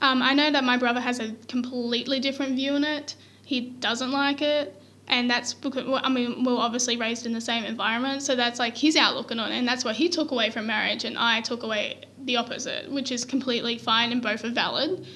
Um, 0.00 0.22
I 0.22 0.34
know 0.34 0.50
that 0.50 0.64
my 0.64 0.76
brother 0.76 1.00
has 1.00 1.18
a 1.18 1.32
completely 1.48 2.20
different 2.20 2.56
view 2.56 2.72
on 2.72 2.84
it. 2.84 3.14
He 3.44 3.60
doesn't 3.60 4.10
like 4.10 4.42
it, 4.42 4.80
and 5.08 5.30
that's 5.30 5.54
because 5.54 5.84
I 6.02 6.08
mean 6.08 6.44
we're 6.44 6.56
obviously 6.56 6.96
raised 6.96 7.26
in 7.26 7.32
the 7.32 7.40
same 7.40 7.64
environment, 7.64 8.22
so 8.22 8.34
that's 8.34 8.58
like 8.58 8.76
his 8.76 8.96
outlook 8.96 9.30
on 9.30 9.38
it, 9.38 9.52
and 9.52 9.66
that's 9.66 9.84
what 9.84 9.96
he 9.96 10.08
took 10.08 10.30
away 10.30 10.50
from 10.50 10.66
marriage, 10.66 11.04
and 11.04 11.16
I 11.18 11.40
took 11.40 11.62
away 11.62 12.04
the 12.24 12.36
opposite, 12.36 12.90
which 12.90 13.12
is 13.12 13.24
completely 13.24 13.78
fine, 13.78 14.12
and 14.12 14.22
both 14.22 14.44
are 14.44 14.50
valid. 14.50 15.06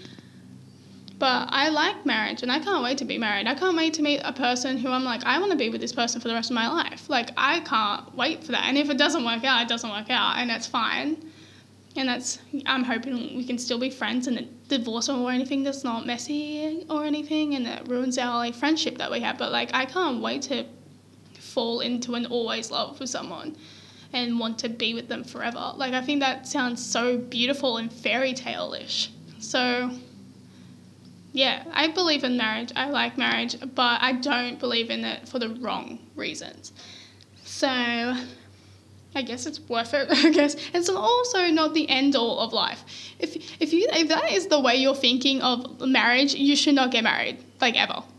But 1.19 1.49
I 1.51 1.69
like 1.71 2.07
marriage, 2.07 2.43
and 2.43 2.53
I 2.53 2.61
can't 2.61 2.85
wait 2.85 2.99
to 2.99 3.05
be 3.05 3.19
married. 3.19 3.49
I 3.49 3.55
can't 3.55 3.77
wait 3.77 3.95
to 3.95 4.03
meet 4.03 4.21
a 4.25 4.33
person 4.33 4.79
who 4.79 4.89
I'm 4.89 5.03
like, 5.03 5.25
I 5.25 5.41
want 5.41 5.51
to 5.51 5.59
be 5.59 5.69
with 5.69 5.81
this 5.81 5.93
person 5.93 6.21
for 6.21 6.29
the 6.29 6.35
rest 6.35 6.51
of 6.51 6.55
my 6.55 6.69
life. 6.69 7.09
Like 7.09 7.31
I 7.37 7.61
can't 7.61 8.15
wait 8.15 8.45
for 8.45 8.53
that, 8.53 8.65
and 8.67 8.79
if 8.79 8.91
it 8.91 8.99
doesn't 8.99 9.25
work 9.25 9.45
out, 9.45 9.63
it 9.63 9.69
doesn't 9.69 9.91
work 9.91 10.11
out, 10.11 10.37
and 10.37 10.51
that's 10.51 10.67
fine 10.67 11.28
and 11.97 12.09
that's 12.09 12.39
I'm 12.67 12.85
hoping 12.85 13.37
we 13.37 13.45
can 13.45 13.59
still 13.59 13.79
be 13.79 13.91
friends 13.91 14.27
and 14.27 14.49
divorce 14.69 15.09
or 15.09 15.31
anything 15.31 15.63
that's 15.63 15.85
not 15.85 16.07
messy 16.07 16.85
or 16.89 17.05
anything 17.05 17.55
and 17.55 17.67
that 17.67 17.89
ruins 17.89 18.19
our 18.19 18.37
like 18.37 18.55
friendship 18.55 18.99
that 18.99 19.11
we 19.11 19.21
have. 19.21 19.39
But 19.39 19.53
like 19.53 19.71
I 19.75 19.85
can't 19.85 20.21
wait 20.21 20.43
to 20.43 20.65
fall 21.39 21.81
into 21.81 22.15
an 22.15 22.27
always 22.27 22.71
love 22.71 23.01
with 23.01 23.11
someone 23.11 23.57
and 24.13 24.39
want 24.39 24.59
to 24.61 24.69
be 24.69 24.95
with 24.95 25.09
them 25.09 25.25
forever. 25.25 25.73
Like 25.77 25.95
I 25.95 26.03
think 26.03 26.21
that 26.21 26.47
sounds 26.47 26.85
so 26.85 27.19
beautiful 27.19 27.79
and 27.79 27.93
fairy 27.93 28.33
tale 28.33 28.75
ish. 28.75 29.11
So 29.39 29.91
yeah, 31.33 31.65
I 31.73 31.89
believe 31.89 32.25
in 32.25 32.37
marriage. 32.37 32.73
I 32.75 32.89
like 32.89 33.19
marriage, 33.19 33.57
but 33.75 34.01
I 34.01 34.13
don't 34.13 34.59
believe 34.59 34.91
in 34.91 35.05
it 35.05 35.29
for 35.29 35.39
the 35.39 35.51
wrong 35.51 35.99
reasons. 36.17 36.73
So 37.45 38.15
I 39.15 39.23
guess 39.23 39.47
it's 39.47 39.61
worth 39.61 39.95
it. 39.95 40.09
I 40.11 40.31
guess 40.31 40.57
it's 40.75 40.89
also 40.89 41.49
not 41.49 41.75
the 41.75 41.89
end 41.89 42.15
all 42.15 42.41
of 42.41 42.53
life. 42.53 42.85
If 43.19 43.37
if 43.61 43.73
you 43.73 43.89
if 43.91 44.09
that 44.09 44.33
is 44.33 44.47
the 44.49 44.61
way 44.61 44.77
you're 44.77 44.95
thinking 44.95 45.41
of 45.43 45.81
marriage, 45.81 46.35
you 46.35 46.57
should 46.57 46.75
not 46.75 46.91
get 46.91 47.05
married 47.05 47.39
like 47.61 47.77
ever. 47.77 48.03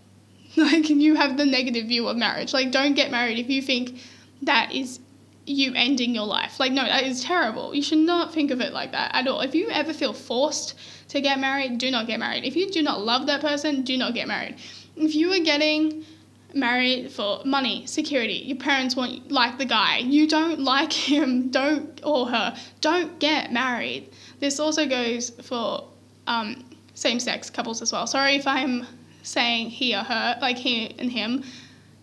Like 0.58 0.90
you 0.90 1.16
have 1.16 1.38
the 1.38 1.46
negative 1.46 1.86
view 1.86 2.08
of 2.08 2.18
marriage. 2.18 2.54
Like 2.54 2.72
don't 2.72 2.96
get 2.96 3.12
married 3.12 3.38
if 3.38 3.50
you 3.50 3.62
think 3.62 4.02
that 4.42 4.74
is 4.74 5.00
you 5.46 5.74
ending 5.76 6.14
your 6.16 6.26
life. 6.26 6.60
Like 6.60 6.72
no, 6.72 6.84
that 6.84 7.04
is 7.04 7.24
terrible. 7.24 7.74
You 7.74 7.84
should 7.84 8.00
not 8.00 8.34
think 8.34 8.52
of 8.52 8.60
it 8.60 8.74
like 8.74 8.92
that 8.92 9.12
at 9.14 9.28
all. 9.28 9.42
If 9.42 9.54
you 9.56 9.70
ever 9.70 9.94
feel 9.94 10.12
forced 10.12 10.76
to 11.10 11.22
get 11.22 11.40
married, 11.40 11.78
do 11.78 11.92
not 11.92 12.08
get 12.08 12.20
married. 12.20 12.44
If 12.44 12.56
you 12.56 12.70
do 12.70 12.82
not 12.82 13.02
love 13.02 13.28
that 13.28 13.42
person, 13.42 13.84
do 13.84 13.96
not 13.96 14.14
get 14.16 14.28
married. 14.28 14.58
If 14.96 15.16
you 15.16 15.32
are 15.34 15.40
getting 15.40 16.04
married 16.54 17.12
for 17.12 17.42
money, 17.46 17.86
security. 17.86 18.44
Your 18.46 18.58
parents 18.58 18.96
want 18.96 19.32
like 19.32 19.58
the 19.58 19.66
guy. 19.66 19.98
You 19.98 20.28
don't 20.28 20.60
like 20.74 20.92
him, 20.92 21.50
don't 21.50 22.00
or 22.04 22.28
her. 22.28 22.56
Don't 22.82 23.20
get 23.20 23.52
married. 23.52 24.10
This 24.40 24.60
also 24.60 24.86
goes 24.86 25.30
for 25.30 25.86
um, 26.28 26.64
same-sex 26.94 27.50
couples 27.50 27.82
as 27.82 27.92
well. 27.92 28.08
Sorry 28.08 28.36
if 28.36 28.48
I'm 28.48 28.86
saying 29.24 29.70
he 29.70 29.96
or 29.96 30.04
her, 30.04 30.38
like 30.42 30.58
he 30.58 30.96
and 30.98 31.12
him. 31.12 31.44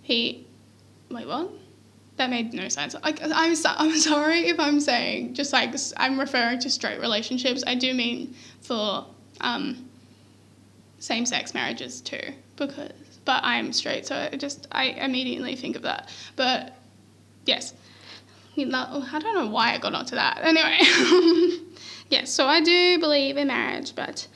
He, 0.03 0.47
wait, 1.11 1.27
what? 1.27 1.51
That 2.17 2.31
made 2.31 2.55
no 2.55 2.69
sense. 2.69 2.95
Like 3.03 3.21
I'm, 3.23 3.55
so, 3.55 3.71
I'm 3.77 3.97
sorry 3.97 4.49
if 4.49 4.59
I'm 4.59 4.81
saying 4.81 5.35
just 5.35 5.53
like 5.53 5.75
I'm 5.97 6.19
referring 6.19 6.61
to 6.61 6.71
straight 6.71 7.01
relationships. 7.01 7.63
I 7.67 7.75
do 7.75 7.95
mean 7.95 8.35
for 8.61 9.07
um, 9.41 9.89
same-sex 10.99 11.55
marriages 11.55 12.01
too, 12.01 12.33
because 12.57 12.93
but 13.27 13.45
I'm 13.45 13.75
straight, 13.75 14.07
so 14.07 14.29
I 14.33 14.37
just 14.37 14.67
I 14.73 14.85
immediately 14.85 15.57
think 15.57 15.77
of 15.77 15.83
that. 15.83 16.09
But 16.37 16.75
yes, 17.45 17.75
I 18.57 18.65
don't 18.65 19.35
know 19.35 19.49
why 19.49 19.75
I 19.75 19.79
got 19.79 19.95
onto 19.95 20.15
that. 20.15 20.39
Anyway, 20.43 20.79
yes, 22.09 22.33
so 22.33 22.47
I 22.47 22.63
do 22.63 22.99
believe 22.99 23.37
in 23.37 23.49
marriage, 23.49 23.95
but 23.95 24.27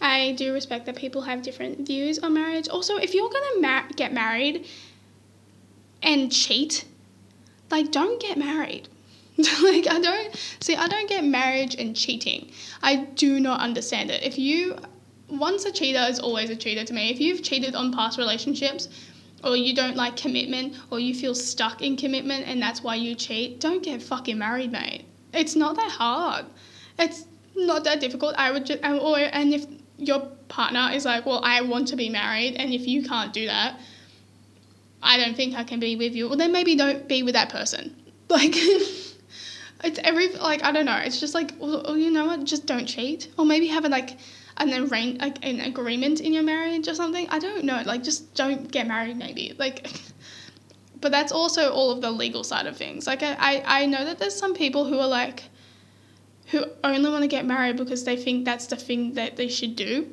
I 0.00 0.32
do 0.32 0.54
respect 0.54 0.86
that 0.86 0.96
people 0.96 1.22
have 1.22 1.42
different 1.42 1.86
views 1.86 2.18
on 2.20 2.32
marriage. 2.32 2.68
Also, 2.68 2.96
if 2.96 3.12
you're 3.12 3.28
gonna 3.28 3.88
get 3.94 4.14
married 4.14 4.66
and 6.02 6.32
cheat, 6.32 6.86
like 7.70 7.90
don't 7.90 8.20
get 8.22 8.38
married. 8.38 8.88
like 9.38 9.86
I 9.86 10.00
don't 10.00 10.36
see 10.60 10.76
I 10.76 10.88
don't 10.88 11.08
get 11.08 11.24
marriage 11.24 11.74
and 11.74 11.94
cheating. 11.94 12.52
I 12.82 12.96
do 12.96 13.40
not 13.40 13.60
understand 13.60 14.10
it. 14.10 14.22
If 14.22 14.38
you 14.38 14.78
once 15.28 15.64
a 15.64 15.72
cheater 15.72 16.04
is 16.08 16.18
always 16.18 16.50
a 16.50 16.56
cheater 16.56 16.84
to 16.84 16.92
me. 16.92 17.10
If 17.10 17.20
you've 17.20 17.42
cheated 17.42 17.74
on 17.74 17.92
past 17.92 18.18
relationships, 18.18 18.88
or 19.44 19.56
you 19.56 19.74
don't 19.74 19.96
like 19.96 20.16
commitment, 20.16 20.74
or 20.90 20.98
you 20.98 21.14
feel 21.14 21.34
stuck 21.34 21.82
in 21.82 21.96
commitment 21.96 22.46
and 22.48 22.60
that's 22.60 22.82
why 22.82 22.96
you 22.96 23.14
cheat, 23.14 23.60
don't 23.60 23.82
get 23.82 24.02
fucking 24.02 24.38
married, 24.38 24.72
mate. 24.72 25.04
It's 25.32 25.54
not 25.54 25.76
that 25.76 25.90
hard. 25.90 26.46
It's 26.98 27.26
not 27.54 27.84
that 27.84 28.00
difficult. 28.00 28.34
I 28.36 28.50
would 28.50 28.66
just, 28.66 28.82
or, 28.84 29.18
and 29.18 29.54
if 29.54 29.66
your 29.98 30.20
partner 30.48 30.90
is 30.92 31.04
like, 31.04 31.26
well, 31.26 31.40
I 31.44 31.60
want 31.60 31.88
to 31.88 31.96
be 31.96 32.08
married, 32.08 32.56
and 32.56 32.72
if 32.72 32.86
you 32.86 33.04
can't 33.04 33.32
do 33.32 33.46
that, 33.46 33.78
I 35.02 35.16
don't 35.16 35.36
think 35.36 35.54
I 35.54 35.64
can 35.64 35.78
be 35.78 35.96
with 35.96 36.14
you. 36.14 36.28
Well, 36.28 36.38
then 36.38 36.50
maybe 36.50 36.74
don't 36.74 37.06
be 37.06 37.22
with 37.22 37.34
that 37.34 37.50
person. 37.50 37.94
Like, 38.30 38.52
it's 39.84 39.98
every, 40.04 40.28
like, 40.34 40.62
I 40.62 40.70
don't 40.70 40.84
know. 40.84 40.98
It's 40.98 41.18
just 41.18 41.32
like, 41.32 41.54
well, 41.58 41.80
oh, 41.86 41.94
you 41.94 42.10
know 42.10 42.26
what? 42.26 42.44
Just 42.44 42.66
don't 42.66 42.84
cheat. 42.84 43.28
Or 43.38 43.46
maybe 43.46 43.68
have 43.68 43.86
a, 43.86 43.88
like, 43.88 44.18
and 44.58 44.70
then 44.70 44.88
like 44.88 45.44
an 45.44 45.60
agreement 45.60 46.20
in 46.20 46.32
your 46.32 46.42
marriage 46.42 46.88
or 46.88 46.94
something. 46.94 47.26
I 47.30 47.38
don't 47.38 47.64
know. 47.64 47.82
Like 47.84 48.02
just 48.02 48.34
don't 48.34 48.70
get 48.70 48.86
married 48.86 49.16
maybe. 49.16 49.54
Like 49.58 49.90
but 51.00 51.12
that's 51.12 51.32
also 51.32 51.72
all 51.72 51.90
of 51.90 52.00
the 52.00 52.10
legal 52.10 52.44
side 52.44 52.66
of 52.66 52.76
things. 52.76 53.06
Like 53.06 53.22
I, 53.22 53.34
I, 53.34 53.82
I 53.82 53.86
know 53.86 54.04
that 54.04 54.18
there's 54.18 54.36
some 54.36 54.54
people 54.54 54.84
who 54.84 54.98
are 54.98 55.08
like 55.08 55.44
who 56.46 56.64
only 56.82 57.10
want 57.10 57.22
to 57.22 57.28
get 57.28 57.44
married 57.46 57.76
because 57.76 58.04
they 58.04 58.16
think 58.16 58.44
that's 58.44 58.66
the 58.66 58.76
thing 58.76 59.14
that 59.14 59.36
they 59.36 59.48
should 59.48 59.76
do. 59.76 60.12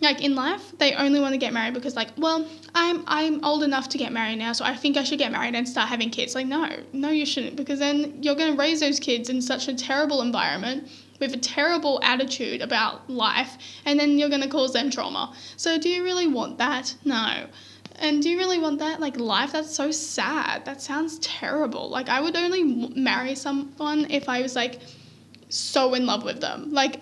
Like 0.00 0.22
in 0.22 0.34
life, 0.36 0.72
they 0.78 0.94
only 0.94 1.18
want 1.20 1.32
to 1.34 1.38
get 1.38 1.52
married 1.52 1.74
because 1.74 1.96
like, 1.96 2.10
well, 2.16 2.46
I'm 2.74 3.02
I'm 3.06 3.44
old 3.44 3.62
enough 3.64 3.88
to 3.90 3.98
get 3.98 4.12
married 4.12 4.36
now, 4.36 4.52
so 4.52 4.64
I 4.64 4.76
think 4.76 4.96
I 4.96 5.02
should 5.02 5.18
get 5.18 5.32
married 5.32 5.54
and 5.56 5.68
start 5.68 5.88
having 5.88 6.10
kids. 6.10 6.34
Like 6.34 6.46
no, 6.46 6.68
no 6.92 7.10
you 7.10 7.26
shouldn't 7.26 7.56
because 7.56 7.80
then 7.80 8.22
you're 8.22 8.36
going 8.36 8.52
to 8.52 8.58
raise 8.58 8.80
those 8.80 9.00
kids 9.00 9.28
in 9.28 9.42
such 9.42 9.66
a 9.66 9.74
terrible 9.74 10.22
environment 10.22 10.88
with 11.20 11.34
a 11.34 11.36
terrible 11.36 12.00
attitude 12.02 12.62
about 12.62 13.08
life, 13.10 13.58
and 13.84 13.98
then 13.98 14.18
you're 14.18 14.28
going 14.28 14.42
to 14.42 14.48
cause 14.48 14.72
them 14.72 14.90
trauma. 14.90 15.34
So, 15.56 15.78
do 15.78 15.88
you 15.88 16.04
really 16.04 16.26
want 16.26 16.58
that? 16.58 16.94
No. 17.04 17.46
And 18.00 18.22
do 18.22 18.30
you 18.30 18.38
really 18.38 18.58
want 18.58 18.78
that? 18.78 19.00
Like, 19.00 19.18
life? 19.18 19.52
That's 19.52 19.74
so 19.74 19.90
sad. 19.90 20.64
That 20.64 20.80
sounds 20.80 21.18
terrible. 21.18 21.90
Like, 21.90 22.08
I 22.08 22.20
would 22.20 22.36
only 22.36 22.62
marry 22.62 23.34
someone 23.34 24.06
if 24.10 24.28
I 24.28 24.42
was 24.42 24.54
like 24.54 24.80
so 25.48 25.94
in 25.94 26.06
love 26.06 26.22
with 26.22 26.40
them. 26.40 26.72
Like, 26.72 27.00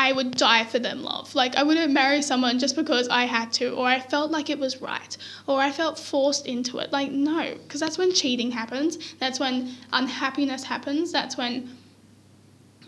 I 0.00 0.12
would 0.12 0.30
die 0.30 0.64
for 0.64 0.78
them 0.78 1.02
love. 1.02 1.34
Like 1.34 1.56
I 1.56 1.62
wouldn't 1.62 1.92
marry 1.92 2.22
someone 2.22 2.58
just 2.58 2.74
because 2.74 3.06
I 3.08 3.24
had 3.24 3.52
to 3.54 3.74
or 3.74 3.86
I 3.86 4.00
felt 4.00 4.30
like 4.30 4.48
it 4.48 4.58
was 4.58 4.80
right 4.80 5.14
or 5.46 5.60
I 5.60 5.70
felt 5.70 5.98
forced 5.98 6.46
into 6.46 6.78
it. 6.78 6.90
Like 6.90 7.10
no, 7.10 7.54
because 7.62 7.80
that's 7.80 7.98
when 7.98 8.14
cheating 8.14 8.50
happens. 8.50 8.96
That's 9.18 9.38
when 9.38 9.74
unhappiness 9.92 10.64
happens. 10.64 11.12
That's 11.12 11.36
when 11.36 11.76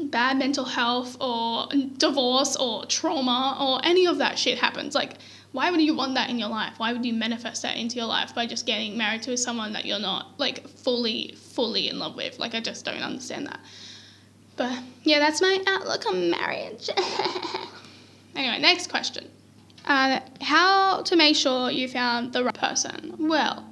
bad 0.00 0.38
mental 0.38 0.64
health 0.64 1.18
or 1.20 1.68
divorce 1.98 2.56
or 2.56 2.86
trauma 2.86 3.58
or 3.60 3.86
any 3.86 4.06
of 4.06 4.16
that 4.16 4.38
shit 4.38 4.56
happens. 4.56 4.94
Like, 4.94 5.18
why 5.52 5.70
would 5.70 5.82
you 5.82 5.94
want 5.94 6.14
that 6.14 6.30
in 6.30 6.38
your 6.38 6.48
life? 6.48 6.78
Why 6.78 6.94
would 6.94 7.04
you 7.04 7.12
manifest 7.12 7.60
that 7.60 7.76
into 7.76 7.96
your 7.96 8.06
life 8.06 8.34
by 8.34 8.46
just 8.46 8.64
getting 8.64 8.96
married 8.96 9.20
to 9.24 9.36
someone 9.36 9.74
that 9.74 9.84
you're 9.84 9.98
not 9.98 10.38
like 10.38 10.66
fully, 10.66 11.34
fully 11.36 11.90
in 11.90 11.98
love 11.98 12.16
with? 12.16 12.38
Like, 12.38 12.54
I 12.54 12.60
just 12.60 12.86
don't 12.86 13.02
understand 13.02 13.48
that. 13.48 13.60
But 14.56 14.78
yeah, 15.02 15.18
that's 15.18 15.40
my 15.40 15.62
outlook 15.66 16.06
on 16.06 16.30
marriage. 16.30 16.90
anyway, 18.36 18.60
next 18.60 18.90
question. 18.90 19.28
Uh, 19.84 20.20
how 20.40 21.02
to 21.02 21.16
make 21.16 21.36
sure 21.36 21.70
you 21.70 21.88
found 21.88 22.32
the 22.32 22.44
right 22.44 22.54
person? 22.54 23.14
Well, 23.18 23.66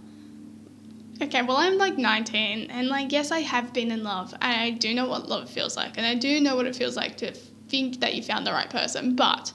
okay, 1.22 1.43
well, 1.43 1.57
I'm 1.57 1.78
like 1.78 1.97
19, 1.97 2.70
and 2.70 2.89
like, 2.89 3.12
yes, 3.12 3.31
I 3.31 3.41
have 3.41 3.72
been 3.72 3.93
in 3.93 4.03
love, 4.03 4.33
and 4.41 4.61
I 4.61 4.70
do 4.70 4.93
know 4.93 5.09
what 5.09 5.28
love 5.28 5.49
feels 5.49 5.76
like, 5.76 5.97
and 5.97 6.07
I 6.07 6.14
do 6.14 6.41
know 6.41 6.57
what 6.57 6.66
it 6.66 6.74
feels 6.74 6.97
like 6.97 7.16
to 7.18 7.33
think 7.68 8.01
that 8.01 8.14
you 8.14 8.22
found 8.22 8.47
the 8.47 8.53
right 8.53 8.68
person. 8.68 9.14
But 9.14 9.53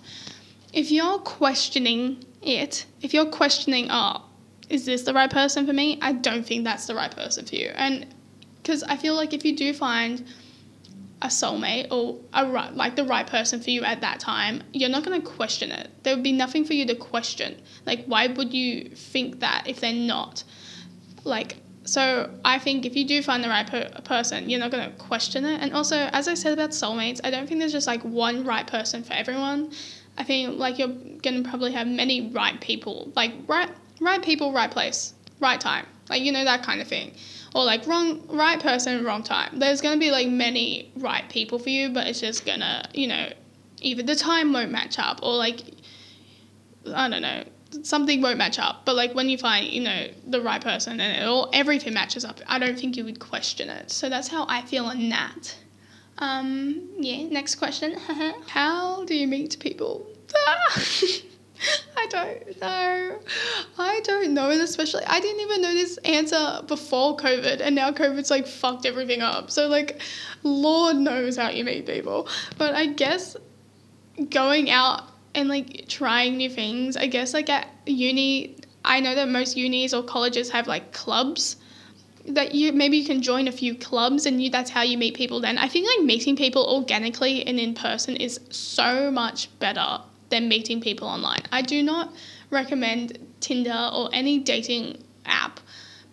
if 0.72 0.92
you're 0.92 1.20
questioning 1.20 2.24
it, 2.42 2.86
if 3.02 3.14
you're 3.14 3.26
questioning, 3.26 3.88
oh, 3.90 4.24
is 4.70 4.86
this 4.86 5.04
the 5.04 5.14
right 5.14 5.30
person 5.30 5.68
for 5.68 5.74
me? 5.74 6.00
I 6.02 6.14
don't 6.14 6.46
think 6.46 6.64
that's 6.64 6.88
the 6.88 6.96
right 6.96 7.14
person 7.14 7.46
for 7.46 7.56
you. 7.56 7.72
And 7.76 8.08
because 8.58 8.82
I 8.84 8.98
feel 8.98 9.16
like 9.16 9.34
if 9.34 9.46
you 9.46 9.56
do 9.56 9.74
find 9.74 10.26
a 11.22 11.28
soulmate 11.28 11.88
or 11.92 12.20
a 12.34 12.46
right, 12.48 12.74
like 12.76 12.96
the 12.96 13.04
right 13.06 13.26
person 13.26 13.62
for 13.62 13.70
you 13.70 13.84
at 13.84 14.02
that 14.02 14.20
time, 14.20 14.62
you're 14.74 14.90
not 14.90 15.04
going 15.04 15.20
to 15.20 15.28
question 15.28 15.72
it. 15.72 15.90
There 16.04 16.16
would 16.16 16.24
be 16.24 16.32
nothing 16.32 16.66
for 16.66 16.74
you 16.74 16.86
to 16.88 16.96
question. 16.96 17.62
Like, 17.86 18.06
why 18.06 18.28
would 18.28 18.54
you 18.54 18.90
think 18.90 19.40
that 19.40 19.64
if 19.68 19.80
they're 19.80 19.94
not? 19.94 20.44
Like, 21.24 21.58
so 21.86 22.32
I 22.44 22.60
think 22.60 22.86
if 22.86 22.96
you 22.96 23.06
do 23.06 23.22
find 23.22 23.44
the 23.44 23.50
right 23.50 23.66
per- 23.66 23.90
person, 24.04 24.50
you're 24.50 24.60
not 24.60 24.72
going 24.72 24.90
to 24.90 24.96
question 24.98 25.46
it. 25.46 25.62
And 25.62 25.74
also, 25.74 25.98
as 26.12 26.28
I 26.28 26.34
said 26.34 26.54
about 26.54 26.72
soulmates, 26.72 27.22
I 27.24 27.30
don't 27.30 27.48
think 27.48 27.60
there's 27.60 27.72
just 27.72 27.88
like 27.88 28.02
one 28.02 28.44
right 28.44 28.66
person 28.66 29.04
for 29.04 29.14
everyone. 29.14 29.72
I 30.18 30.24
think 30.24 30.58
like 30.58 30.80
you're 30.80 30.88
going 30.88 31.44
to 31.44 31.50
probably 31.50 31.72
have 31.74 31.88
many 31.88 32.30
right 32.30 32.60
people, 32.60 33.12
like 33.16 33.34
right 33.48 33.70
right 34.00 34.22
people, 34.22 34.52
right 34.52 34.72
place, 34.72 35.14
right 35.40 35.60
time. 35.60 35.86
Like 36.10 36.22
you 36.22 36.32
know 36.32 36.44
that 36.44 36.64
kind 36.64 36.82
of 36.82 36.88
thing 36.88 37.14
or 37.56 37.64
like 37.64 37.88
wrong 37.88 38.22
right 38.28 38.60
person 38.60 39.04
wrong 39.06 39.24
time. 39.24 39.58
There's 39.58 39.82
going 39.82 39.96
to 39.96 40.00
be 40.00 40.12
like 40.12 40.28
many 40.28 40.92
right 40.98 41.28
people 41.30 41.58
for 41.58 41.70
you 41.70 41.90
but 41.90 42.06
it's 42.06 42.20
just 42.20 42.46
gonna 42.46 42.88
you 42.94 43.08
know 43.08 43.32
either 43.82 44.04
the 44.04 44.16
time 44.16 44.52
won't 44.54 44.72
match 44.72 45.00
up 45.00 45.22
or 45.24 45.36
like 45.36 45.62
i 46.94 47.10
don't 47.10 47.22
know 47.22 47.44
something 47.84 48.22
won't 48.22 48.38
match 48.38 48.58
up. 48.58 48.86
But 48.86 48.96
like 48.96 49.14
when 49.16 49.28
you 49.30 49.38
find 49.38 49.68
you 49.68 49.82
know 49.82 50.08
the 50.28 50.42
right 50.42 50.62
person 50.62 51.00
and 51.00 51.22
it 51.22 51.26
all 51.26 51.50
everything 51.54 51.94
matches 51.94 52.24
up 52.24 52.40
i 52.48 52.58
don't 52.60 52.80
think 52.80 52.96
you 52.98 53.06
would 53.06 53.20
question 53.20 53.70
it. 53.70 53.90
So 53.90 54.10
that's 54.10 54.28
how 54.28 54.46
i 54.50 54.62
feel 54.62 54.86
on 54.86 55.10
that. 55.10 55.56
Um 56.18 56.90
yeah 57.00 57.24
next 57.30 57.56
question. 57.56 57.98
How 58.48 59.06
do 59.06 59.16
you 59.16 59.28
meet 59.28 59.58
people 59.60 60.06
I 61.98 62.08
don't 62.08 62.62
know. 62.62 63.20
I 63.78 64.00
don't 64.04 64.34
know. 64.34 64.50
And 64.50 64.62
especially, 64.62 65.04
I 65.06 65.20
didn't 65.20 65.42
even 65.42 65.62
know 65.62 65.74
this 65.74 65.98
answer 65.98 66.62
before 66.68 67.18
COVID, 67.18 67.62
and 67.62 67.76
now 67.76 67.92
COVID's 67.92 68.30
like 68.30 68.48
fucked 68.48 68.86
everything 68.86 69.22
up. 69.22 69.52
So, 69.52 69.68
like, 69.68 70.02
Lord 70.44 70.98
knows 70.98 71.38
how 71.38 71.50
you 71.50 71.64
meet 71.64 71.86
people. 71.86 72.28
But 72.58 72.76
I 72.76 72.88
guess 72.88 73.36
going 74.30 74.70
out 74.70 75.04
and 75.34 75.50
like 75.50 75.88
trying 75.88 76.38
new 76.38 76.50
things, 76.50 76.98
I 76.98 77.08
guess, 77.08 77.34
like 77.34 77.50
at 77.50 77.68
uni, 77.86 78.58
I 78.84 79.00
know 79.00 79.16
that 79.16 79.28
most 79.28 79.58
unis 79.58 79.94
or 79.94 80.04
colleges 80.04 80.50
have 80.52 80.68
like 80.68 80.94
clubs 80.94 81.58
that 82.28 82.56
you 82.56 82.72
maybe 82.72 82.98
you 82.98 83.06
can 83.06 83.22
join 83.22 83.48
a 83.48 83.52
few 83.52 83.76
clubs 83.76 84.26
and 84.26 84.42
you 84.42 84.50
that's 84.50 84.72
how 84.72 84.82
you 84.82 84.98
meet 84.98 85.14
people 85.14 85.40
then 85.40 85.60
i 85.60 85.68
think 85.68 85.88
like 85.96 86.04
meeting 86.04 86.36
people 86.36 86.66
organically 86.68 87.46
and 87.46 87.60
in 87.60 87.76
person 87.76 88.16
is 88.16 88.40
so 88.50 89.12
much 89.12 89.48
better 89.60 90.00
than 90.30 90.48
meeting 90.48 90.82
people 90.82 91.08
online. 91.08 91.42
I 91.52 91.62
do 91.62 91.82
not 91.84 92.14
recommend 92.50 93.20
Tinder 93.40 93.90
or 93.94 94.10
any 94.14 94.40
dating 94.40 95.04
app 95.26 95.60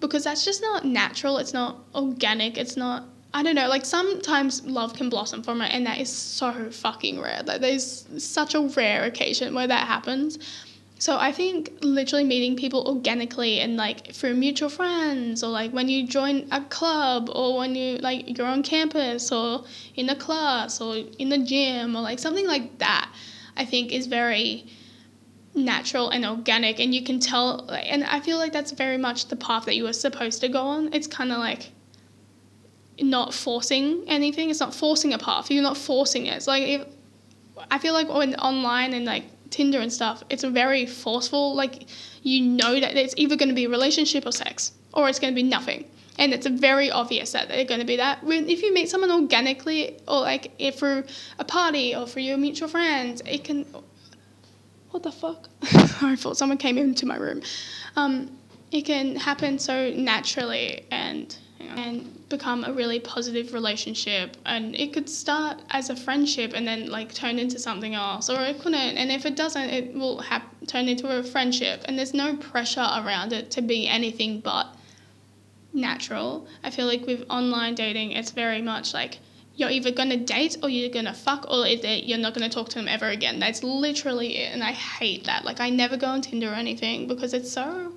because 0.01 0.25
that's 0.25 0.45
just 0.45 0.63
not 0.63 0.85
natural. 0.85 1.39
It's 1.39 1.53
not 1.53 1.79
organic. 1.95 2.59
It's 2.59 2.77
not 2.77 3.05
I 3.35 3.43
don't 3.43 3.55
know, 3.55 3.69
like 3.69 3.87
sometimes 3.87 4.67
love 4.67 4.93
can 4.95 5.09
blossom 5.09 5.43
from 5.43 5.63
it, 5.63 5.73
and 5.73 5.87
that 5.87 5.99
is 5.99 6.13
so 6.13 6.71
fucking 6.71 7.19
rare. 7.19 7.41
Like 7.45 7.63
there's 7.63 8.07
such 8.23 8.55
a 8.55 8.61
rare 8.61 9.05
occasion 9.05 9.55
where 9.55 9.67
that 9.67 9.87
happens. 9.87 10.39
So 10.99 11.19
I 11.19 11.33
think 11.33 11.73
literally 11.81 12.25
meeting 12.25 12.55
people 12.57 12.87
organically 12.87 13.59
and 13.59 13.77
like 13.77 14.13
through 14.13 14.35
mutual 14.35 14.69
friends 14.69 15.43
or 15.43 15.49
like 15.49 15.73
when 15.73 15.89
you 15.89 16.07
join 16.07 16.47
a 16.53 16.61
club 16.61 17.29
or 17.35 17.59
when 17.59 17.75
you 17.75 17.97
like 17.97 18.39
you're 18.39 18.47
on 18.47 18.63
campus 18.63 19.33
or 19.33 19.65
in 19.97 20.09
a 20.11 20.15
class 20.15 20.81
or 20.81 20.97
in 21.19 21.29
the 21.31 21.39
gym 21.39 21.97
or 21.97 22.03
like 22.03 22.21
something 22.21 22.47
like 22.47 22.79
that. 22.79 23.11
I 23.57 23.65
think 23.65 23.93
is 23.93 24.07
very 24.07 24.67
natural 25.55 26.09
and 26.09 26.25
organic 26.25 26.81
and 26.81 26.95
you 26.95 27.03
can 27.03 27.21
tell 27.21 27.69
and 27.71 28.05
I 28.05 28.21
feel 28.21 28.39
like 28.39 28.53
that's 28.53 28.73
very 28.73 28.97
much 28.97 29.29
the 29.29 29.37
path 29.37 29.67
that 29.67 29.77
you 29.77 29.85
were 29.85 29.93
supposed 29.93 30.41
to 30.41 30.49
go 30.49 30.63
on. 30.63 30.93
It's 30.95 31.07
kind 31.07 31.31
of 31.31 31.39
like 31.39 31.73
not 33.01 33.35
forcing 33.35 34.05
anything. 34.07 34.51
It's 34.51 34.61
not 34.61 34.75
forcing 34.75 35.13
a 35.13 35.19
path. 35.19 35.51
You're 35.51 35.63
not 35.63 35.77
forcing 35.77 36.27
it. 36.27 36.37
It's 36.37 36.47
like 36.47 36.63
if, 36.63 36.87
I 37.71 37.79
feel 37.79 37.93
like 37.93 38.09
when 38.09 38.35
online 38.37 38.95
and 38.95 39.05
like 39.05 39.25
Tinder 39.51 39.81
and 39.81 39.93
stuff, 39.93 40.23
it's 40.31 40.45
very 40.45 40.87
forceful. 40.87 41.55
Like 41.55 41.87
you 42.23 42.41
know 42.41 42.81
that 42.81 42.97
it's 42.97 43.15
either 43.19 43.37
going 43.37 43.51
to 43.51 43.55
be 43.55 43.65
a 43.65 43.69
relationship 43.69 44.25
or 44.25 44.33
sex, 44.33 44.73
or 44.95 45.09
it's 45.09 45.19
going 45.19 45.33
to 45.33 45.37
be 45.37 45.43
nothing 45.47 45.85
and 46.19 46.33
it's 46.35 46.47
very 46.47 46.91
obvious 46.91 47.33
that 47.33 47.49
they're 47.49 47.65
going 47.65 47.81
to 47.81 47.87
be 47.87 47.97
that. 47.97 48.23
When 48.23 48.49
if 48.49 48.63
you 48.63 48.73
meet 48.73 48.91
someone 48.91 49.11
organically 49.11 49.99
or 50.07 50.21
like 50.21 50.53
if 50.59 50.79
through 50.79 51.05
a 51.39 51.45
party 51.45 51.95
or 51.95 52.07
through 52.07 52.23
your 52.23 52.37
mutual 52.37 52.69
friends, 52.69 53.23
it 53.27 53.45
can. 53.45 53.67
What 54.91 55.03
the 55.03 55.13
fuck? 55.13 55.49
I 56.03 56.17
thought 56.17 56.37
someone 56.37 56.59
came 56.59 56.77
into 56.77 57.07
my 57.07 57.17
room. 57.17 57.41
Um, 57.97 58.37
it 58.71 58.83
can 58.83 59.17
happen 59.17 59.59
so 59.59 59.91
naturally 59.91 60.85
and 60.91 61.37
and 61.77 62.29
become 62.29 62.65
a 62.65 62.73
really 62.73 62.99
positive 62.99 63.55
relationship 63.55 64.37
and 64.47 64.75
it 64.75 64.93
could 64.93 65.09
start 65.09 65.63
as 65.71 65.91
a 65.91 65.97
friendship 65.97 66.53
and 66.55 66.67
then 66.67 66.91
like 66.91 67.15
turn 67.15 67.39
into 67.39 67.59
something 67.59 67.95
else 67.95 68.29
or 68.29 68.41
it 68.41 68.59
couldn't 68.59 68.97
and 68.97 69.11
if 69.11 69.25
it 69.25 69.37
doesn't 69.37 69.71
it 69.71 69.95
will 69.95 70.19
have 70.19 70.43
turn 70.67 70.89
into 70.89 71.07
a 71.09 71.23
friendship 71.23 71.83
and 71.85 71.99
there's 71.99 72.15
no 72.15 72.35
pressure 72.37 72.81
around 72.81 73.33
it 73.33 73.51
to 73.51 73.63
be 73.63 73.87
anything 73.87 74.41
but 74.41 74.75
natural. 75.73 76.47
I 76.62 76.70
feel 76.70 76.87
like 76.87 77.07
with 77.07 77.25
online 77.31 77.75
dating, 77.75 78.12
it's 78.12 78.31
very 78.31 78.62
much 78.62 78.95
like 78.95 79.18
you're 79.55 79.70
either 79.70 79.91
gonna 79.91 80.16
date 80.16 80.57
or 80.62 80.68
you're 80.68 80.91
gonna 80.91 81.14
fuck, 81.14 81.47
or 81.51 81.66
you're 81.66 82.18
not 82.18 82.35
gonna 82.35 82.49
talk 82.49 82.68
to 82.70 82.77
them 82.77 82.89
ever 82.89 83.09
again. 83.09 83.39
That's 83.39 83.62
literally 83.62 84.39
it, 84.39 84.53
and 84.53 84.62
I 84.62 84.73
hate 84.73 85.25
that. 85.25 85.45
Like 85.45 85.61
I 85.61 85.70
never 85.70 85.97
go 85.97 86.07
on 86.07 86.23
Tinder 86.23 86.51
or 86.51 86.55
anything 86.55 87.07
because 87.07 87.35
it's 87.35 87.53
so 87.53 87.93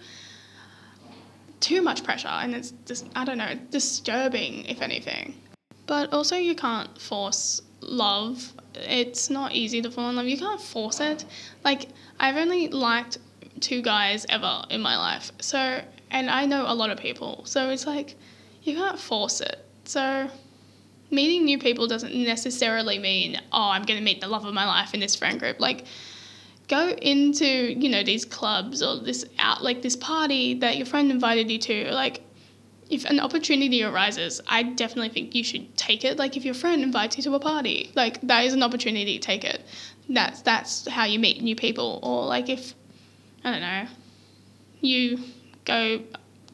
too 1.59 1.81
much 1.81 2.03
pressure, 2.03 2.27
and 2.27 2.53
it's 2.53 2.73
just 2.85 3.07
I 3.15 3.25
don't 3.25 3.37
know, 3.37 3.55
disturbing 3.71 4.65
if 4.65 4.81
anything. 4.81 5.35
But 5.87 6.11
also, 6.13 6.35
you 6.35 6.55
can't 6.55 6.99
force 6.99 7.61
love. 7.81 8.53
It's 8.73 9.29
not 9.29 9.53
easy 9.53 9.81
to 9.81 9.91
fall 9.91 10.09
in 10.09 10.15
love. 10.15 10.25
You 10.25 10.37
can't 10.37 10.61
force 10.61 10.99
it. 10.99 11.25
Like 11.63 11.87
I've 12.19 12.35
only 12.35 12.67
liked 12.67 13.19
two 13.61 13.81
guys 13.81 14.25
ever 14.27 14.63
in 14.69 14.81
my 14.81 14.97
life, 14.97 15.31
so 15.39 15.81
and 16.15 16.29
I 16.29 16.45
know 16.45 16.63
a 16.65 16.73
lot 16.73 16.89
of 16.91 16.97
people. 16.97 17.41
So 17.43 17.69
it's 17.69 17.85
like 17.85 18.15
you 18.63 18.75
can't 18.75 18.97
force 18.97 19.41
it. 19.41 19.63
So 19.83 20.29
meeting 21.11 21.43
new 21.43 21.59
people 21.59 21.87
doesn't 21.87 22.15
necessarily 22.15 22.97
mean, 22.97 23.35
oh, 23.51 23.69
I'm 23.69 23.83
going 23.83 23.99
to 23.99 24.03
meet 24.03 24.21
the 24.21 24.27
love 24.27 24.45
of 24.45 24.53
my 24.53 24.65
life 24.65 24.93
in 24.93 25.01
this 25.01 25.13
friend 25.13 25.37
group. 25.37 25.59
Like 25.59 25.85
go 26.69 26.87
into, 26.87 27.45
you 27.45 27.89
know, 27.89 28.01
these 28.01 28.23
clubs 28.23 28.81
or 28.81 28.95
this 28.95 29.25
out 29.37 29.61
like 29.61 29.81
this 29.81 29.97
party 29.97 30.53
that 30.55 30.77
your 30.77 30.85
friend 30.85 31.11
invited 31.11 31.51
you 31.51 31.59
to. 31.59 31.91
Like 31.91 32.21
if 32.89 33.03
an 33.03 33.19
opportunity 33.19 33.83
arises, 33.83 34.39
I 34.47 34.63
definitely 34.63 35.09
think 35.09 35.35
you 35.35 35.43
should 35.43 35.75
take 35.75 36.05
it. 36.05 36.17
Like 36.17 36.37
if 36.37 36.45
your 36.45 36.53
friend 36.53 36.81
invites 36.81 37.17
you 37.17 37.23
to 37.23 37.35
a 37.35 37.39
party, 37.41 37.91
like 37.93 38.21
that 38.21 38.45
is 38.45 38.53
an 38.53 38.63
opportunity, 38.63 39.19
take 39.19 39.43
it. 39.43 39.61
That's 40.07 40.41
that's 40.43 40.87
how 40.87 41.03
you 41.03 41.19
meet 41.19 41.41
new 41.41 41.57
people. 41.57 41.99
Or 42.01 42.25
like 42.25 42.47
if 42.47 42.73
I 43.43 43.51
don't 43.51 43.61
know, 43.61 43.87
you 44.79 45.19
go 45.65 46.01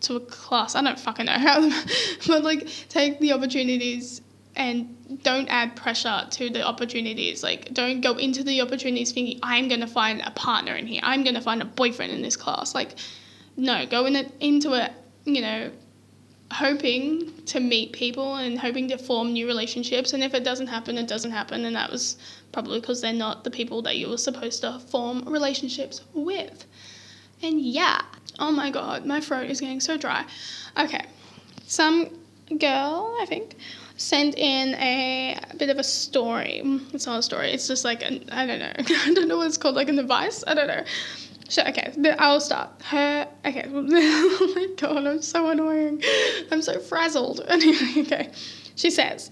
to 0.02 0.16
a 0.16 0.20
class. 0.20 0.76
I 0.76 0.82
don't 0.82 1.00
fucking 1.00 1.26
know 1.26 1.34
how, 1.34 1.70
but 2.28 2.44
like 2.44 2.68
take 2.90 3.20
the 3.20 3.34
opportunities 3.34 4.22
and 4.56 5.22
don't 5.24 5.48
add 5.48 5.76
pressure 5.76 6.28
to 6.30 6.50
the 6.50 6.66
opportunities. 6.66 7.44
Like 7.44 7.74
don't 7.74 8.02
go 8.02 8.14
into 8.14 8.44
the 8.44 8.62
opportunities 8.62 9.12
thinking 9.12 9.40
I'm 9.44 9.68
gonna 9.68 9.88
find 9.88 10.22
a 10.22 10.32
partner 10.32 10.76
in 10.76 10.88
here. 10.88 11.02
I'm 11.04 11.24
gonna 11.24 11.42
find 11.42 11.62
a 11.62 11.66
boyfriend 11.66 12.12
in 12.12 12.22
this 12.22 12.36
class. 12.36 12.74
Like 12.74 12.96
no, 13.56 13.86
go 13.86 14.06
in 14.06 14.16
it 14.16 14.34
into 14.40 14.74
it. 14.74 14.92
You 15.26 15.42
know, 15.42 15.72
hoping 16.52 17.32
to 17.46 17.60
meet 17.60 17.94
people 17.94 18.36
and 18.36 18.60
hoping 18.60 18.88
to 18.90 18.98
form 18.98 19.34
new 19.34 19.48
relationships. 19.48 20.14
And 20.14 20.24
if 20.24 20.34
it 20.34 20.44
doesn't 20.44 20.68
happen, 20.68 20.98
it 20.98 21.08
doesn't 21.08 21.32
happen. 21.32 21.66
And 21.66 21.76
that 21.76 21.92
was 21.92 22.18
probably 22.52 22.80
because 22.80 23.02
they're 23.02 23.14
not 23.14 23.44
the 23.44 23.52
people 23.52 23.82
that 23.84 23.98
you 23.98 24.10
were 24.10 24.18
supposed 24.18 24.62
to 24.62 24.80
form 24.80 25.24
relationships 25.28 26.02
with. 26.14 26.66
And 27.44 27.60
yeah, 27.60 28.02
oh 28.40 28.52
my 28.52 28.70
god, 28.70 29.06
my 29.06 29.20
throat 29.20 29.50
is 29.50 29.60
getting 29.60 29.80
so 29.80 29.98
dry. 29.98 30.26
Okay, 30.78 31.06
some 31.66 32.10
girl, 32.58 33.18
I 33.22 33.26
think, 33.26 33.56
sent 33.98 34.38
in 34.38 34.76
a, 34.76 35.38
a 35.52 35.56
bit 35.56 35.70
of 35.70 35.78
a 35.78 35.84
story. 35.84 36.62
It's 36.94 37.06
not 37.06 37.20
a 37.20 37.24
story, 37.24 37.52
it's 37.52 37.68
just 37.68 37.84
like, 37.86 38.04
an, 38.04 38.26
I 38.32 38.46
don't 38.46 38.60
know, 38.60 38.72
I 38.78 39.14
don't 39.14 39.28
know 39.28 39.38
what 39.38 39.48
it's 39.48 39.58
called, 39.58 39.76
like 39.76 39.90
an 39.90 40.00
advice? 40.00 40.44
I 40.46 40.54
don't 40.54 40.68
know. 40.68 40.84
So 41.52 41.64
okay, 41.64 41.92
I'll 42.18 42.40
start. 42.40 42.70
Her 42.82 43.28
okay. 43.46 43.66
oh 43.70 44.54
my 44.56 44.68
god, 44.78 45.06
I'm 45.06 45.22
so 45.22 45.50
annoying. 45.50 46.02
I'm 46.50 46.62
so 46.62 46.80
frazzled. 46.80 47.42
Anyway, 47.50 48.04
okay. 48.04 48.32
She 48.78 48.90
says, 48.90 49.32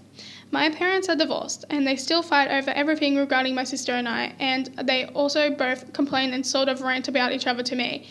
"My 0.52 0.70
parents 0.70 1.10
are 1.10 1.16
divorced, 1.16 1.66
and 1.70 1.86
they 1.86 1.96
still 1.96 2.22
fight 2.22 2.50
over 2.50 2.72
everything 2.72 3.16
regarding 3.16 3.56
my 3.56 3.64
sister 3.64 3.94
and 3.94 4.08
I, 4.08 4.34
and 4.40 4.68
they 4.84 5.06
also 5.06 5.50
both 5.50 5.94
complain 5.94 6.34
and 6.34 6.46
sort 6.46 6.70
of 6.70 6.82
rant 6.82 7.08
about 7.08 7.32
each 7.32 7.48
other 7.48 7.64
to 7.64 7.76
me. 7.76 8.08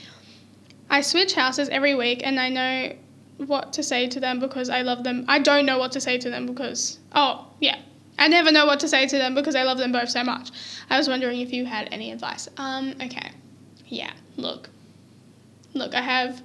I 0.90 1.00
switch 1.00 1.34
houses 1.34 1.68
every 1.68 1.94
week, 1.94 2.22
and 2.24 2.38
I 2.38 2.48
know 2.48 2.92
what 3.38 3.72
to 3.74 3.82
say 3.82 4.06
to 4.08 4.20
them 4.20 4.40
because 4.40 4.68
I 4.68 4.82
love 4.82 5.04
them. 5.04 5.24
I 5.28 5.38
don't 5.38 5.66
know 5.66 5.78
what 5.78 5.92
to 5.92 6.00
say 6.00 6.18
to 6.18 6.30
them 6.30 6.46
because 6.46 6.98
oh 7.12 7.46
yeah, 7.60 7.78
I 8.18 8.28
never 8.28 8.50
know 8.52 8.66
what 8.66 8.80
to 8.80 8.88
say 8.88 9.06
to 9.06 9.18
them 9.18 9.34
because 9.34 9.54
I 9.54 9.62
love 9.62 9.78
them 9.78 9.92
both 9.92 10.10
so 10.10 10.24
much. 10.24 10.50
I 10.90 10.98
was 10.98 11.08
wondering 11.08 11.40
if 11.40 11.52
you 11.52 11.64
had 11.64 11.88
any 11.92 12.10
advice. 12.10 12.48
Um, 12.56 12.94
okay." 13.02 13.32
yeah, 13.88 14.12
look, 14.36 14.68
look, 15.74 15.94
I 15.94 16.00
have 16.00 16.42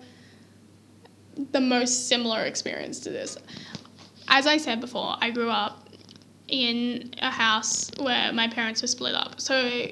the 1.52 1.62
most 1.62 2.08
similar 2.08 2.42
experience 2.44 3.00
to 3.02 3.10
this. 3.10 3.38
As 4.28 4.48
I 4.48 4.58
said 4.58 4.80
before, 4.80 5.16
I 5.20 5.32
grew 5.32 5.50
up 5.50 5.83
in 6.48 7.14
a 7.20 7.32
house 7.32 7.90
where 8.00 8.32
my 8.34 8.48
parents 8.48 8.82
were 8.82 8.88
split 8.88 9.16
up. 9.16 9.40
So 9.40 9.88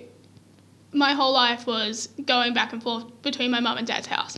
my 0.93 1.13
whole 1.13 1.33
life 1.33 1.65
was 1.65 2.07
going 2.25 2.53
back 2.53 2.73
and 2.73 2.83
forth 2.83 3.21
between 3.21 3.51
my 3.51 3.59
mum 3.59 3.77
and 3.77 3.87
dad's 3.87 4.07
house 4.07 4.37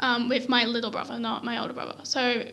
um, 0.00 0.28
with 0.28 0.48
my 0.48 0.64
little 0.64 0.90
brother, 0.90 1.18
not 1.18 1.44
my 1.44 1.58
older 1.60 1.72
brother. 1.72 1.96
So 2.04 2.44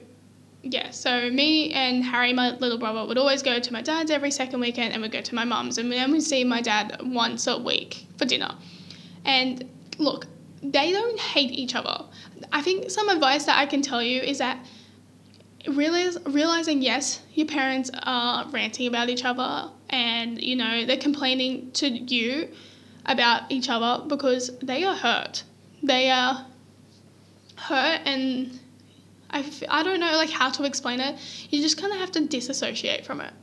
yeah, 0.63 0.89
so 0.89 1.30
me 1.30 1.72
and 1.74 2.03
Harry, 2.03 2.34
my 2.34 2.55
little 2.57 2.80
brother, 2.80 3.05
would 3.05 3.20
always 3.20 3.43
go 3.43 3.59
to 3.59 3.74
my 3.74 3.82
dad's 3.82 4.09
every 4.09 4.32
second 4.32 4.59
weekend 4.59 4.93
and 4.93 5.01
we'd 5.01 5.11
go 5.11 5.22
to 5.22 5.36
my 5.36 5.45
mum's 5.45 5.78
and 5.78 5.91
then 5.91 6.11
we'd 6.11 6.22
see 6.22 6.43
my 6.43 6.61
dad 6.61 6.99
once 7.03 7.45
a 7.45 7.57
week 7.57 8.07
for 8.18 8.26
dinner. 8.26 8.55
And 9.26 9.70
look, 9.99 10.26
they 10.63 10.91
don't 10.91 11.20
hate 11.20 11.51
each 11.51 11.76
other. 11.76 12.05
I 12.51 12.63
think 12.63 12.89
some 12.89 13.09
advice 13.09 13.45
that 13.45 13.59
I 13.59 13.68
can 13.68 13.84
tell 13.84 14.01
you 14.01 14.22
is 14.22 14.39
that 14.39 14.66
realize, 15.68 16.18
realizing 16.26 16.82
yes, 16.82 17.22
your 17.34 17.47
parents 17.47 17.91
are 18.03 18.47
ranting 18.49 18.88
about 18.88 19.09
each 19.09 19.26
other 19.26 19.72
and 19.89 20.41
you 20.41 20.55
know 20.55 20.86
they're 20.86 20.97
complaining 20.97 21.72
to 21.72 21.88
you 21.88 22.49
about 23.05 23.51
each 23.51 23.70
other 23.70 24.03
because 24.07 24.57
they 24.59 24.84
are 24.84 24.95
hurt. 24.95 25.43
They 25.84 26.09
are 26.09 26.45
hurt 27.55 28.01
and 28.05 28.59
I, 29.30 29.45
I 29.70 29.84
don't 29.84 29.99
know 29.99 30.16
like 30.18 30.30
how 30.30 30.49
to 30.51 30.63
explain 30.63 30.99
it. 30.99 31.18
You 31.49 31.61
just 31.61 31.80
kind 31.80 31.93
of 31.93 31.99
have 31.99 32.11
to 32.11 32.26
disassociate 32.26 33.05
from 33.05 33.22
it 33.22 33.34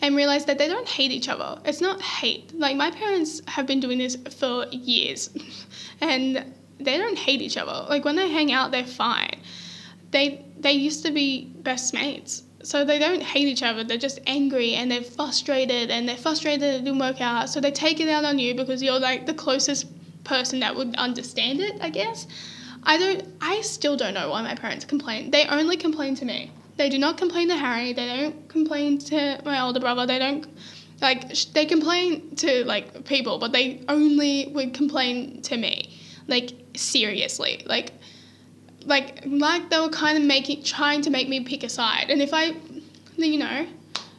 and 0.00 0.16
realize 0.16 0.44
that 0.46 0.58
they 0.58 0.68
don't 0.68 0.88
hate 0.88 1.10
each 1.10 1.28
other. 1.28 1.60
It's 1.64 1.80
not 1.80 2.00
hate. 2.00 2.54
Like 2.54 2.76
my 2.76 2.90
parents 2.90 3.42
have 3.46 3.66
been 3.66 3.80
doing 3.80 3.98
this 3.98 4.16
for 4.38 4.66
years 4.70 5.30
and 6.00 6.54
they 6.78 6.98
don't 6.98 7.18
hate 7.18 7.40
each 7.40 7.56
other. 7.56 7.86
Like 7.88 8.04
when 8.04 8.16
they 8.16 8.28
hang 8.28 8.52
out, 8.52 8.70
they're 8.70 8.84
fine. 8.84 9.40
They 10.10 10.43
they 10.64 10.72
used 10.72 11.04
to 11.04 11.12
be 11.12 11.52
best 11.62 11.92
mates. 11.92 12.42
So 12.62 12.84
they 12.86 12.98
don't 12.98 13.22
hate 13.22 13.46
each 13.46 13.62
other. 13.62 13.84
They're 13.84 13.98
just 13.98 14.18
angry 14.26 14.74
and 14.74 14.90
they're 14.90 15.02
frustrated 15.02 15.90
and 15.90 16.08
they're 16.08 16.16
frustrated 16.16 16.62
it 16.62 16.84
didn't 16.84 16.98
work 16.98 17.20
out. 17.20 17.50
So 17.50 17.60
they 17.60 17.70
take 17.70 18.00
it 18.00 18.08
out 18.08 18.24
on 18.24 18.38
you 18.38 18.54
because 18.54 18.82
you're 18.82 18.98
like 18.98 19.26
the 19.26 19.34
closest 19.34 19.86
person 20.24 20.60
that 20.60 20.74
would 20.74 20.96
understand 20.96 21.60
it, 21.60 21.76
I 21.82 21.90
guess. 21.90 22.26
I 22.82 22.96
don't 22.96 23.24
I 23.42 23.60
still 23.60 23.96
don't 23.96 24.14
know 24.14 24.30
why 24.30 24.40
my 24.40 24.54
parents 24.54 24.86
complain. 24.86 25.30
They 25.30 25.46
only 25.46 25.76
complain 25.76 26.14
to 26.16 26.24
me. 26.24 26.50
They 26.78 26.88
do 26.88 26.98
not 26.98 27.18
complain 27.18 27.48
to 27.48 27.56
Harry. 27.56 27.92
They 27.92 28.06
don't 28.06 28.48
complain 28.48 28.98
to 29.10 29.40
my 29.44 29.60
older 29.60 29.80
brother. 29.80 30.06
They 30.06 30.18
don't 30.18 30.46
like 31.02 31.34
they 31.52 31.66
complain 31.66 32.36
to 32.36 32.64
like 32.64 33.04
people, 33.04 33.38
but 33.38 33.52
they 33.52 33.84
only 33.88 34.50
would 34.54 34.72
complain 34.72 35.42
to 35.42 35.58
me. 35.58 35.98
Like 36.26 36.52
seriously, 36.74 37.62
like 37.66 37.92
like 38.84 39.24
like 39.26 39.70
they 39.70 39.80
were 39.80 39.88
kind 39.88 40.18
of 40.18 40.24
making 40.24 40.62
trying 40.62 41.02
to 41.02 41.10
make 41.10 41.28
me 41.28 41.44
pick 41.44 41.62
a 41.62 41.68
side. 41.68 42.10
And 42.10 42.20
if 42.20 42.32
I, 42.32 42.54
you 43.16 43.38
know, 43.38 43.66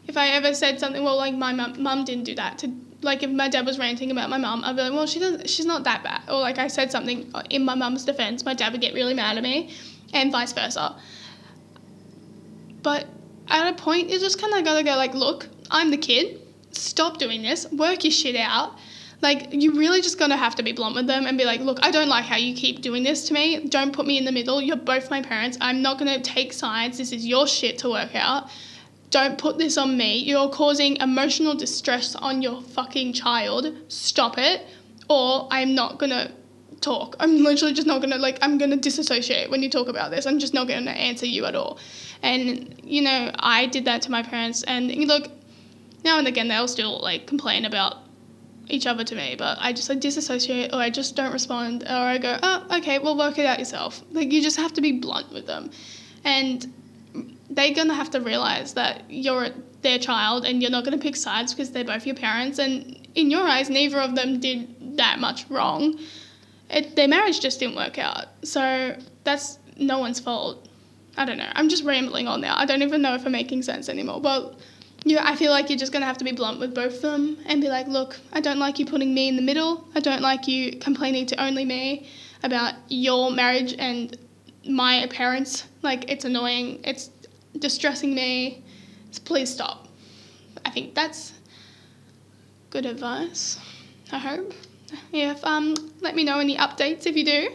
if 0.07 0.18
I 0.18 0.30
ever 0.30 0.53
said 0.53 0.80
something, 0.80 1.03
well, 1.03 1.18
like 1.18 1.36
my 1.36 1.53
mum, 1.53 1.82
mum 1.82 2.05
didn't 2.05 2.26
do 2.26 2.36
that 2.36 2.57
to. 2.59 2.72
Like 3.01 3.22
if 3.22 3.30
my 3.30 3.49
dad 3.49 3.68
was 3.68 3.78
ranting 3.78 4.09
about 4.09 4.32
my 4.32 4.38
mum, 4.38 4.63
I'd 4.63 4.76
be 4.76 4.82
like, 4.82 4.93
well, 4.93 5.05
she 5.05 5.20
doesn't. 5.20 5.47
She's 5.47 5.66
not 5.66 5.84
that 5.84 6.03
bad. 6.03 6.22
Or 6.28 6.39
like 6.39 6.57
I 6.57 6.68
said 6.68 6.91
something 6.91 7.32
in 7.51 7.63
my 7.63 7.76
mum's 7.76 8.03
defense, 8.03 8.43
my 8.43 8.55
dad 8.55 8.72
would 8.72 8.82
get 8.82 8.93
really 8.95 9.13
mad 9.13 9.38
at 9.38 9.43
me, 9.43 9.76
and 10.13 10.32
vice 10.32 10.53
versa. 10.53 10.95
But 12.82 13.05
at 13.47 13.74
a 13.74 13.76
point, 13.76 14.09
you 14.09 14.20
just 14.20 14.41
kind 14.41 14.53
of 14.53 14.63
gotta 14.63 14.84
go 14.84 14.95
like, 14.95 15.13
look, 15.13 15.47
I'm 15.70 15.91
the 15.91 15.97
kid. 15.97 16.41
Stop 16.72 17.18
doing 17.18 17.43
this. 17.43 17.72
Work 17.72 18.03
your 18.03 18.11
shit 18.11 18.36
out. 18.36 18.76
Like 19.22 19.53
you 19.53 19.78
really 19.78 20.01
just 20.01 20.20
gonna 20.20 20.38
have 20.38 20.55
to 20.55 20.63
be 20.63 20.72
blunt 20.72 20.95
with 20.95 21.07
them 21.07 21.26
and 21.26 21.38
be 21.38 21.45
like, 21.45 21.61
look, 21.61 21.80
I 21.82 21.91
don't 21.91 22.09
like 22.09 22.26
how 22.26 22.38
you 22.38 22.53
keep 22.55 22.82
doing 22.82 23.03
this 23.03 23.28
to 23.28 23.34
me. 23.34 23.66
Don't 23.68 23.93
put 23.93 24.05
me 24.05 24.18
in 24.18 24.26
the 24.26 24.32
middle. 24.32 24.61
You're 24.61 24.78
both 24.78 25.09
my 25.09 25.22
parents. 25.22 25.57
I'm 25.61 25.82
not 25.82 25.97
gonna 25.97 26.22
take 26.22 26.53
sides. 26.53 26.97
This 26.97 27.11
is 27.11 27.26
your 27.26 27.47
shit 27.47 27.78
to 27.80 27.89
work 27.89 28.16
out. 28.16 28.49
Don't 29.09 29.38
put 29.38 29.57
this 29.57 29.78
on 29.78 29.95
me. 29.97 30.18
You're 30.18 30.49
causing 30.49 30.97
emotional 30.97 31.55
distress 31.55 32.16
on 32.16 32.41
your 32.41 32.61
fucking 32.61 33.13
child. 33.13 33.74
Stop 33.88 34.38
it. 34.38 34.66
Or 35.09 35.47
I'm 35.51 35.76
not 35.76 35.99
gonna 35.99 36.32
talk. 36.82 37.16
I'm 37.20 37.43
literally 37.43 37.74
just 37.74 37.88
not 37.88 38.01
gonna 38.01 38.18
like 38.18 38.38
I'm 38.41 38.57
gonna 38.57 38.78
disassociate 38.78 39.49
when 39.49 39.63
you 39.63 39.70
talk 39.70 39.88
about 39.88 40.11
this. 40.11 40.26
I'm 40.26 40.39
just 40.39 40.53
not 40.53 40.68
gonna 40.68 40.91
answer 40.91 41.26
you 41.26 41.45
at 41.45 41.55
all. 41.55 41.80
And 42.22 42.80
you 42.84 43.01
know, 43.01 43.32
I 43.39 43.68
did 43.68 43.86
that 43.86 44.01
to 44.03 44.11
my 44.11 44.24
parents 44.24 44.63
and 44.63 44.93
look, 45.07 45.30
now 46.03 46.18
and 46.20 46.28
again 46.28 46.47
they'll 46.47 46.68
still 46.68 47.01
like 47.01 47.26
complain 47.28 47.66
about 47.66 48.04
each 48.68 48.88
other 48.88 49.03
to 49.03 49.16
me, 49.16 49.36
but 49.38 49.57
I 49.59 49.74
just 49.74 49.89
like 49.89 49.99
disassociate 49.99 50.74
or 50.74 50.78
I 50.78 50.89
just 50.89 51.16
don't 51.16 51.32
respond 51.32 51.84
or 51.84 51.93
I 51.93 52.18
go, 52.18 52.38
Oh, 52.41 52.78
okay, 52.78 52.99
well 52.99 53.18
work 53.18 53.38
it 53.38 53.45
out 53.45 53.59
yourself. 53.59 54.03
Like 54.11 54.32
you 54.32 54.41
just 54.41 54.57
have 54.57 54.74
to 54.74 54.82
be 54.82 54.93
blunt 54.93 55.32
with 55.32 55.45
them. 55.47 55.72
And 56.24 56.74
they're 57.49 57.74
gonna 57.74 57.93
have 57.93 58.09
to 58.11 58.22
realise 58.22 58.74
that 58.74 59.03
you're 59.09 59.49
their 59.82 59.99
child 59.99 60.45
and 60.45 60.61
you're 60.61 60.72
not 60.72 60.84
gonna 60.84 60.97
pick 60.97 61.16
sides 61.16 61.53
because 61.53 61.72
they're 61.72 61.86
both 61.86 62.05
your 62.05 62.16
parents 62.16 62.57
and 62.57 63.07
in 63.13 63.30
your 63.30 63.47
eyes 63.47 63.70
neither 63.70 63.99
of 63.99 64.16
them 64.16 64.39
did 64.39 64.97
that 64.97 65.20
much 65.20 65.47
wrong 65.49 65.97
it, 66.70 66.95
their 66.95 67.07
marriage 67.07 67.39
just 67.39 67.59
didn't 67.59 67.76
work 67.76 67.97
out. 67.97 68.26
So 68.43 68.97
that's 69.24 69.59
no 69.78 69.99
one's 69.99 70.20
fault. 70.20 70.68
I 71.18 71.26
don't 71.26 71.38
know. 71.38 71.49
I'm 71.53 71.70
just 71.70 71.84
rambling 71.84 72.28
on 72.28 72.41
now. 72.41 72.55
I 72.57 72.66
don't 72.66 72.82
even 72.82 73.01
know 73.01 73.16
if 73.16 73.26
I'm 73.26 73.32
making 73.32 73.63
sense 73.63 73.88
anymore. 73.88 74.20
But 74.20 74.59
yeah, 75.05 75.21
I 75.23 75.35
feel 75.35 75.51
like 75.51 75.69
you're 75.69 75.77
just 75.77 75.93
gonna 75.93 76.07
have 76.07 76.17
to 76.17 76.25
be 76.25 76.31
blunt 76.31 76.59
with 76.59 76.73
both 76.73 76.95
of 76.95 77.01
them 77.01 77.37
and 77.45 77.61
be 77.61 77.69
like, 77.69 77.87
look, 77.87 78.19
I 78.33 78.41
don't 78.41 78.57
like 78.57 78.79
you 78.79 78.87
putting 78.87 79.13
me 79.13 79.27
in 79.27 79.35
the 79.35 79.41
middle. 79.43 79.87
I 79.93 79.99
don't 79.99 80.21
like 80.21 80.47
you 80.47 80.77
complaining 80.79 81.27
to 81.27 81.41
only 81.41 81.63
me 81.63 82.09
about 82.41 82.73
your 82.89 83.29
marriage 83.29 83.75
and 83.77 84.17
my 84.67 84.95
appearance. 84.95 85.65
Like 85.83 86.09
it's 86.09 86.25
annoying. 86.25 86.81
It's 86.83 87.11
distressing 87.59 88.15
me. 88.15 88.63
So 89.11 89.21
please 89.23 89.53
stop. 89.53 89.87
I 90.65 90.71
think 90.71 90.95
that's 90.95 91.33
good 92.71 92.87
advice. 92.87 93.59
I 94.11 94.17
hope. 94.17 94.53
If 95.13 95.45
um, 95.45 95.75
let 96.01 96.15
me 96.15 96.23
know 96.23 96.39
any 96.39 96.57
updates 96.57 97.05
if 97.05 97.15
you 97.15 97.25
do. 97.25 97.49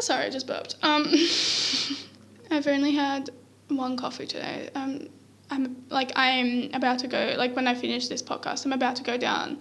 Sorry, 0.00 0.26
I 0.26 0.30
just 0.30 0.46
burped. 0.46 0.76
Um, 0.82 1.06
I've 2.50 2.66
only 2.66 2.92
had 2.92 3.30
one 3.68 3.96
coffee 3.96 4.26
today. 4.26 4.68
Um, 4.74 5.08
I'm 5.54 5.84
like 5.88 6.12
I'm 6.16 6.70
about 6.72 6.98
to 7.00 7.08
go. 7.08 7.34
Like 7.38 7.54
when 7.54 7.66
I 7.66 7.74
finish 7.74 8.08
this 8.08 8.22
podcast, 8.22 8.64
I'm 8.64 8.72
about 8.72 8.96
to 8.96 9.02
go 9.02 9.16
down 9.16 9.58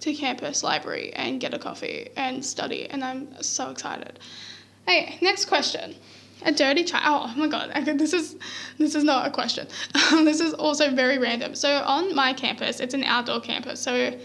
to 0.00 0.14
campus 0.14 0.62
library 0.62 1.12
and 1.14 1.40
get 1.40 1.54
a 1.54 1.58
coffee 1.58 2.08
and 2.16 2.44
study, 2.44 2.88
and 2.90 3.04
I'm 3.04 3.42
so 3.42 3.70
excited. 3.70 4.18
Hey, 4.86 5.18
next 5.20 5.44
question. 5.46 5.94
A 6.42 6.52
dirty 6.52 6.84
child. 6.84 7.04
Oh, 7.06 7.32
oh 7.34 7.38
my 7.38 7.48
god. 7.48 7.70
Okay, 7.76 7.96
this 7.96 8.12
is 8.12 8.36
this 8.78 8.94
is 8.94 9.04
not 9.04 9.26
a 9.26 9.30
question. 9.30 9.66
this 10.24 10.40
is 10.40 10.54
also 10.54 10.90
very 10.90 11.18
random. 11.18 11.54
So 11.54 11.82
on 11.84 12.14
my 12.14 12.32
campus, 12.32 12.80
it's 12.80 12.94
an 12.94 13.04
outdoor 13.04 13.40
campus. 13.40 13.80
So 13.80 14.18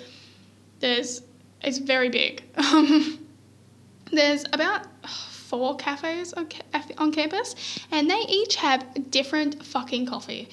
there's 0.79 1.21
it's 1.61 1.77
very 1.77 2.09
big. 2.09 2.43
There's 4.11 4.45
about 4.53 4.85
four 5.07 5.75
cafes 5.75 6.33
on, 6.33 6.47
on 6.97 7.11
campus, 7.11 7.55
and 7.91 8.09
they 8.09 8.19
each 8.27 8.55
have 8.57 9.09
different 9.09 9.65
fucking 9.65 10.05
coffee. 10.05 10.49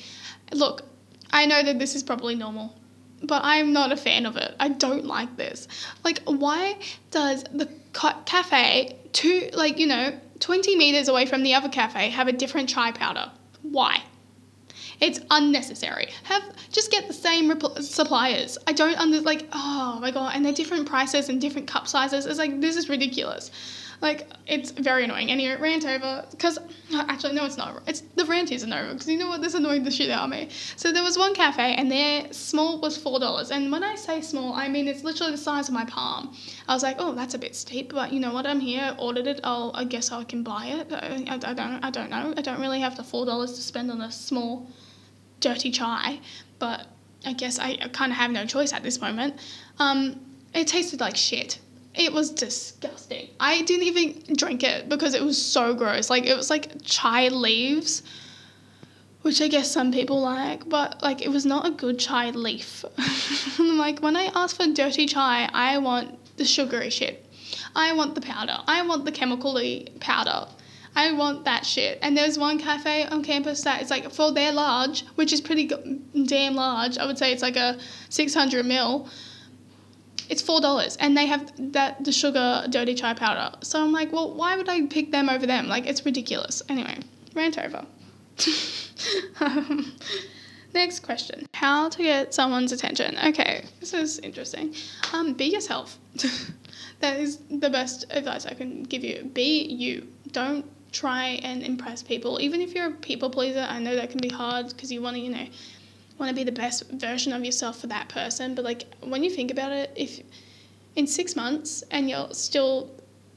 Look, 0.52 0.82
I 1.30 1.46
know 1.46 1.62
that 1.62 1.78
this 1.78 1.94
is 1.94 2.02
probably 2.02 2.34
normal, 2.34 2.76
but 3.22 3.42
I'm 3.44 3.72
not 3.72 3.92
a 3.92 3.96
fan 3.96 4.26
of 4.26 4.36
it. 4.36 4.54
I 4.58 4.68
don't 4.68 5.04
like 5.04 5.36
this. 5.36 5.68
Like, 6.04 6.20
why 6.24 6.78
does 7.10 7.44
the 7.44 7.68
cafe, 7.92 8.96
two, 9.12 9.50
like, 9.52 9.78
you 9.78 9.86
know, 9.86 10.18
20 10.40 10.76
meters 10.76 11.08
away 11.08 11.26
from 11.26 11.42
the 11.42 11.54
other 11.54 11.68
cafe, 11.68 12.10
have 12.10 12.28
a 12.28 12.32
different 12.32 12.68
chai 12.68 12.92
powder? 12.92 13.30
Why? 13.62 14.02
It's 15.00 15.18
unnecessary. 15.30 16.08
Have 16.24 16.42
just 16.70 16.90
get 16.90 17.08
the 17.08 17.14
same 17.14 17.58
suppliers. 17.80 18.58
I 18.66 18.72
don't 18.72 18.98
under 18.98 19.20
like 19.22 19.48
oh 19.52 19.98
my 20.00 20.10
god, 20.10 20.32
and 20.34 20.44
they're 20.44 20.52
different 20.52 20.86
prices 20.86 21.30
and 21.30 21.40
different 21.40 21.66
cup 21.68 21.88
sizes. 21.88 22.26
It's 22.26 22.38
like 22.38 22.60
this 22.60 22.76
is 22.76 22.90
ridiculous. 22.90 23.50
Like 24.00 24.28
it's 24.46 24.70
very 24.70 25.04
annoying. 25.04 25.30
Anyway, 25.30 25.56
rant 25.60 25.84
over 25.84 26.24
because 26.30 26.58
actually 26.94 27.34
no, 27.34 27.44
it's 27.44 27.58
not. 27.58 27.82
It's 27.86 28.00
the 28.00 28.24
rant 28.24 28.50
isn't 28.50 28.72
over 28.72 28.92
because 28.94 29.08
you 29.08 29.18
know 29.18 29.28
what? 29.28 29.42
This 29.42 29.54
annoyed 29.54 29.84
the 29.84 29.90
shit 29.90 30.10
out 30.10 30.24
of 30.24 30.30
me. 30.30 30.48
So 30.76 30.90
there 30.90 31.02
was 31.02 31.18
one 31.18 31.34
cafe 31.34 31.74
and 31.74 31.90
their 31.90 32.32
small 32.32 32.80
was 32.80 32.96
four 32.96 33.20
dollars. 33.20 33.50
And 33.50 33.70
when 33.70 33.84
I 33.84 33.96
say 33.96 34.22
small, 34.22 34.54
I 34.54 34.68
mean 34.68 34.88
it's 34.88 35.04
literally 35.04 35.32
the 35.32 35.38
size 35.38 35.68
of 35.68 35.74
my 35.74 35.84
palm. 35.84 36.34
I 36.66 36.72
was 36.72 36.82
like, 36.82 36.96
oh, 36.98 37.12
that's 37.14 37.34
a 37.34 37.38
bit 37.38 37.54
steep, 37.54 37.92
but 37.92 38.10
you 38.12 38.20
know 38.20 38.32
what? 38.32 38.46
I'm 38.46 38.60
here, 38.60 38.96
ordered 38.98 39.26
it. 39.26 39.40
I'll 39.44 39.72
I 39.74 39.84
guess 39.84 40.10
I 40.10 40.24
can 40.24 40.42
buy 40.42 40.66
it. 40.66 40.92
I, 40.92 41.24
I, 41.28 41.50
I 41.50 41.54
don't 41.54 41.84
I 41.84 41.90
don't 41.90 42.10
know. 42.10 42.32
I 42.36 42.40
don't 42.40 42.60
really 42.60 42.80
have 42.80 42.96
the 42.96 43.04
four 43.04 43.26
dollars 43.26 43.52
to 43.54 43.60
spend 43.60 43.90
on 43.90 44.00
a 44.00 44.10
small, 44.10 44.66
dirty 45.40 45.70
chai, 45.70 46.20
but 46.58 46.86
I 47.26 47.34
guess 47.34 47.58
I, 47.58 47.76
I 47.82 47.88
kind 47.88 48.12
of 48.12 48.16
have 48.16 48.30
no 48.30 48.46
choice 48.46 48.72
at 48.72 48.82
this 48.82 48.98
moment. 48.98 49.34
Um, 49.78 50.20
it 50.54 50.66
tasted 50.68 51.00
like 51.00 51.16
shit 51.16 51.58
it 51.94 52.12
was 52.12 52.30
disgusting. 52.30 53.28
I 53.40 53.62
didn't 53.62 53.86
even 53.86 54.36
drink 54.36 54.62
it 54.62 54.88
because 54.88 55.14
it 55.14 55.24
was 55.24 55.40
so 55.40 55.74
gross. 55.74 56.08
Like 56.08 56.24
it 56.26 56.36
was 56.36 56.50
like 56.50 56.72
chai 56.82 57.28
leaves, 57.28 58.02
which 59.22 59.42
I 59.42 59.48
guess 59.48 59.70
some 59.70 59.92
people 59.92 60.20
like, 60.20 60.68
but 60.68 61.02
like 61.02 61.20
it 61.22 61.30
was 61.30 61.44
not 61.44 61.66
a 61.66 61.70
good 61.70 61.98
chai 61.98 62.30
leaf. 62.30 62.84
like 63.58 64.00
when 64.00 64.16
I 64.16 64.30
ask 64.34 64.56
for 64.56 64.66
dirty 64.66 65.06
chai, 65.06 65.48
I 65.52 65.78
want 65.78 66.36
the 66.36 66.44
sugary 66.44 66.90
shit. 66.90 67.26
I 67.74 67.92
want 67.92 68.14
the 68.14 68.20
powder. 68.20 68.58
I 68.66 68.82
want 68.82 69.04
the 69.04 69.12
chemically 69.12 69.88
powder. 70.00 70.46
I 70.94 71.12
want 71.12 71.44
that 71.44 71.64
shit. 71.66 71.98
And 72.02 72.16
there's 72.16 72.38
one 72.38 72.58
cafe 72.58 73.04
on 73.04 73.22
campus 73.22 73.62
that 73.62 73.82
is 73.82 73.90
like 73.90 74.10
for 74.10 74.32
their 74.32 74.52
large, 74.52 75.04
which 75.14 75.32
is 75.32 75.40
pretty 75.40 75.70
damn 76.24 76.54
large. 76.54 76.98
I 76.98 77.06
would 77.06 77.18
say 77.18 77.32
it's 77.32 77.42
like 77.42 77.56
a 77.56 77.78
600 78.08 78.64
mil 78.66 79.08
it's 80.30 80.40
four 80.40 80.60
dollars, 80.60 80.96
and 80.96 81.16
they 81.16 81.26
have 81.26 81.52
that 81.72 82.04
the 82.04 82.12
sugar 82.12 82.64
dirty 82.70 82.94
chai 82.94 83.14
powder. 83.14 83.56
So 83.62 83.82
I'm 83.82 83.92
like, 83.92 84.12
well, 84.12 84.32
why 84.32 84.56
would 84.56 84.68
I 84.68 84.86
pick 84.86 85.10
them 85.10 85.28
over 85.28 85.44
them? 85.44 85.66
Like, 85.66 85.86
it's 85.86 86.04
ridiculous. 86.06 86.62
Anyway, 86.68 86.98
rant 87.34 87.58
over. 87.58 87.84
um, 89.40 89.92
next 90.72 91.00
question: 91.00 91.46
How 91.52 91.88
to 91.88 92.02
get 92.02 92.32
someone's 92.32 92.70
attention? 92.70 93.18
Okay, 93.26 93.64
this 93.80 93.92
is 93.92 94.20
interesting. 94.20 94.74
Um, 95.12 95.34
be 95.34 95.46
yourself. 95.46 95.98
that 97.00 97.18
is 97.18 97.38
the 97.50 97.68
best 97.68 98.06
advice 98.10 98.46
I 98.46 98.54
can 98.54 98.84
give 98.84 99.02
you. 99.02 99.28
Be 99.34 99.64
you. 99.64 100.06
Don't 100.30 100.64
try 100.92 101.40
and 101.42 101.62
impress 101.62 102.02
people. 102.02 102.40
Even 102.40 102.60
if 102.60 102.74
you're 102.74 102.88
a 102.88 102.92
people 102.92 103.30
pleaser, 103.30 103.66
I 103.68 103.80
know 103.80 103.96
that 103.96 104.10
can 104.10 104.20
be 104.20 104.28
hard 104.28 104.68
because 104.68 104.90
you 104.92 105.02
want 105.02 105.16
to, 105.16 105.20
you 105.22 105.30
know, 105.30 105.46
want 106.20 106.28
to 106.28 106.34
be 106.34 106.44
the 106.44 106.52
best 106.52 106.88
version 106.90 107.32
of 107.32 107.44
yourself 107.44 107.80
for 107.80 107.86
that 107.88 108.08
person. 108.10 108.54
But 108.54 108.64
like 108.64 108.84
when 109.00 109.24
you 109.24 109.30
think 109.30 109.50
about 109.50 109.72
it, 109.72 109.90
if 109.96 110.20
in 110.94 111.06
six 111.06 111.34
months 111.34 111.82
and 111.90 112.08
you're 112.10 112.32
still, 112.32 112.90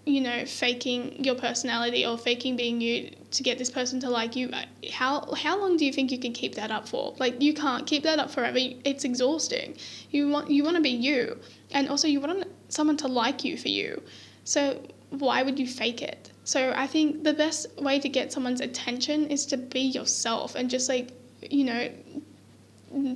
you 0.05 0.21
know, 0.21 0.45
faking 0.45 1.23
your 1.23 1.35
personality 1.35 2.05
or 2.05 2.17
faking 2.17 2.57
being 2.57 2.81
you 2.81 3.15
to 3.31 3.41
get 3.41 3.57
this 3.57 3.71
person 3.71 3.99
to 4.01 4.09
like 4.09 4.35
you, 4.35 4.49
uh, 4.49 4.65
how 4.91 5.33
how 5.33 5.59
long 5.59 5.77
do 5.77 5.85
you 5.85 5.93
think 5.93 6.11
you 6.11 6.19
can 6.19 6.33
keep 6.33 6.55
that 6.55 6.69
up 6.69 6.87
for? 6.87 7.15
Like 7.17 7.41
you 7.41 7.53
can't 7.53 7.87
keep 7.87 8.03
that 8.03 8.19
up 8.19 8.29
forever. 8.29 8.57
It's 8.59 9.05
exhausting. 9.05 9.77
You 10.11 10.29
want 10.29 10.51
you 10.51 10.63
want 10.63 10.75
to 10.75 10.81
be 10.81 10.89
you, 10.89 11.39
and 11.71 11.89
also 11.89 12.07
you 12.07 12.19
want 12.19 12.45
someone 12.67 12.97
to 12.97 13.07
like 13.07 13.45
you 13.45 13.57
for 13.57 13.69
you. 13.69 14.03
So 14.43 14.81
why 15.09 15.41
would 15.43 15.57
you 15.57 15.67
fake 15.67 16.01
it? 16.01 16.31
So 16.43 16.73
I 16.75 16.87
think 16.87 17.23
the 17.23 17.33
best 17.33 17.79
way 17.79 17.99
to 17.99 18.09
get 18.09 18.33
someone's 18.33 18.59
attention 18.59 19.27
is 19.27 19.45
to 19.47 19.57
be 19.57 19.79
yourself 19.79 20.55
and 20.55 20.69
just 20.69 20.89
like 20.89 21.11
you 21.49 21.63
know 21.63 21.89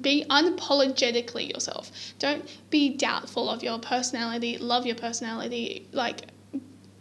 be 0.01 0.25
unapologetically 0.29 1.51
yourself. 1.51 1.91
Don't 2.19 2.47
be 2.69 2.95
doubtful 2.95 3.49
of 3.49 3.63
your 3.63 3.79
personality. 3.79 4.57
Love 4.57 4.85
your 4.85 4.95
personality. 4.95 5.87
Like, 5.91 6.29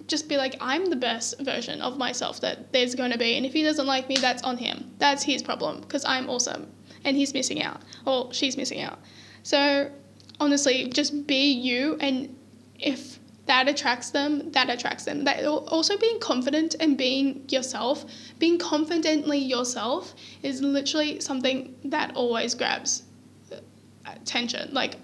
just 0.06 0.28
be 0.28 0.36
like, 0.36 0.56
I'm 0.60 0.90
the 0.90 0.96
best 0.96 1.40
version 1.40 1.80
of 1.80 1.98
myself 1.98 2.40
that 2.40 2.72
there's 2.72 2.94
going 2.94 3.12
to 3.12 3.18
be. 3.18 3.36
And 3.36 3.44
if 3.44 3.52
he 3.52 3.62
doesn't 3.62 3.86
like 3.86 4.08
me, 4.08 4.16
that's 4.16 4.42
on 4.42 4.58
him. 4.58 4.92
That's 4.98 5.22
his 5.22 5.42
problem 5.42 5.80
because 5.80 6.04
I'm 6.04 6.28
awesome 6.28 6.70
and 7.04 7.16
he's 7.16 7.34
missing 7.34 7.62
out 7.62 7.80
or 8.04 8.32
she's 8.32 8.56
missing 8.56 8.80
out. 8.80 8.98
So, 9.42 9.90
honestly, 10.38 10.88
just 10.88 11.26
be 11.26 11.52
you. 11.52 11.96
And 12.00 12.36
if 12.78 13.18
that 13.46 13.68
attracts 13.68 14.10
them, 14.10 14.50
that 14.52 14.68
attracts 14.68 15.04
them. 15.04 15.24
That 15.24 15.44
also 15.44 15.96
being 15.96 16.18
confident 16.18 16.74
and 16.80 16.98
being 16.98 17.44
yourself, 17.48 18.04
being 18.38 18.58
confidently 18.58 19.38
yourself 19.38 20.14
is 20.42 20.60
literally 20.60 21.20
something 21.20 21.74
that 21.84 22.14
always 22.16 22.54
grabs 22.54 23.04
uh, 23.52 23.56
attention. 24.04 24.74
Like 24.74 24.96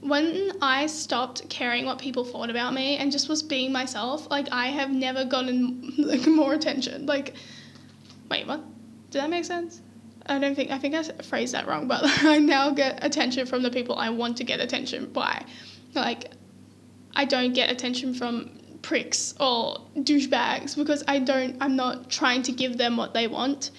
when 0.00 0.52
I 0.60 0.86
stopped 0.86 1.48
caring 1.48 1.86
what 1.86 1.98
people 1.98 2.24
thought 2.24 2.50
about 2.50 2.74
me 2.74 2.96
and 2.96 3.12
just 3.12 3.28
was 3.28 3.42
being 3.42 3.70
myself, 3.72 4.28
like 4.28 4.48
I 4.50 4.66
have 4.66 4.90
never 4.90 5.24
gotten 5.24 5.94
like 5.98 6.26
more 6.26 6.54
attention. 6.54 7.06
Like 7.06 7.34
wait, 8.28 8.46
what? 8.46 8.60
Did 9.10 9.22
that 9.22 9.30
make 9.30 9.44
sense? 9.44 9.80
I 10.26 10.38
don't 10.38 10.56
think 10.56 10.72
I 10.72 10.78
think 10.78 10.96
I 10.96 11.02
phrased 11.22 11.54
that 11.54 11.68
wrong, 11.68 11.86
but 11.86 12.00
I 12.24 12.38
now 12.38 12.70
get 12.70 13.04
attention 13.04 13.46
from 13.46 13.62
the 13.62 13.70
people 13.70 13.94
I 13.94 14.10
want 14.10 14.36
to 14.38 14.44
get 14.44 14.58
attention 14.58 15.12
by. 15.12 15.44
Like 15.94 16.32
I 17.14 17.24
don't 17.24 17.52
get 17.52 17.70
attention 17.70 18.14
from 18.14 18.50
pricks 18.82 19.34
or 19.38 19.80
douchebags 19.96 20.76
because 20.76 21.04
I 21.06 21.18
don't 21.20 21.56
I'm 21.60 21.76
not 21.76 22.10
trying 22.10 22.42
to 22.44 22.52
give 22.52 22.78
them 22.78 22.96
what 22.96 23.14
they 23.14 23.26
want. 23.26 23.70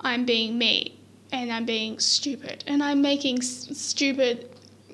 I'm 0.00 0.24
being 0.24 0.56
me 0.58 0.98
and 1.32 1.52
I'm 1.52 1.64
being 1.64 1.98
stupid 1.98 2.64
and 2.66 2.82
I'm 2.82 3.02
making 3.02 3.38
s- 3.38 3.68
stupid 3.72 4.50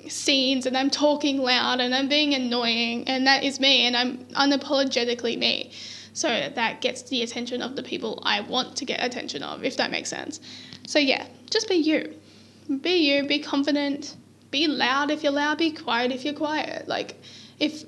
scenes 0.09 0.65
and 0.65 0.77
I'm 0.77 0.89
talking 0.89 1.37
loud 1.37 1.79
and 1.79 1.95
I'm 1.95 2.09
being 2.09 2.33
annoying 2.33 3.07
and 3.07 3.25
that 3.25 3.43
is 3.43 3.59
me 3.59 3.85
and 3.85 3.95
I'm 3.95 4.17
unapologetically 4.33 5.37
me. 5.37 5.71
So 6.13 6.27
that 6.53 6.81
gets 6.81 7.03
the 7.03 7.23
attention 7.23 7.61
of 7.61 7.75
the 7.75 7.83
people 7.83 8.21
I 8.23 8.41
want 8.41 8.75
to 8.77 8.85
get 8.85 9.03
attention 9.03 9.43
of 9.43 9.63
if 9.63 9.77
that 9.77 9.91
makes 9.91 10.09
sense. 10.09 10.39
So 10.85 10.99
yeah, 10.99 11.25
just 11.49 11.67
be 11.67 11.75
you. 11.75 12.13
Be 12.81 12.95
you, 12.95 13.25
be 13.27 13.39
confident, 13.39 14.15
be 14.51 14.67
loud 14.67 15.11
if 15.11 15.23
you're 15.23 15.31
loud, 15.31 15.57
be 15.57 15.71
quiet 15.71 16.11
if 16.11 16.23
you're 16.23 16.33
quiet. 16.33 16.87
Like 16.87 17.21
if 17.63 17.83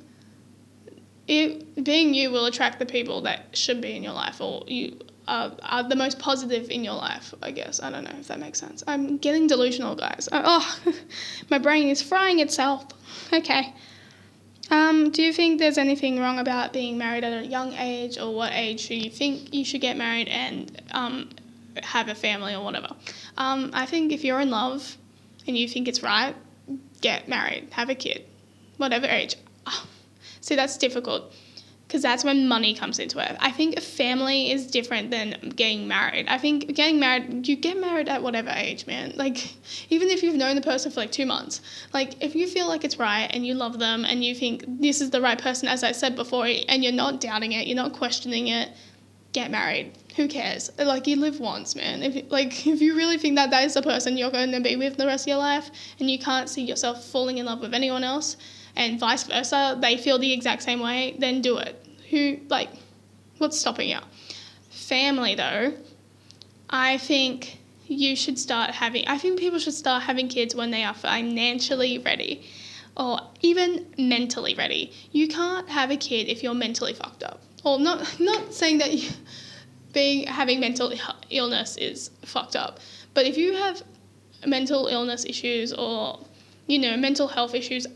it, 1.27 1.83
being 1.83 2.13
you 2.13 2.31
will 2.31 2.45
attract 2.45 2.79
the 2.79 2.85
people 2.85 3.21
that 3.21 3.57
should 3.57 3.81
be 3.81 3.95
in 3.95 4.03
your 4.03 4.13
life 4.13 4.39
or 4.39 4.63
you 4.67 4.99
are, 5.27 5.51
are 5.63 5.83
the 5.83 5.95
most 5.95 6.19
positive 6.19 6.69
in 6.69 6.83
your 6.83 6.93
life, 6.93 7.33
I 7.41 7.51
guess. 7.51 7.81
I 7.81 7.89
don't 7.89 8.03
know 8.03 8.15
if 8.19 8.27
that 8.27 8.39
makes 8.39 8.59
sense. 8.59 8.83
I'm 8.87 9.17
getting 9.17 9.47
delusional, 9.47 9.95
guys. 9.95 10.29
Oh, 10.31 10.79
my 11.49 11.57
brain 11.57 11.89
is 11.89 12.01
frying 12.01 12.39
itself. 12.39 12.85
Okay. 13.33 13.73
Um, 14.71 15.11
do 15.11 15.21
you 15.21 15.33
think 15.33 15.59
there's 15.59 15.77
anything 15.77 16.19
wrong 16.19 16.39
about 16.39 16.73
being 16.73 16.97
married 16.97 17.23
at 17.23 17.43
a 17.43 17.45
young 17.45 17.73
age, 17.73 18.17
or 18.17 18.33
what 18.33 18.51
age 18.53 18.87
do 18.87 18.95
you 18.95 19.09
think 19.09 19.53
you 19.53 19.63
should 19.63 19.81
get 19.81 19.95
married 19.95 20.27
and 20.27 20.81
um, 20.91 21.29
have 21.81 22.07
a 22.07 22.15
family 22.15 22.55
or 22.55 22.63
whatever? 22.63 22.89
Um, 23.37 23.71
I 23.73 23.85
think 23.85 24.11
if 24.11 24.23
you're 24.23 24.39
in 24.39 24.49
love 24.49 24.97
and 25.47 25.57
you 25.57 25.67
think 25.67 25.87
it's 25.87 26.01
right, 26.01 26.35
get 27.01 27.27
married, 27.27 27.67
have 27.71 27.89
a 27.89 27.95
kid, 27.95 28.25
whatever 28.77 29.05
age. 29.05 29.35
See, 30.45 30.53
that's 30.53 30.77
difficult 30.77 31.33
because 31.87 32.03
that's 32.03 32.23
when 32.23 32.47
money 32.47 32.75
comes 32.75 32.99
into 32.99 33.17
it. 33.17 33.35
I 33.39 33.49
think 33.49 33.77
a 33.77 33.81
family 33.81 34.51
is 34.51 34.67
different 34.67 35.09
than 35.09 35.53
getting 35.55 35.87
married. 35.87 36.27
I 36.27 36.37
think 36.37 36.75
getting 36.75 36.99
married, 36.99 37.47
you 37.47 37.55
get 37.55 37.81
married 37.81 38.07
at 38.07 38.21
whatever 38.21 38.51
age, 38.51 38.85
man. 38.85 39.13
Like, 39.15 39.37
even 39.89 40.07
if 40.07 40.21
you've 40.21 40.35
known 40.35 40.55
the 40.55 40.61
person 40.61 40.91
for 40.91 40.99
like 40.99 41.11
two 41.11 41.25
months, 41.25 41.61
like, 41.93 42.23
if 42.23 42.35
you 42.35 42.45
feel 42.45 42.67
like 42.67 42.83
it's 42.83 42.99
right 42.99 43.27
and 43.33 43.43
you 43.43 43.55
love 43.55 43.79
them 43.79 44.05
and 44.05 44.23
you 44.23 44.35
think 44.35 44.65
this 44.67 45.01
is 45.01 45.09
the 45.09 45.19
right 45.19 45.41
person, 45.41 45.67
as 45.67 45.83
I 45.83 45.93
said 45.93 46.15
before, 46.15 46.45
and 46.45 46.83
you're 46.83 46.93
not 46.93 47.19
doubting 47.19 47.53
it, 47.53 47.65
you're 47.65 47.75
not 47.75 47.93
questioning 47.93 48.49
it, 48.49 48.69
get 49.33 49.49
married. 49.49 49.93
Who 50.15 50.27
cares? 50.27 50.69
Like, 50.77 51.07
you 51.07 51.15
live 51.15 51.39
once, 51.39 51.75
man. 51.75 52.03
If, 52.03 52.31
like, 52.31 52.67
if 52.67 52.81
you 52.81 52.95
really 52.95 53.17
think 53.17 53.35
that 53.37 53.49
that 53.49 53.63
is 53.63 53.73
the 53.73 53.81
person 53.81 54.15
you're 54.15 54.29
going 54.29 54.51
to 54.51 54.61
be 54.61 54.75
with 54.75 54.97
the 54.97 55.07
rest 55.07 55.23
of 55.23 55.29
your 55.29 55.37
life 55.37 55.71
and 55.99 56.07
you 56.07 56.19
can't 56.19 56.49
see 56.49 56.61
yourself 56.61 57.03
falling 57.03 57.39
in 57.39 57.47
love 57.47 57.61
with 57.61 57.73
anyone 57.73 58.03
else, 58.03 58.37
and 58.75 58.99
vice 58.99 59.23
versa, 59.23 59.77
they 59.79 59.97
feel 59.97 60.19
the 60.19 60.33
exact 60.33 60.63
same 60.63 60.79
way, 60.79 61.15
then 61.19 61.41
do 61.41 61.57
it. 61.57 61.85
Who, 62.09 62.39
like, 62.49 62.69
what's 63.37 63.59
stopping 63.59 63.89
you? 63.89 63.99
Family, 64.69 65.35
though, 65.35 65.73
I 66.69 66.97
think 66.97 67.57
you 67.87 68.15
should 68.15 68.39
start 68.39 68.71
having, 68.71 69.07
I 69.07 69.17
think 69.17 69.39
people 69.39 69.59
should 69.59 69.73
start 69.73 70.03
having 70.03 70.27
kids 70.27 70.55
when 70.55 70.71
they 70.71 70.83
are 70.83 70.93
financially 70.93 71.99
ready 71.99 72.43
or 72.97 73.19
even 73.41 73.85
mentally 73.97 74.55
ready. 74.55 74.91
You 75.11 75.27
can't 75.27 75.69
have 75.69 75.91
a 75.91 75.97
kid 75.97 76.27
if 76.27 76.43
you're 76.43 76.53
mentally 76.53 76.93
fucked 76.93 77.23
up. 77.23 77.41
Or 77.63 77.79
not, 77.79 78.19
not 78.19 78.53
saying 78.53 78.79
that 78.79 78.93
you, 78.93 79.09
being 79.95 80.27
having 80.27 80.59
mental 80.59 80.93
illness 81.29 81.77
is 81.77 82.11
fucked 82.23 82.55
up, 82.55 82.79
but 83.13 83.25
if 83.25 83.37
you 83.37 83.53
have 83.53 83.81
mental 84.45 84.87
illness 84.87 85.25
issues 85.25 85.73
or 85.73 86.19
you 86.67 86.77
know 86.77 86.95
mental 86.97 87.27
health 87.27 87.55
issues, 87.55 87.87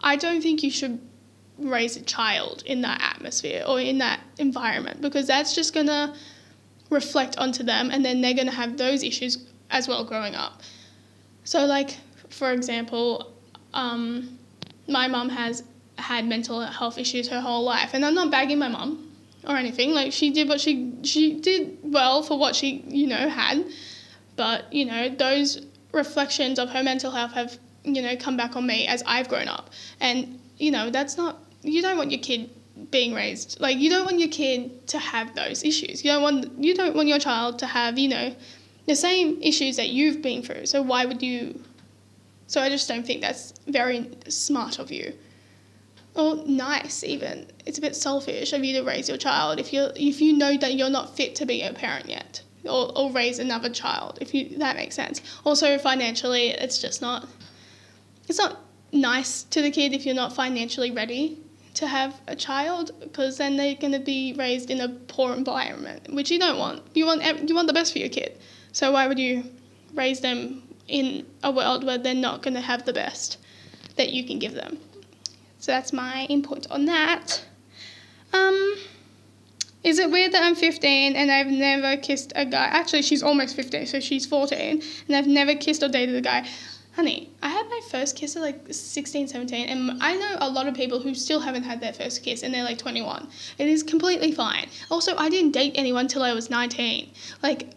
I 0.00 0.16
don't 0.16 0.40
think 0.40 0.62
you 0.62 0.70
should 0.70 1.00
raise 1.58 1.96
a 1.96 2.02
child 2.02 2.62
in 2.66 2.82
that 2.82 3.00
atmosphere 3.02 3.64
or 3.66 3.80
in 3.80 3.98
that 3.98 4.20
environment 4.38 5.00
because 5.00 5.26
that's 5.26 5.54
just 5.54 5.74
going 5.74 5.86
to 5.86 6.14
reflect 6.90 7.36
onto 7.36 7.62
them 7.62 7.90
and 7.90 8.04
then 8.04 8.20
they're 8.20 8.34
going 8.34 8.46
to 8.46 8.54
have 8.54 8.76
those 8.76 9.02
issues 9.02 9.46
as 9.70 9.88
well 9.88 10.04
growing 10.04 10.34
up. 10.34 10.62
So, 11.44 11.64
like, 11.64 11.96
for 12.30 12.52
example, 12.52 13.34
um, 13.74 14.38
my 14.86 15.08
mum 15.08 15.28
has 15.28 15.64
had 15.96 16.26
mental 16.26 16.60
health 16.60 16.98
issues 16.98 17.28
her 17.28 17.40
whole 17.40 17.64
life, 17.64 17.90
and 17.94 18.04
I'm 18.04 18.14
not 18.14 18.30
bagging 18.30 18.58
my 18.58 18.68
mum 18.68 19.12
or 19.46 19.56
anything. 19.56 19.92
Like 19.92 20.12
she 20.12 20.30
did 20.30 20.48
what 20.48 20.60
she 20.60 20.92
she 21.02 21.40
did 21.40 21.78
well 21.82 22.22
for 22.22 22.38
what 22.38 22.54
she 22.56 22.84
you 22.88 23.06
know 23.06 23.28
had, 23.28 23.64
but 24.36 24.72
you 24.72 24.84
know 24.84 25.08
those 25.08 25.66
reflections 25.92 26.58
of 26.58 26.70
her 26.70 26.82
mental 26.82 27.10
health 27.10 27.32
have 27.32 27.58
you 27.94 28.02
know 28.02 28.16
come 28.16 28.36
back 28.36 28.56
on 28.56 28.66
me 28.66 28.86
as 28.86 29.02
I've 29.06 29.28
grown 29.28 29.48
up, 29.48 29.70
and 30.00 30.38
you 30.58 30.70
know 30.70 30.90
that's 30.90 31.16
not 31.16 31.38
you 31.62 31.82
don't 31.82 31.96
want 31.96 32.10
your 32.10 32.20
kid 32.20 32.50
being 32.90 33.12
raised 33.12 33.58
like 33.60 33.76
you 33.76 33.90
don't 33.90 34.04
want 34.04 34.20
your 34.20 34.28
kid 34.28 34.86
to 34.88 34.98
have 34.98 35.34
those 35.34 35.64
issues. 35.64 36.04
You 36.04 36.12
don't 36.12 36.22
want 36.22 36.64
you 36.64 36.74
don't 36.74 36.94
want 36.94 37.08
your 37.08 37.18
child 37.18 37.58
to 37.60 37.66
have 37.66 37.98
you 37.98 38.08
know 38.08 38.34
the 38.86 38.96
same 38.96 39.38
issues 39.42 39.76
that 39.76 39.88
you've 39.90 40.22
been 40.22 40.42
through. 40.42 40.66
So 40.66 40.82
why 40.82 41.04
would 41.04 41.22
you? 41.22 41.62
So 42.46 42.62
I 42.62 42.70
just 42.70 42.88
don't 42.88 43.06
think 43.06 43.20
that's 43.20 43.52
very 43.66 44.10
smart 44.28 44.78
of 44.78 44.90
you 44.90 45.12
or 46.18 46.36
nice 46.46 47.04
even. 47.04 47.46
It's 47.64 47.78
a 47.78 47.80
bit 47.80 47.94
selfish 47.94 48.52
of 48.52 48.64
you 48.64 48.74
to 48.74 48.82
raise 48.82 49.08
your 49.08 49.18
child 49.18 49.60
if 49.60 49.72
you 49.72 49.90
if 49.94 50.20
you 50.20 50.32
know 50.32 50.56
that 50.56 50.74
you're 50.74 50.90
not 50.90 51.16
fit 51.16 51.34
to 51.36 51.46
be 51.46 51.62
a 51.62 51.72
parent 51.72 52.08
yet 52.08 52.42
or, 52.64 52.92
or 52.98 53.12
raise 53.12 53.38
another 53.38 53.68
child 53.68 54.18
if 54.20 54.34
you 54.34 54.58
that 54.58 54.76
makes 54.76 54.96
sense. 54.96 55.20
Also 55.44 55.78
financially 55.78 56.48
it's 56.48 56.78
just 56.78 57.00
not 57.00 57.28
it's 58.28 58.38
not 58.38 58.60
nice 58.92 59.42
to 59.44 59.62
the 59.62 59.70
kid 59.70 59.92
if 59.92 60.06
you're 60.06 60.14
not 60.14 60.32
financially 60.32 60.90
ready 60.90 61.38
to 61.74 61.86
have 61.86 62.20
a 62.26 62.34
child 62.34 62.90
because 63.00 63.38
then 63.38 63.56
they're 63.56 63.74
going 63.74 63.92
to 63.92 64.00
be 64.00 64.34
raised 64.36 64.70
in 64.70 64.80
a 64.80 64.88
poor 64.88 65.32
environment 65.32 66.12
which 66.12 66.30
you 66.30 66.38
don't 66.38 66.58
want. 66.58 66.82
You 66.94 67.06
want 67.06 67.48
you 67.48 67.54
want 67.54 67.68
the 67.68 67.72
best 67.72 67.92
for 67.92 67.98
your 67.98 68.08
kid. 68.08 68.38
So 68.72 68.92
why 68.92 69.06
would 69.06 69.18
you 69.18 69.44
raise 69.94 70.20
them 70.20 70.62
in 70.88 71.26
a 71.42 71.50
world 71.50 71.84
where 71.84 71.98
they're 71.98 72.14
not 72.14 72.42
going 72.42 72.54
to 72.54 72.60
have 72.60 72.84
the 72.84 72.92
best 72.92 73.38
that 73.96 74.10
you 74.10 74.24
can 74.24 74.38
give 74.38 74.54
them? 74.54 74.78
So 75.60 75.72
that's 75.72 75.92
my 75.92 76.26
input 76.28 76.66
on 76.70 76.86
that. 76.86 77.44
Um, 78.32 78.76
is 79.82 79.98
it 79.98 80.10
weird 80.10 80.32
that 80.32 80.42
I'm 80.42 80.54
15 80.54 81.16
and 81.16 81.30
I've 81.30 81.46
never 81.46 81.96
kissed 81.96 82.32
a 82.36 82.44
guy? 82.44 82.66
Actually, 82.66 83.02
she's 83.02 83.22
almost 83.22 83.56
15, 83.56 83.86
so 83.86 84.00
she's 84.00 84.26
14, 84.26 84.82
and 85.06 85.16
I've 85.16 85.26
never 85.26 85.54
kissed 85.54 85.82
or 85.82 85.88
dated 85.88 86.14
a 86.14 86.20
guy. 86.20 86.46
Honey, 86.98 87.30
I 87.40 87.50
had 87.50 87.68
my 87.70 87.80
first 87.92 88.16
kiss 88.16 88.34
at 88.34 88.42
like 88.42 88.74
16, 88.74 89.28
17, 89.28 89.68
and 89.68 90.02
I 90.02 90.16
know 90.16 90.36
a 90.40 90.50
lot 90.50 90.66
of 90.66 90.74
people 90.74 90.98
who 90.98 91.14
still 91.14 91.38
haven't 91.38 91.62
had 91.62 91.80
their 91.80 91.92
first 91.92 92.24
kiss 92.24 92.42
and 92.42 92.52
they're 92.52 92.64
like 92.64 92.78
21. 92.78 93.28
It 93.56 93.68
is 93.68 93.84
completely 93.84 94.32
fine. 94.32 94.66
Also, 94.90 95.16
I 95.16 95.28
didn't 95.28 95.52
date 95.52 95.74
anyone 95.76 96.08
till 96.08 96.24
I 96.24 96.32
was 96.32 96.50
19. 96.50 97.08
Like, 97.40 97.70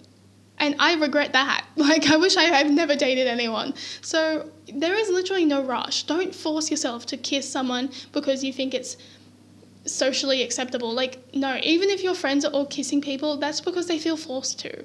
and 0.57 0.75
I 0.79 0.95
regret 0.95 1.33
that. 1.33 1.67
Like, 1.75 2.09
I 2.09 2.17
wish 2.17 2.35
I 2.35 2.45
had 2.45 2.71
never 2.71 2.95
dated 2.95 3.27
anyone. 3.27 3.75
So, 4.01 4.49
there 4.73 4.95
is 4.95 5.07
literally 5.09 5.45
no 5.45 5.61
rush. 5.61 6.01
Don't 6.05 6.33
force 6.33 6.71
yourself 6.71 7.05
to 7.05 7.15
kiss 7.15 7.47
someone 7.47 7.91
because 8.13 8.43
you 8.43 8.51
think 8.51 8.73
it's 8.73 8.97
socially 9.85 10.41
acceptable. 10.41 10.91
Like, 10.91 11.19
no, 11.35 11.59
even 11.61 11.91
if 11.91 12.01
your 12.01 12.15
friends 12.15 12.43
are 12.43 12.51
all 12.51 12.65
kissing 12.65 13.01
people, 13.01 13.37
that's 13.37 13.61
because 13.61 13.85
they 13.85 13.99
feel 13.99 14.17
forced 14.17 14.57
to. 14.61 14.83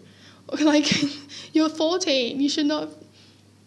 Like, 0.60 0.88
you're 1.54 1.68
14, 1.68 2.40
you 2.40 2.48
should 2.48 2.66
not 2.66 2.90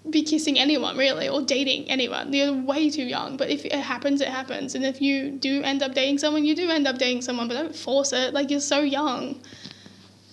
be 0.10 0.24
kissing 0.24 0.58
anyone 0.58 0.98
really 0.98 1.28
or 1.28 1.42
dating 1.42 1.90
anyone. 1.90 2.34
You're 2.34 2.54
way 2.54 2.90
too 2.90 3.04
young. 3.04 3.38
But 3.38 3.50
if 3.50 3.66
it 3.66 3.74
happens, 3.74 4.22
it 4.22 4.30
happens. 4.30 4.76
And 4.76 4.86
if 4.86 5.02
you 5.02 5.32
do 5.32 5.62
end 5.64 5.84
up 5.84 5.94
dating 5.94 6.20
someone, 6.20 6.46
you 6.46 6.56
do 6.56 6.70
end 6.70 6.88
up 6.88 6.98
dating 6.98 7.22
someone, 7.22 7.48
but 7.48 7.56
don't 7.56 7.76
force 7.76 8.14
it. 8.14 8.34
Like, 8.34 8.50
you're 8.50 8.60
so 8.60 8.80
young. 8.80 9.42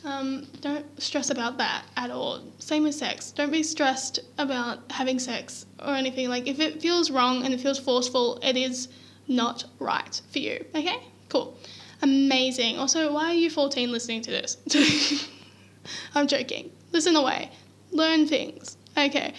Um, 0.04 0.46
don't 0.60 1.02
stress 1.02 1.30
about 1.30 1.58
that 1.58 1.84
at 1.96 2.10
all. 2.10 2.40
Same 2.58 2.84
with 2.84 2.94
sex. 2.94 3.32
Don't 3.32 3.50
be 3.50 3.64
stressed 3.64 4.20
about 4.38 4.78
having 4.90 5.18
sex 5.18 5.66
or 5.84 5.94
anything. 5.94 6.28
Like, 6.28 6.46
if 6.46 6.60
it 6.60 6.80
feels 6.80 7.10
wrong 7.10 7.44
and 7.44 7.52
it 7.52 7.60
feels 7.60 7.78
forceful, 7.78 8.38
it 8.42 8.56
is 8.56 8.88
not 9.26 9.64
right 9.80 10.20
for 10.30 10.38
you. 10.38 10.64
Okay? 10.74 10.98
Cool. 11.28 11.58
Amazing. 12.02 12.78
Also, 12.78 13.12
why 13.12 13.30
are 13.30 13.34
you 13.34 13.50
14 13.50 13.90
listening 13.90 14.22
to 14.22 14.30
this? 14.30 15.28
I'm 16.14 16.28
joking. 16.28 16.70
Listen 16.92 17.16
away. 17.16 17.50
Learn 17.90 18.26
things. 18.28 18.76
Okay. 18.96 19.34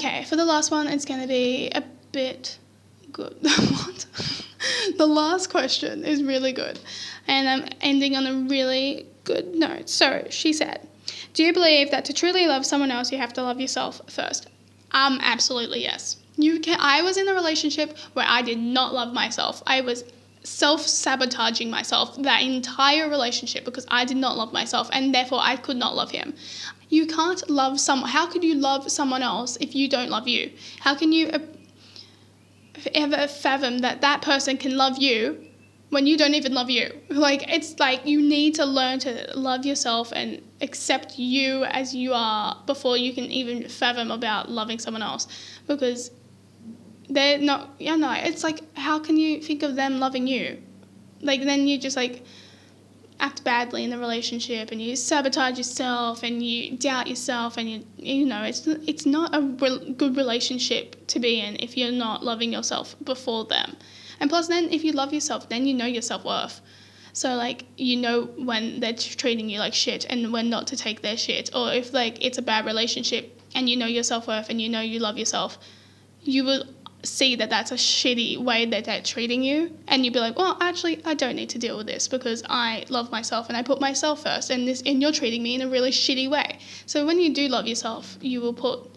Okay, 0.00 0.24
for 0.24 0.34
the 0.34 0.46
last 0.46 0.70
one, 0.70 0.86
it's 0.86 1.04
going 1.04 1.20
to 1.20 1.26
be 1.26 1.68
a 1.74 1.82
bit 2.10 2.58
good. 3.12 3.36
what? 3.42 4.06
the 4.96 5.06
last 5.06 5.50
question 5.50 6.06
is 6.06 6.22
really 6.22 6.52
good. 6.52 6.80
And 7.28 7.46
I'm 7.46 7.68
ending 7.82 8.16
on 8.16 8.26
a 8.26 8.32
really 8.48 9.04
good 9.24 9.54
note. 9.54 9.90
So 9.90 10.26
she 10.30 10.54
said, 10.54 10.88
Do 11.34 11.44
you 11.44 11.52
believe 11.52 11.90
that 11.90 12.06
to 12.06 12.14
truly 12.14 12.46
love 12.46 12.64
someone 12.64 12.90
else, 12.90 13.12
you 13.12 13.18
have 13.18 13.34
to 13.34 13.42
love 13.42 13.60
yourself 13.60 14.00
first? 14.08 14.48
Um, 14.92 15.18
absolutely 15.20 15.82
yes. 15.82 16.16
You 16.38 16.60
can. 16.60 16.78
I 16.80 17.02
was 17.02 17.18
in 17.18 17.28
a 17.28 17.34
relationship 17.34 17.98
where 18.14 18.26
I 18.26 18.40
did 18.40 18.58
not 18.58 18.94
love 18.94 19.12
myself. 19.12 19.62
I 19.66 19.82
was 19.82 20.04
self 20.44 20.80
sabotaging 20.86 21.68
myself 21.68 22.16
that 22.22 22.40
entire 22.42 23.10
relationship 23.10 23.66
because 23.66 23.84
I 23.90 24.06
did 24.06 24.16
not 24.16 24.38
love 24.38 24.50
myself 24.50 24.88
and 24.94 25.14
therefore 25.14 25.40
I 25.42 25.56
could 25.56 25.76
not 25.76 25.94
love 25.94 26.10
him. 26.10 26.34
You 26.90 27.06
can't 27.06 27.48
love 27.48 27.80
someone. 27.80 28.10
How 28.10 28.26
could 28.26 28.44
you 28.44 28.54
love 28.54 28.90
someone 28.90 29.22
else 29.22 29.56
if 29.60 29.74
you 29.74 29.88
don't 29.88 30.10
love 30.10 30.28
you? 30.28 30.52
How 30.80 30.94
can 30.94 31.12
you 31.12 31.28
uh, 31.28 31.38
ever 32.94 33.26
fathom 33.26 33.78
that 33.78 34.00
that 34.02 34.22
person 34.22 34.56
can 34.58 34.76
love 34.76 34.98
you 34.98 35.46
when 35.90 36.06
you 36.06 36.16
don't 36.16 36.34
even 36.34 36.54
love 36.54 36.70
you. 36.70 36.90
Like 37.08 37.48
it's 37.52 37.78
like 37.78 38.06
you 38.06 38.20
need 38.20 38.54
to 38.54 38.64
learn 38.64 39.00
to 39.00 39.30
love 39.34 39.66
yourself 39.66 40.12
and 40.14 40.40
accept 40.60 41.18
you 41.18 41.64
as 41.64 41.94
you 41.94 42.12
are 42.14 42.56
before 42.66 42.96
you 42.96 43.12
can 43.12 43.24
even 43.24 43.68
fathom 43.68 44.10
about 44.10 44.50
loving 44.50 44.78
someone 44.78 45.02
else 45.02 45.26
because 45.66 46.10
they're 47.08 47.38
not 47.38 47.70
you 47.80 47.96
know 47.96 48.12
it's 48.12 48.44
like 48.44 48.60
how 48.76 48.98
can 49.00 49.16
you 49.16 49.40
think 49.40 49.64
of 49.64 49.74
them 49.74 49.98
loving 49.98 50.28
you 50.28 50.62
like 51.22 51.42
then 51.42 51.66
you 51.66 51.76
just 51.76 51.96
like 51.96 52.24
act 53.20 53.44
badly 53.44 53.84
in 53.84 53.90
the 53.90 53.98
relationship 53.98 54.70
and 54.72 54.80
you 54.80 54.96
sabotage 54.96 55.58
yourself 55.58 56.22
and 56.22 56.42
you 56.42 56.76
doubt 56.76 57.06
yourself 57.06 57.56
and 57.56 57.70
you 57.70 57.84
you 57.96 58.26
know 58.26 58.42
it's 58.42 58.66
it's 58.66 59.06
not 59.06 59.34
a 59.34 59.40
re- 59.40 59.92
good 59.92 60.16
relationship 60.16 61.06
to 61.06 61.20
be 61.20 61.40
in 61.40 61.56
if 61.60 61.76
you're 61.76 61.92
not 61.92 62.24
loving 62.24 62.52
yourself 62.52 62.96
before 63.04 63.44
them 63.44 63.76
and 64.20 64.28
plus, 64.28 64.48
then 64.48 64.70
if 64.70 64.84
you 64.84 64.92
love 64.92 65.14
yourself, 65.14 65.48
then 65.48 65.66
you 65.66 65.72
know 65.74 65.86
your 65.86 66.02
self 66.02 66.24
worth. 66.24 66.60
So 67.12 67.34
like 67.34 67.64
you 67.76 67.96
know 67.96 68.26
when 68.36 68.80
they're 68.80 68.92
treating 68.92 69.48
you 69.48 69.58
like 69.58 69.74
shit 69.74 70.04
and 70.08 70.32
when 70.32 70.50
not 70.50 70.66
to 70.68 70.76
take 70.76 71.00
their 71.00 71.16
shit, 71.16 71.50
or 71.54 71.72
if 71.72 71.92
like 71.92 72.22
it's 72.24 72.38
a 72.38 72.42
bad 72.42 72.66
relationship 72.66 73.40
and 73.54 73.68
you 73.68 73.76
know 73.76 73.86
your 73.86 74.04
self 74.04 74.28
worth 74.28 74.50
and 74.50 74.60
you 74.60 74.68
know 74.68 74.82
you 74.82 75.00
love 75.00 75.16
yourself, 75.18 75.58
you 76.20 76.44
will 76.44 76.64
see 77.02 77.36
that 77.36 77.50
that's 77.50 77.72
a 77.72 77.76
shitty 77.76 78.38
way 78.38 78.66
that 78.66 78.84
they're 78.84 79.02
treating 79.02 79.42
you, 79.42 79.76
and 79.88 80.04
you'd 80.04 80.14
be 80.14 80.20
like, 80.20 80.38
well, 80.38 80.56
actually, 80.60 81.02
I 81.04 81.14
don't 81.14 81.36
need 81.36 81.50
to 81.50 81.58
deal 81.58 81.76
with 81.76 81.86
this 81.86 82.08
because 82.08 82.42
I 82.48 82.84
love 82.88 83.10
myself 83.10 83.48
and 83.48 83.56
I 83.56 83.62
put 83.62 83.80
myself 83.80 84.22
first, 84.22 84.50
and 84.50 84.66
this 84.66 84.82
and 84.84 85.00
you're 85.00 85.12
treating 85.12 85.42
me 85.42 85.54
in 85.54 85.62
a 85.62 85.68
really 85.68 85.90
shitty 85.90 86.30
way. 86.30 86.58
So 86.86 87.06
when 87.06 87.18
you 87.20 87.32
do 87.32 87.48
love 87.48 87.66
yourself, 87.66 88.18
you 88.20 88.40
will 88.40 88.54
put 88.54 88.90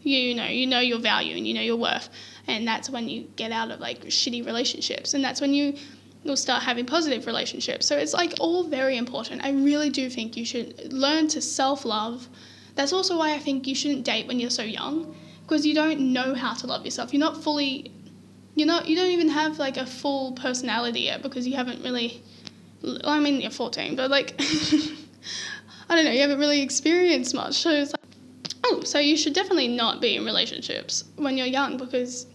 you 0.00 0.34
know 0.34 0.46
you 0.46 0.66
know 0.66 0.80
your 0.80 0.98
value 0.98 1.36
and 1.36 1.46
you 1.46 1.54
know 1.54 1.60
your 1.60 1.76
worth 1.76 2.08
and 2.48 2.66
that's 2.66 2.90
when 2.90 3.08
you 3.08 3.22
get 3.36 3.52
out 3.52 3.70
of 3.70 3.78
like 3.78 4.02
shitty 4.06 4.44
relationships 4.44 5.14
and 5.14 5.22
that's 5.22 5.40
when 5.40 5.54
you 5.54 5.74
will 6.24 6.36
start 6.36 6.62
having 6.62 6.86
positive 6.86 7.26
relationships. 7.26 7.86
So 7.86 7.96
it's 7.96 8.14
like 8.14 8.34
all 8.38 8.62
very 8.62 8.96
important. 8.96 9.44
I 9.44 9.50
really 9.50 9.90
do 9.90 10.08
think 10.08 10.36
you 10.36 10.44
should 10.44 10.92
learn 10.92 11.26
to 11.28 11.40
self-love. 11.40 12.28
That's 12.74 12.92
also 12.92 13.18
why 13.18 13.34
i 13.34 13.38
think 13.38 13.66
you 13.66 13.74
shouldn't 13.74 14.04
date 14.04 14.26
when 14.26 14.40
you're 14.40 14.48
so 14.48 14.62
young 14.62 15.14
because 15.52 15.66
you 15.66 15.74
don't 15.74 16.00
know 16.00 16.34
how 16.34 16.54
to 16.54 16.66
love 16.66 16.82
yourself. 16.82 17.12
You're 17.12 17.20
not 17.20 17.44
fully 17.44 17.92
you're 18.54 18.66
not 18.66 18.88
you 18.88 18.96
don't 18.96 19.10
even 19.10 19.28
have 19.28 19.58
like 19.58 19.76
a 19.76 19.84
full 19.84 20.32
personality 20.32 21.00
yet 21.00 21.20
because 21.22 21.46
you 21.46 21.54
haven't 21.54 21.82
really 21.84 22.22
i 23.04 23.18
mean 23.18 23.40
you're 23.40 23.50
14 23.50 23.96
but 23.96 24.10
like 24.10 24.34
i 25.88 25.94
don't 25.94 26.04
know 26.04 26.10
you 26.10 26.20
haven't 26.20 26.38
really 26.38 26.60
experienced 26.60 27.34
much. 27.34 27.54
So 27.54 27.70
it's 27.70 27.92
like 27.92 28.54
oh 28.64 28.82
so 28.82 28.98
you 28.98 29.16
should 29.16 29.34
definitely 29.34 29.68
not 29.68 30.00
be 30.00 30.16
in 30.16 30.24
relationships 30.24 31.04
when 31.16 31.36
you're 31.36 31.46
young 31.46 31.76
because 31.76 32.26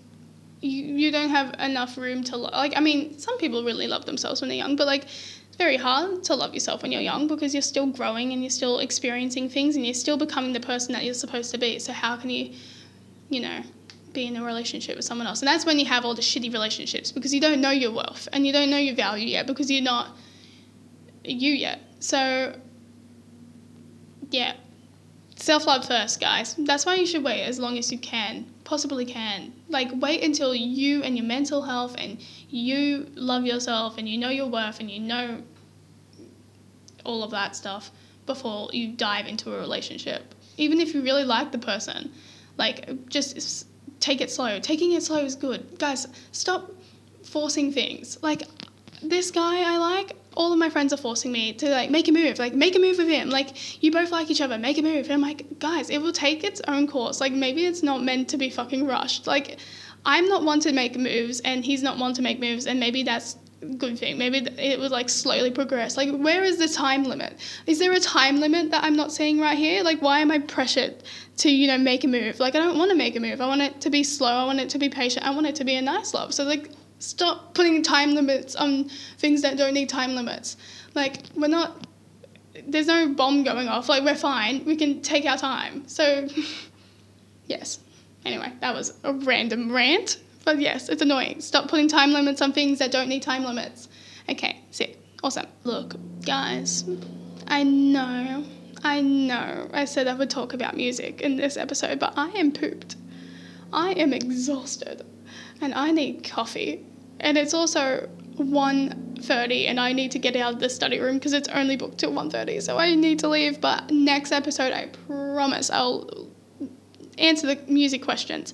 you, 0.62 0.84
you 0.84 1.12
don't 1.12 1.30
have 1.30 1.56
enough 1.60 1.98
room 1.98 2.24
to 2.26 2.38
lo- 2.38 2.50
like 2.52 2.74
i 2.76 2.80
mean 2.80 3.18
some 3.18 3.38
people 3.40 3.64
really 3.64 3.88
love 3.88 4.06
themselves 4.06 4.42
when 4.42 4.50
they're 4.50 4.58
young 4.58 4.76
but 4.76 4.86
like 4.86 5.04
it's 5.04 5.58
very 5.58 5.78
hard 5.78 6.24
to 6.26 6.36
love 6.36 6.54
yourself 6.54 6.84
when 6.84 6.92
you're 6.92 7.02
young 7.02 7.28
because 7.28 7.54
you're 7.54 7.62
still 7.64 7.88
growing 7.88 8.32
and 8.32 8.44
you're 8.44 8.50
still 8.50 8.80
experiencing 8.80 9.50
things 9.50 9.76
and 9.76 9.86
you're 9.86 9.94
still 9.94 10.18
becoming 10.18 10.54
the 10.54 10.60
person 10.60 10.94
that 10.94 11.04
you're 11.04 11.14
supposed 11.16 11.52
to 11.52 11.58
be. 11.58 11.80
So 11.80 11.94
how 11.94 12.16
can 12.18 12.30
you 12.30 12.54
you 13.30 13.40
know 13.40 13.62
be 14.14 14.26
in 14.26 14.36
a 14.36 14.44
relationship 14.44 14.96
with 14.96 15.06
someone 15.06 15.28
else 15.28 15.42
and 15.42 15.48
that's 15.48 15.66
when 15.66 15.78
you 15.80 15.86
have 15.86 16.06
all 16.06 16.16
the 16.16 16.22
shitty 16.22 16.52
relationships 16.52 17.12
because 17.12 17.34
you 17.34 17.42
don't 17.42 17.62
know 17.62 17.72
your 17.72 17.92
worth 17.92 18.28
and 18.34 18.48
you 18.48 18.54
don't 18.54 18.70
know 18.70 18.78
your 18.78 18.96
value 18.96 19.28
yet 19.28 19.46
because 19.46 19.70
you're 19.70 19.84
not 19.84 20.16
you 21.24 21.52
yet 21.52 21.82
so 22.00 22.54
yeah 24.32 24.54
self 25.38 25.68
love 25.68 25.86
first, 25.86 26.20
guys. 26.20 26.56
That's 26.58 26.86
why 26.86 26.96
you 26.96 27.06
should 27.06 27.24
wait 27.24 27.44
as 27.44 27.60
long 27.60 27.78
as 27.78 27.92
you 27.92 27.98
can, 27.98 28.46
possibly 28.64 29.06
can. 29.06 29.54
Like, 29.70 29.90
wait 29.94 30.24
until 30.24 30.54
you 30.54 31.04
and 31.04 31.16
your 31.16 31.26
mental 31.26 31.62
health 31.62 31.96
and 31.98 32.20
you 32.50 33.08
love 33.16 33.46
yourself 33.46 33.98
and 33.98 34.10
you 34.10 34.18
know 34.18 34.30
your 34.30 34.48
worth 34.48 34.80
and 34.80 34.90
you 34.90 35.00
know 35.00 35.42
all 37.06 37.24
of 37.24 37.32
that 37.32 37.56
stuff 37.56 37.92
before 38.26 38.70
you 38.74 38.90
dive 38.90 39.28
into 39.28 39.54
a 39.56 39.60
relationship. 39.60 40.34
Even 40.58 40.82
if 40.82 40.94
you 40.94 41.02
really 41.02 41.24
like 41.24 41.52
the 41.52 41.60
person, 41.60 42.12
like, 42.58 43.10
just 43.10 43.68
take 44.00 44.22
it 44.22 44.32
slow. 44.32 44.60
Taking 44.60 44.94
it 44.94 45.04
slow 45.04 45.20
is 45.20 45.36
good. 45.36 45.80
Guys, 45.80 46.08
stop 46.32 46.72
forcing 47.24 47.72
things. 47.72 48.18
Like 48.22 48.44
this 49.02 49.32
guy 49.32 49.74
I 49.74 49.78
like, 49.78 50.16
all 50.36 50.54
of 50.54 50.60
my 50.60 50.70
friends 50.70 50.94
are 50.94 50.98
forcing 50.98 51.32
me 51.32 51.54
to 51.54 51.70
like 51.70 51.90
make 51.90 52.08
a 52.08 52.12
move, 52.12 52.38
like 52.38 52.54
make 52.54 52.76
a 52.76 52.80
move 52.80 52.98
with 52.98 53.08
him. 53.08 53.30
Like 53.30 53.84
you 53.84 53.92
both 53.92 54.12
like 54.12 54.30
each 54.30 54.42
other, 54.42 54.58
make 54.58 54.78
a 54.78 54.84
move. 54.84 55.06
And 55.06 55.14
I'm 55.14 55.22
like, 55.22 55.60
guys, 55.60 55.90
it 55.90 56.00
will 56.00 56.14
take 56.14 56.44
its 56.44 56.62
own 56.68 56.88
course. 56.88 57.20
Like 57.20 57.34
maybe 57.34 57.66
it's 57.66 57.84
not 57.84 58.04
meant 58.04 58.30
to 58.30 58.38
be 58.38 58.50
fucking 58.50 58.86
rushed. 58.86 59.28
Like 59.28 59.58
I'm 60.06 60.30
not 60.30 60.44
one 60.44 60.60
to 60.62 60.72
make 60.72 60.96
moves, 60.96 61.42
and 61.42 61.66
he's 61.66 61.84
not 61.84 61.98
one 61.98 62.14
to 62.14 62.22
make 62.22 62.40
moves, 62.40 62.66
and 62.66 62.80
maybe 62.80 63.04
that's 63.04 63.36
good 63.78 63.98
thing. 63.98 64.18
Maybe 64.18 64.40
it 64.58 64.80
would 64.80 64.92
like 64.92 65.10
slowly 65.10 65.52
progress. 65.52 65.98
Like 65.98 66.16
where 66.16 66.44
is 66.44 66.58
the 66.58 66.68
time 66.68 67.04
limit? 67.04 67.40
Is 67.66 67.80
there 67.80 67.92
a 67.92 68.00
time 68.00 68.40
limit 68.40 68.72
that 68.72 68.84
I'm 68.84 68.96
not 68.96 69.12
seeing 69.12 69.40
right 69.40 69.58
here? 69.58 69.84
Like 69.84 70.02
why 70.02 70.20
am 70.20 70.32
I 70.32 70.40
pressured 70.40 71.04
to 71.38 71.50
you 71.50 71.68
know 71.68 71.78
make 71.78 72.04
a 72.04 72.08
move? 72.08 72.40
Like 72.40 72.56
I 72.56 72.60
don't 72.60 72.78
want 72.78 72.92
to 72.92 72.98
make 72.98 73.16
a 73.16 73.20
move. 73.20 73.42
I 73.42 73.48
want 73.48 73.62
it 73.62 73.82
to 73.82 73.90
be 73.90 74.04
slow. 74.04 74.30
I 74.30 74.46
want 74.46 74.60
it 74.60 74.70
to 74.70 74.78
be 74.78 74.90
patient. 74.90 75.26
I 75.26 75.32
want 75.32 75.48
it 75.48 75.56
to 75.56 75.64
be 75.64 75.76
a 75.76 75.82
nice 75.82 76.14
love. 76.14 76.34
So 76.34 76.44
like 76.44 76.72
stop 77.00 77.54
putting 77.54 77.84
time 77.84 78.14
limits 78.14 78.56
on 78.56 78.90
things 79.18 79.42
that 79.42 79.58
don't 79.58 79.74
need 79.74 79.90
time 79.90 80.16
limits. 80.16 80.58
Like 80.94 81.24
we're 81.36 81.48
not 81.48 81.88
there's 82.68 82.88
no 82.88 83.10
bomb 83.10 83.44
going 83.44 83.68
off. 83.68 83.90
Like 83.90 84.04
we're 84.04 84.16
fine. 84.16 84.66
We 84.66 84.76
can 84.76 85.02
take 85.02 85.26
our 85.26 85.38
time. 85.38 85.88
So 85.88 86.28
yes. 87.46 87.80
Anyway, 88.26 88.52
that 88.60 88.74
was 88.74 88.94
a 89.04 89.14
random 89.14 89.72
rant. 89.72 90.20
But 90.48 90.62
yes, 90.62 90.88
it's 90.88 91.02
annoying. 91.02 91.42
Stop 91.42 91.68
putting 91.68 91.90
time 91.90 92.14
limits 92.14 92.42
on 92.42 92.54
things 92.54 92.80
that 92.80 92.90
don't 92.90 93.10
need 93.10 93.22
time 93.22 93.44
limits. 93.44 93.90
Okay, 94.30 94.62
sick. 94.72 94.98
Awesome. 95.22 95.46
Look, 95.66 95.98
guys, 96.26 96.86
I 97.50 97.64
know, 97.64 98.46
I 98.82 99.02
know 99.02 99.70
I 99.74 99.84
said 99.84 100.08
I 100.08 100.14
would 100.14 100.30
talk 100.30 100.54
about 100.54 100.78
music 100.78 101.20
in 101.20 101.36
this 101.36 101.58
episode, 101.58 102.00
but 102.00 102.14
I 102.16 102.30
am 102.30 102.54
pooped. 102.54 102.96
I 103.74 103.92
am 103.92 104.14
exhausted 104.14 105.06
and 105.60 105.74
I 105.74 105.92
need 105.92 106.24
coffee. 106.24 106.86
And 107.20 107.38
it's 107.38 107.54
also 107.54 108.08
1.30 108.38 109.68
and 109.68 109.82
I 109.82 109.92
need 109.92 110.12
to 110.12 110.20
get 110.20 110.38
out 110.38 110.54
of 110.54 110.60
the 110.62 110.70
study 110.70 111.02
room 111.02 111.16
because 111.16 111.34
it's 111.34 111.50
only 111.50 111.76
booked 111.76 111.98
till 111.98 112.14
1.30 112.14 112.62
so 112.62 112.78
I 112.78 112.96
need 112.96 113.20
to 113.20 113.28
leave 113.28 113.60
but 113.60 113.92
next 113.92 114.32
episode 114.32 114.72
I 114.72 114.86
promise 115.08 115.70
I'll 115.70 116.30
answer 117.18 117.48
the 117.48 117.60
music 117.68 118.02
questions. 118.02 118.54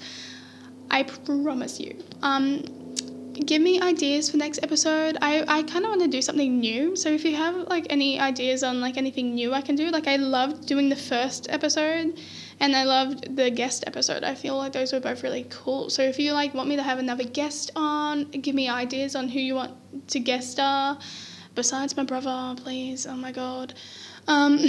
I 0.90 1.04
promise 1.04 1.80
you. 1.80 1.98
Um, 2.22 2.64
give 3.34 3.62
me 3.62 3.82
ideas 3.82 4.30
for 4.30 4.38
next 4.38 4.60
episode. 4.64 5.18
I, 5.22 5.44
I 5.48 5.64
kind 5.64 5.86
of 5.86 5.90
want 5.90 6.02
to 6.02 6.08
do 6.08 6.22
something 6.22 6.60
new. 6.60 6.96
So 6.96 7.10
if 7.10 7.26
you 7.26 7.36
have 7.36 7.56
like 7.68 7.88
any 7.90 8.20
ideas 8.20 8.64
on 8.64 8.80
like 8.80 8.98
anything 8.98 9.34
new 9.34 9.54
I 9.54 9.62
can 9.62 9.76
do, 9.76 9.90
like 9.90 10.08
I 10.08 10.18
loved 10.18 10.66
doing 10.68 10.90
the 10.90 10.96
first 10.96 11.48
episode 11.50 12.20
and 12.60 12.76
I 12.76 12.84
loved 12.84 13.36
the 13.36 13.50
guest 13.50 13.84
episode. 13.88 14.24
I 14.24 14.36
feel 14.36 14.58
like 14.58 14.74
those 14.74 14.94
were 14.94 15.00
both 15.00 15.24
really 15.24 15.46
cool. 15.50 15.90
So 15.90 16.04
if 16.04 16.20
you 16.20 16.34
like 16.34 16.54
want 16.54 16.70
me 16.70 16.76
to 16.76 16.84
have 16.84 17.00
another 17.00 17.24
guest 17.24 17.72
on, 17.76 18.26
give 18.26 18.56
me 18.56 18.70
ideas 18.70 19.16
on 19.16 19.28
who 19.30 19.40
you 19.40 19.56
want 19.56 19.74
to 20.10 20.20
guest 20.20 20.52
star 20.52 21.00
besides 21.56 21.96
my 21.98 22.04
brother, 22.04 22.56
please. 22.62 23.06
Oh 23.08 23.16
my 23.16 23.32
god. 23.32 23.74
Um, 24.28 24.60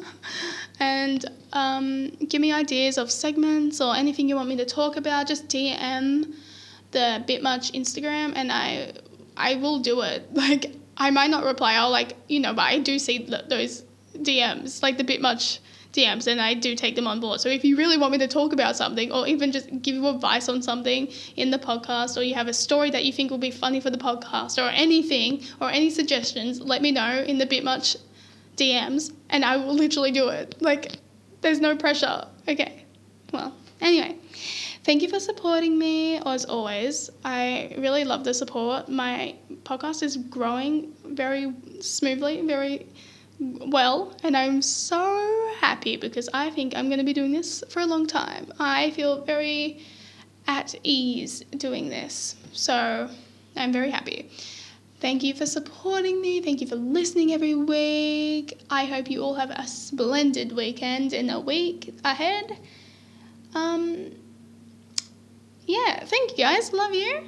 and 0.80 1.24
um, 1.52 2.10
give 2.28 2.40
me 2.40 2.52
ideas 2.52 2.98
of 2.98 3.10
segments 3.10 3.80
or 3.80 3.94
anything 3.94 4.28
you 4.28 4.36
want 4.36 4.48
me 4.48 4.56
to 4.56 4.64
talk 4.64 4.96
about. 4.96 5.26
Just 5.26 5.48
DM 5.48 6.34
the 6.90 7.22
Bitmuch 7.28 7.72
Instagram, 7.72 8.32
and 8.34 8.50
I 8.50 8.92
I 9.36 9.56
will 9.56 9.78
do 9.78 10.00
it. 10.02 10.28
Like 10.34 10.74
I 10.96 11.10
might 11.10 11.30
not 11.30 11.44
reply. 11.44 11.74
I'll 11.74 11.90
like 11.90 12.16
you 12.28 12.40
know, 12.40 12.54
but 12.54 12.62
I 12.62 12.78
do 12.78 12.98
see 12.98 13.18
th- 13.20 13.44
those 13.48 13.84
DMs, 14.16 14.82
like 14.82 14.98
the 14.98 15.04
Bitmuch 15.04 15.58
DMs, 15.92 16.26
and 16.26 16.40
I 16.40 16.54
do 16.54 16.74
take 16.74 16.94
them 16.94 17.06
on 17.06 17.20
board. 17.20 17.40
So 17.40 17.48
if 17.48 17.64
you 17.64 17.76
really 17.76 17.96
want 17.96 18.12
me 18.12 18.18
to 18.18 18.28
talk 18.28 18.52
about 18.52 18.76
something, 18.76 19.10
or 19.10 19.26
even 19.26 19.50
just 19.50 19.68
give 19.82 19.94
you 19.94 20.06
advice 20.06 20.48
on 20.48 20.62
something 20.62 21.08
in 21.36 21.50
the 21.50 21.58
podcast, 21.58 22.16
or 22.16 22.22
you 22.22 22.34
have 22.34 22.48
a 22.48 22.54
story 22.54 22.90
that 22.90 23.04
you 23.04 23.12
think 23.12 23.30
will 23.30 23.38
be 23.38 23.50
funny 23.50 23.80
for 23.80 23.90
the 23.90 23.98
podcast, 23.98 24.58
or 24.58 24.68
anything, 24.70 25.42
or 25.60 25.70
any 25.70 25.90
suggestions, 25.90 26.60
let 26.60 26.80
me 26.80 26.92
know 26.92 27.22
in 27.26 27.38
the 27.38 27.46
Bitmuch 27.46 27.96
DMs 28.60 29.12
and 29.30 29.44
I 29.44 29.56
will 29.56 29.74
literally 29.74 30.12
do 30.12 30.28
it. 30.28 30.56
Like, 30.60 30.92
there's 31.40 31.60
no 31.60 31.76
pressure. 31.76 32.26
Okay. 32.46 32.84
Well, 33.32 33.54
anyway, 33.80 34.16
thank 34.84 35.02
you 35.02 35.08
for 35.08 35.20
supporting 35.20 35.78
me 35.78 36.18
as 36.18 36.44
always. 36.44 37.10
I 37.24 37.74
really 37.78 38.04
love 38.04 38.24
the 38.24 38.34
support. 38.34 38.88
My 38.88 39.36
podcast 39.62 40.02
is 40.02 40.16
growing 40.16 40.92
very 41.04 41.54
smoothly, 41.80 42.42
very 42.42 42.86
well, 43.40 44.14
and 44.22 44.36
I'm 44.36 44.60
so 44.60 45.50
happy 45.60 45.96
because 45.96 46.28
I 46.34 46.50
think 46.50 46.76
I'm 46.76 46.88
going 46.88 46.98
to 46.98 47.04
be 47.04 47.14
doing 47.14 47.32
this 47.32 47.64
for 47.70 47.80
a 47.80 47.86
long 47.86 48.06
time. 48.06 48.52
I 48.58 48.90
feel 48.90 49.24
very 49.24 49.80
at 50.46 50.74
ease 50.82 51.40
doing 51.56 51.88
this. 51.88 52.36
So, 52.52 53.08
I'm 53.56 53.72
very 53.72 53.90
happy. 53.90 54.30
Thank 55.00 55.22
you 55.22 55.32
for 55.32 55.46
supporting 55.46 56.20
me. 56.20 56.42
Thank 56.42 56.60
you 56.60 56.66
for 56.66 56.76
listening 56.76 57.32
every 57.32 57.54
week. 57.54 58.60
I 58.68 58.84
hope 58.84 59.10
you 59.10 59.22
all 59.22 59.34
have 59.34 59.50
a 59.50 59.66
splendid 59.66 60.52
weekend 60.52 61.14
in 61.14 61.30
a 61.30 61.40
week 61.40 61.94
ahead. 62.04 62.58
Um, 63.54 64.12
yeah, 65.64 66.04
thank 66.04 66.32
you 66.32 66.44
guys. 66.44 66.72
Love 66.74 66.92
you. 66.94 67.22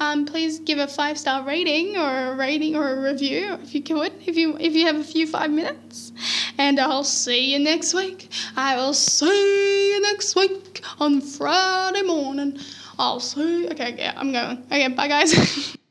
Um, 0.00 0.26
please 0.26 0.58
give 0.58 0.80
a 0.80 0.88
five 0.88 1.16
star 1.16 1.44
rating 1.44 1.96
or 1.96 2.32
a 2.32 2.34
rating 2.34 2.74
or 2.74 2.92
a 2.92 3.12
review 3.12 3.56
if 3.62 3.72
you 3.72 3.82
could, 3.82 4.12
if 4.26 4.36
you 4.36 4.56
if 4.58 4.74
you 4.74 4.86
have 4.86 4.96
a 4.96 5.04
few 5.04 5.28
five 5.28 5.50
minutes. 5.50 6.10
And 6.58 6.80
I'll 6.80 7.04
see 7.04 7.52
you 7.52 7.60
next 7.60 7.94
week. 7.94 8.30
I 8.56 8.74
will 8.74 8.94
see 8.94 9.94
you 9.94 10.02
next 10.02 10.34
week 10.34 10.82
on 10.98 11.20
Friday 11.20 12.02
morning. 12.02 12.58
I'll 12.98 13.20
see. 13.20 13.68
Okay, 13.68 13.94
yeah, 13.96 14.14
I'm 14.16 14.32
going. 14.32 14.58
Okay, 14.66 14.88
bye 14.88 15.06
guys. 15.06 15.76